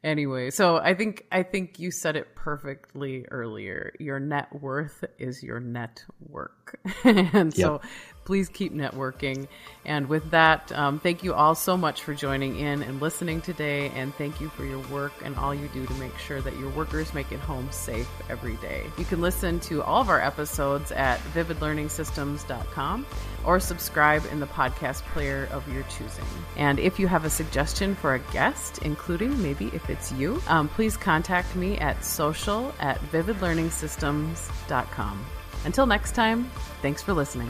anyway 0.04 0.50
so 0.50 0.78
i 0.78 0.94
think 0.94 1.26
i 1.32 1.42
think 1.44 1.80
you 1.80 1.92
said 1.92 2.16
it 2.16 2.36
perfectly 2.36 3.26
earlier. 3.32 3.94
Your 4.00 4.20
net 4.20 4.48
worth 4.62 5.04
is 5.18 5.42
your 5.42 5.60
net 5.60 6.04
network 6.22 6.80
and 7.04 7.54
so 7.54 7.74
yep 7.82 7.92
please 8.26 8.50
keep 8.50 8.74
networking. 8.74 9.48
And 9.86 10.10
with 10.10 10.32
that, 10.32 10.72
um, 10.72 11.00
thank 11.00 11.24
you 11.24 11.34
all 11.34 11.56
so 11.56 11.78
much 11.78 12.04
for 12.04 12.14
joining 12.14 12.60
in 12.60 12.82
and 12.82 13.00
listening 13.00 13.40
today. 13.42 13.90
And 13.90 14.14
thank 14.16 14.42
you 14.42 14.50
for 14.50 14.66
your 14.66 14.80
work 14.88 15.14
and 15.24 15.38
all 15.38 15.54
you 15.54 15.68
do 15.70 15.86
to 15.86 15.94
make 15.94 16.18
sure 16.18 16.42
that 16.42 16.58
your 16.58 16.70
workers 16.72 17.14
make 17.14 17.32
it 17.32 17.40
home 17.40 17.70
safe 17.72 18.10
every 18.30 18.56
day. 18.58 18.84
You 18.98 19.06
can 19.06 19.22
listen 19.22 19.62
to 19.62 19.82
all 19.84 20.02
of 20.02 20.10
our 20.10 20.22
episodes 20.22 20.92
at 20.92 21.20
vividlearningsystems.com 21.34 23.06
or 23.46 23.60
subscribe 23.60 24.24
in 24.32 24.40
the 24.40 24.48
podcast 24.48 25.04
player 25.14 25.48
of 25.52 25.72
your 25.72 25.84
choosing. 25.84 26.26
And 26.58 26.80
if 26.80 27.00
you 27.00 27.08
have 27.08 27.26
a 27.26 27.30
suggestion 27.30 27.94
for 27.96 28.16
a 28.16 28.20
guest, 28.34 28.80
including 28.80 29.40
maybe 29.42 29.68
if 29.68 29.90
it's 29.90 30.12
you, 30.12 30.42
um, 30.48 30.68
please 30.68 30.98
contact 30.98 31.56
me 31.56 31.78
at 31.78 32.04
social 32.04 32.74
at 32.80 33.00
vividlearningsystems.com. 33.12 35.26
Until 35.66 35.86
next 35.86 36.16
time, 36.16 36.50
thanks 36.82 37.02
for 37.02 37.14
listening. 37.14 37.50